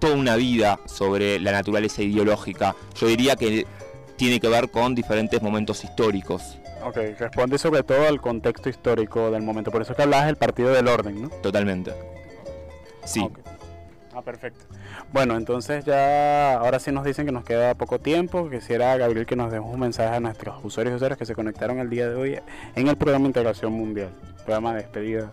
toda 0.00 0.14
una 0.14 0.36
vida 0.36 0.78
sobre 0.86 1.40
la 1.40 1.52
naturaleza 1.52 2.02
ideológica. 2.02 2.74
Yo 3.00 3.06
diría 3.06 3.36
que 3.36 3.66
tiene 4.16 4.40
que 4.40 4.48
ver 4.48 4.70
con 4.70 4.94
diferentes 4.94 5.40
momentos 5.40 5.84
históricos. 5.84 6.58
Ok, 6.84 6.96
responde 7.18 7.58
sobre 7.58 7.82
todo 7.82 8.06
al 8.06 8.20
contexto 8.20 8.68
histórico 8.68 9.30
del 9.30 9.42
momento. 9.42 9.70
Por 9.70 9.82
eso 9.82 9.94
que 9.94 10.02
hablabas 10.02 10.26
del 10.26 10.36
Partido 10.36 10.70
del 10.70 10.88
Orden, 10.88 11.22
¿no? 11.22 11.28
Totalmente. 11.28 11.92
Sí. 13.04 13.26
Ah, 14.14 14.22
perfecto. 14.22 14.64
Bueno, 15.12 15.36
entonces 15.36 15.84
ya, 15.84 16.54
ahora 16.54 16.78
sí 16.78 16.92
nos 16.92 17.04
dicen 17.04 17.24
que 17.24 17.32
nos 17.32 17.44
queda 17.44 17.74
poco 17.74 17.98
tiempo. 17.98 18.50
Quisiera, 18.50 18.96
Gabriel, 18.96 19.26
que 19.26 19.36
nos 19.36 19.50
demos 19.52 19.72
un 19.72 19.80
mensaje 19.80 20.16
a 20.16 20.20
nuestros 20.20 20.64
usuarios 20.64 20.94
y 20.94 20.96
usuarias 20.96 21.18
que 21.18 21.26
se 21.26 21.34
conectaron 21.34 21.78
el 21.78 21.88
día 21.88 22.08
de 22.08 22.14
hoy 22.14 22.40
en 22.74 22.88
el 22.88 22.96
programa 22.96 23.26
Integración 23.26 23.72
Mundial, 23.72 24.10
programa 24.44 24.74
de 24.74 24.82
despedida. 24.82 25.32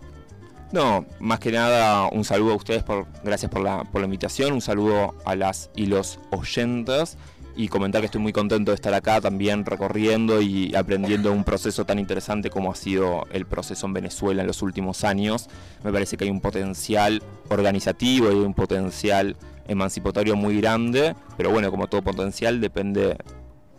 No, 0.71 1.05
más 1.19 1.39
que 1.39 1.51
nada 1.51 2.09
un 2.11 2.23
saludo 2.23 2.53
a 2.53 2.55
ustedes, 2.55 2.83
por, 2.83 3.05
gracias 3.23 3.51
por 3.51 3.61
la, 3.61 3.83
por 3.85 4.01
la 4.01 4.05
invitación, 4.05 4.53
un 4.53 4.61
saludo 4.61 5.15
a 5.25 5.35
las 5.35 5.69
y 5.75 5.85
los 5.85 6.19
oyentes 6.31 7.17
y 7.55 7.67
comentar 7.69 8.01
que 8.01 8.07
estoy 8.07 8.21
muy 8.21 8.33
contento 8.33 8.71
de 8.71 8.75
estar 8.75 8.93
acá 8.93 9.21
también 9.21 9.65
recorriendo 9.65 10.41
y 10.41 10.75
aprendiendo 10.75 11.31
un 11.31 11.43
proceso 11.43 11.85
tan 11.85 11.99
interesante 11.99 12.49
como 12.49 12.71
ha 12.71 12.75
sido 12.75 13.25
el 13.31 13.45
proceso 13.45 13.85
en 13.85 13.93
Venezuela 13.93 14.41
en 14.41 14.47
los 14.47 14.61
últimos 14.61 15.03
años. 15.03 15.47
Me 15.83 15.91
parece 15.91 16.17
que 16.17 16.25
hay 16.25 16.29
un 16.29 16.41
potencial 16.41 17.23
organizativo 17.49 18.31
y 18.31 18.35
un 18.35 18.53
potencial 18.53 19.35
emancipatorio 19.67 20.35
muy 20.35 20.57
grande, 20.59 21.15
pero 21.37 21.49
bueno, 21.51 21.71
como 21.71 21.87
todo 21.87 22.01
potencial 22.01 22.59
depende 22.59 23.17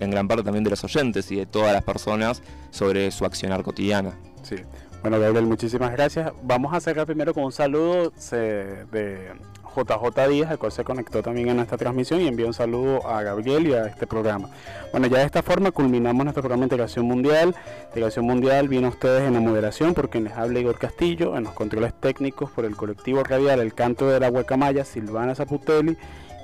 en 0.01 0.11
gran 0.11 0.27
parte 0.29 0.43
también 0.43 0.64
de 0.64 0.70
los 0.70 0.83
oyentes 0.85 1.31
y 1.31 1.37
de 1.37 1.47
todas 1.47 1.72
las 1.72 1.83
personas 1.83 2.43
sobre 2.70 3.11
su 3.11 3.24
accionar 3.24 3.62
cotidiana. 3.62 4.18
Sí. 4.43 4.57
Bueno, 5.03 5.20
Gabriel, 5.20 5.47
muchísimas 5.47 5.93
gracias. 5.93 6.33
Vamos 6.43 6.74
a 6.74 6.81
cerrar 6.81 7.07
primero 7.07 7.33
con 7.33 7.45
un 7.45 7.53
saludo 7.53 8.11
de 8.11 9.33
JJ 9.77 10.29
Díaz, 10.29 10.51
el 10.51 10.59
cual 10.59 10.72
se 10.72 10.85
conectó 10.85 11.22
también 11.22 11.49
en 11.51 11.61
esta 11.61 11.77
transmisión 11.77 12.20
y 12.20 12.29
envió 12.29 12.47
un 12.47 12.55
saludo 12.55 13.07
a 13.07 13.22
Gabriel 13.22 13.66
y 13.66 13.74
a 13.74 13.87
este 13.87 14.07
programa. 14.07 14.49
Bueno, 14.91 15.07
ya 15.07 15.18
de 15.18 15.24
esta 15.24 15.43
forma 15.43 15.70
culminamos 15.70 16.24
nuestro 16.24 16.43
programa 16.43 16.62
de 16.62 16.66
Integración 16.66 17.05
Mundial. 17.05 17.55
Integración 17.89 18.24
Mundial 18.24 18.68
viene 18.68 18.87
a 18.87 18.91
ustedes 18.91 19.22
en 19.22 19.35
la 19.35 19.41
moderación 19.41 19.93
por 19.95 20.09
quien 20.09 20.24
les 20.24 20.33
habla 20.33 20.59
Igor 20.59 20.79
Castillo, 20.79 21.37
en 21.37 21.45
los 21.45 21.53
controles 21.53 21.93
técnicos 21.95 22.51
por 22.51 22.64
el 22.64 22.77
colectivo 22.77 23.22
radial 23.22 23.61
El 23.61 23.74
Canto 23.74 24.09
de 24.09 24.18
la 24.18 24.31
Guacamaya, 24.31 24.85
Silvana 24.85 25.35
Zaputelli 25.35 25.97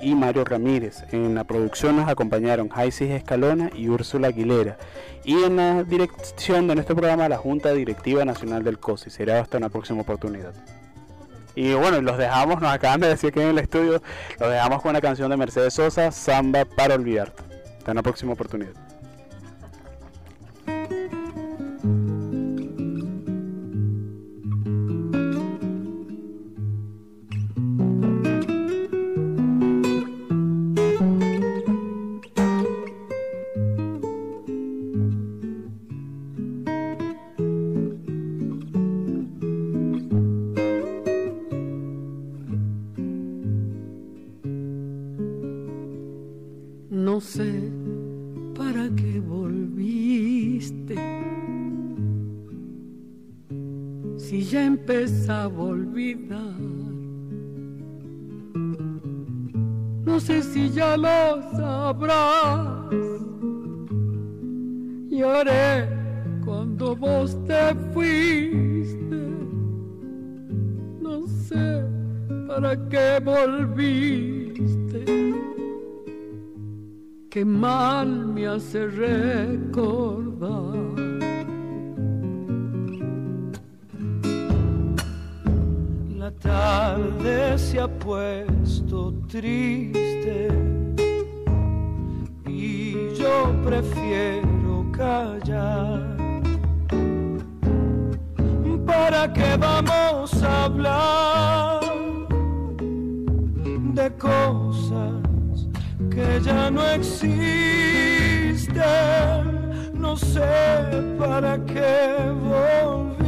y 0.03 0.15
Mario 0.15 0.43
Ramírez. 0.43 1.03
En 1.11 1.33
la 1.33 1.45
producción 1.45 1.95
nos 1.95 2.09
acompañaron 2.09 2.69
Jaisis 2.69 3.09
Escalona 3.09 3.69
y 3.73 3.87
Úrsula 3.89 4.27
Aguilera. 4.27 4.77
Y 5.23 5.43
en 5.43 5.55
la 5.55 5.83
dirección 5.83 6.67
de 6.67 6.75
nuestro 6.75 6.95
programa, 6.95 7.29
la 7.29 7.37
Junta 7.37 7.73
Directiva 7.73 8.25
Nacional 8.25 8.63
del 8.63 8.79
COSI. 8.79 9.09
Será 9.09 9.39
hasta 9.39 9.57
una 9.57 9.69
próxima 9.69 10.01
oportunidad. 10.01 10.53
Y 11.55 11.73
bueno, 11.73 12.01
los 12.01 12.17
dejamos, 12.17 12.61
nos 12.61 12.71
acaban 12.71 12.99
de 12.99 13.07
decir 13.07 13.31
que 13.31 13.41
en 13.41 13.49
el 13.49 13.59
estudio, 13.59 14.01
los 14.39 14.49
dejamos 14.49 14.81
con 14.81 14.89
una 14.89 15.01
canción 15.01 15.29
de 15.29 15.37
Mercedes 15.37 15.73
Sosa, 15.73 16.11
Samba 16.11 16.65
para 16.65 16.95
olvidarte. 16.95 17.43
Hasta 17.77 17.91
una 17.91 18.01
próxima 18.01 18.33
oportunidad. 18.33 18.82
Prefiero 93.63 94.85
callar. 94.91 96.17
¿Para 98.85 99.31
qué 99.33 99.57
vamos 99.57 100.43
a 100.43 100.65
hablar 100.65 101.81
de 103.93 104.11
cosas 104.17 105.67
que 106.09 106.41
ya 106.41 106.69
no 106.69 106.85
existen? 106.89 107.23
No 109.93 110.15
sé 110.17 111.15
para 111.17 111.57
qué 111.65 112.31
volviste 112.49 113.23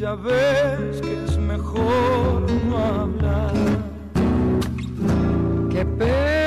ya 0.00 0.14
ves 0.14 1.00
que 1.02 1.24
es 1.24 1.36
mejor 1.36 2.50
no 2.64 2.78
hablar. 2.78 3.52
Qué 5.70 5.84
pena 5.84 6.39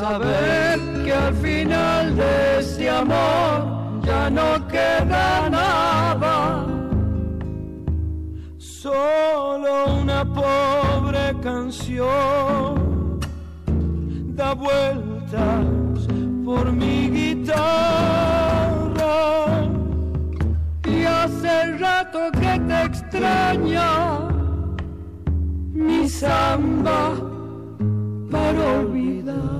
saber 0.00 0.78
que 1.04 1.12
al 1.12 1.34
final 1.34 2.16
de 2.16 2.60
este 2.60 2.88
amor 2.88 4.00
ya 4.02 4.30
no 4.30 4.66
queda 4.68 5.50
nada. 5.50 6.66
Solo 8.56 9.72
una 10.02 10.24
pobre 10.24 11.24
canción 11.42 13.20
da 14.38 14.54
vueltas 14.54 15.66
por 16.46 16.72
mi 16.72 17.10
guitarra. 17.18 17.58
Y 20.94 21.04
hace 21.04 21.76
rato 21.76 22.20
que 22.40 22.52
te 22.68 22.82
extraña 22.88 23.90
mi 25.74 26.08
samba 26.08 27.00
para 28.30 28.60
olvidar. 28.80 29.59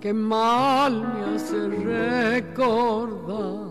Que 0.00 0.12
mal 0.12 0.92
me 1.00 1.34
hace 1.34 1.68
recordar. 1.68 3.66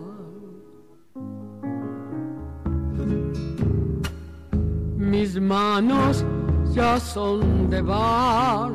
Mis 4.96 5.40
manos 5.40 6.24
ya 6.72 6.98
son 6.98 7.70
de 7.70 7.80
bar. 7.80 8.72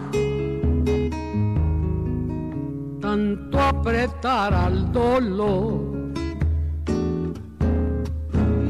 Tanto 3.02 3.60
apretar 3.60 4.54
al 4.54 4.91
dolor. 4.91 5.91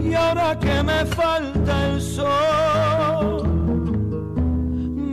Y 0.03 0.13
ahora 0.13 0.59
que 0.59 0.83
me 0.83 1.05
falta 1.05 1.87
el 1.87 2.01
sol, 2.01 3.43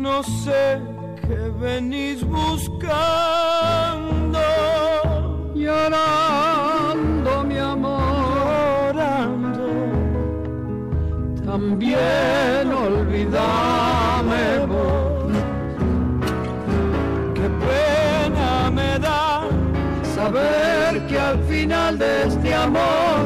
no 0.03 0.23
sé 0.23 0.98
qué 1.29 1.51
venís 1.61 2.25
buscando. 2.25 2.79
Llorando, 5.55 7.45
mi 7.45 7.59
amor. 7.59 8.95
Llorando. 8.95 9.69
También 11.45 12.65
olvidame 12.87 14.45
vos. 14.67 15.33
Qué 17.35 17.49
pena 17.67 18.71
me 18.71 18.99
da 18.99 19.43
Saber 20.15 21.07
que 21.07 21.19
al 21.19 21.39
final 21.45 21.99
de 21.99 22.11
este 22.29 22.55
amor 22.55 23.18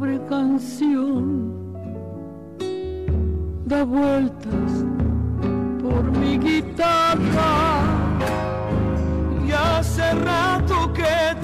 pobre 0.00 0.18
canción 0.30 1.52
da 3.66 3.84
vueltas 3.84 4.72
por 5.82 6.02
mi 6.18 6.38
guitarra. 6.38 7.82
Y 9.46 9.52
hace 9.52 10.14
rato 10.14 10.90
que 10.94 11.34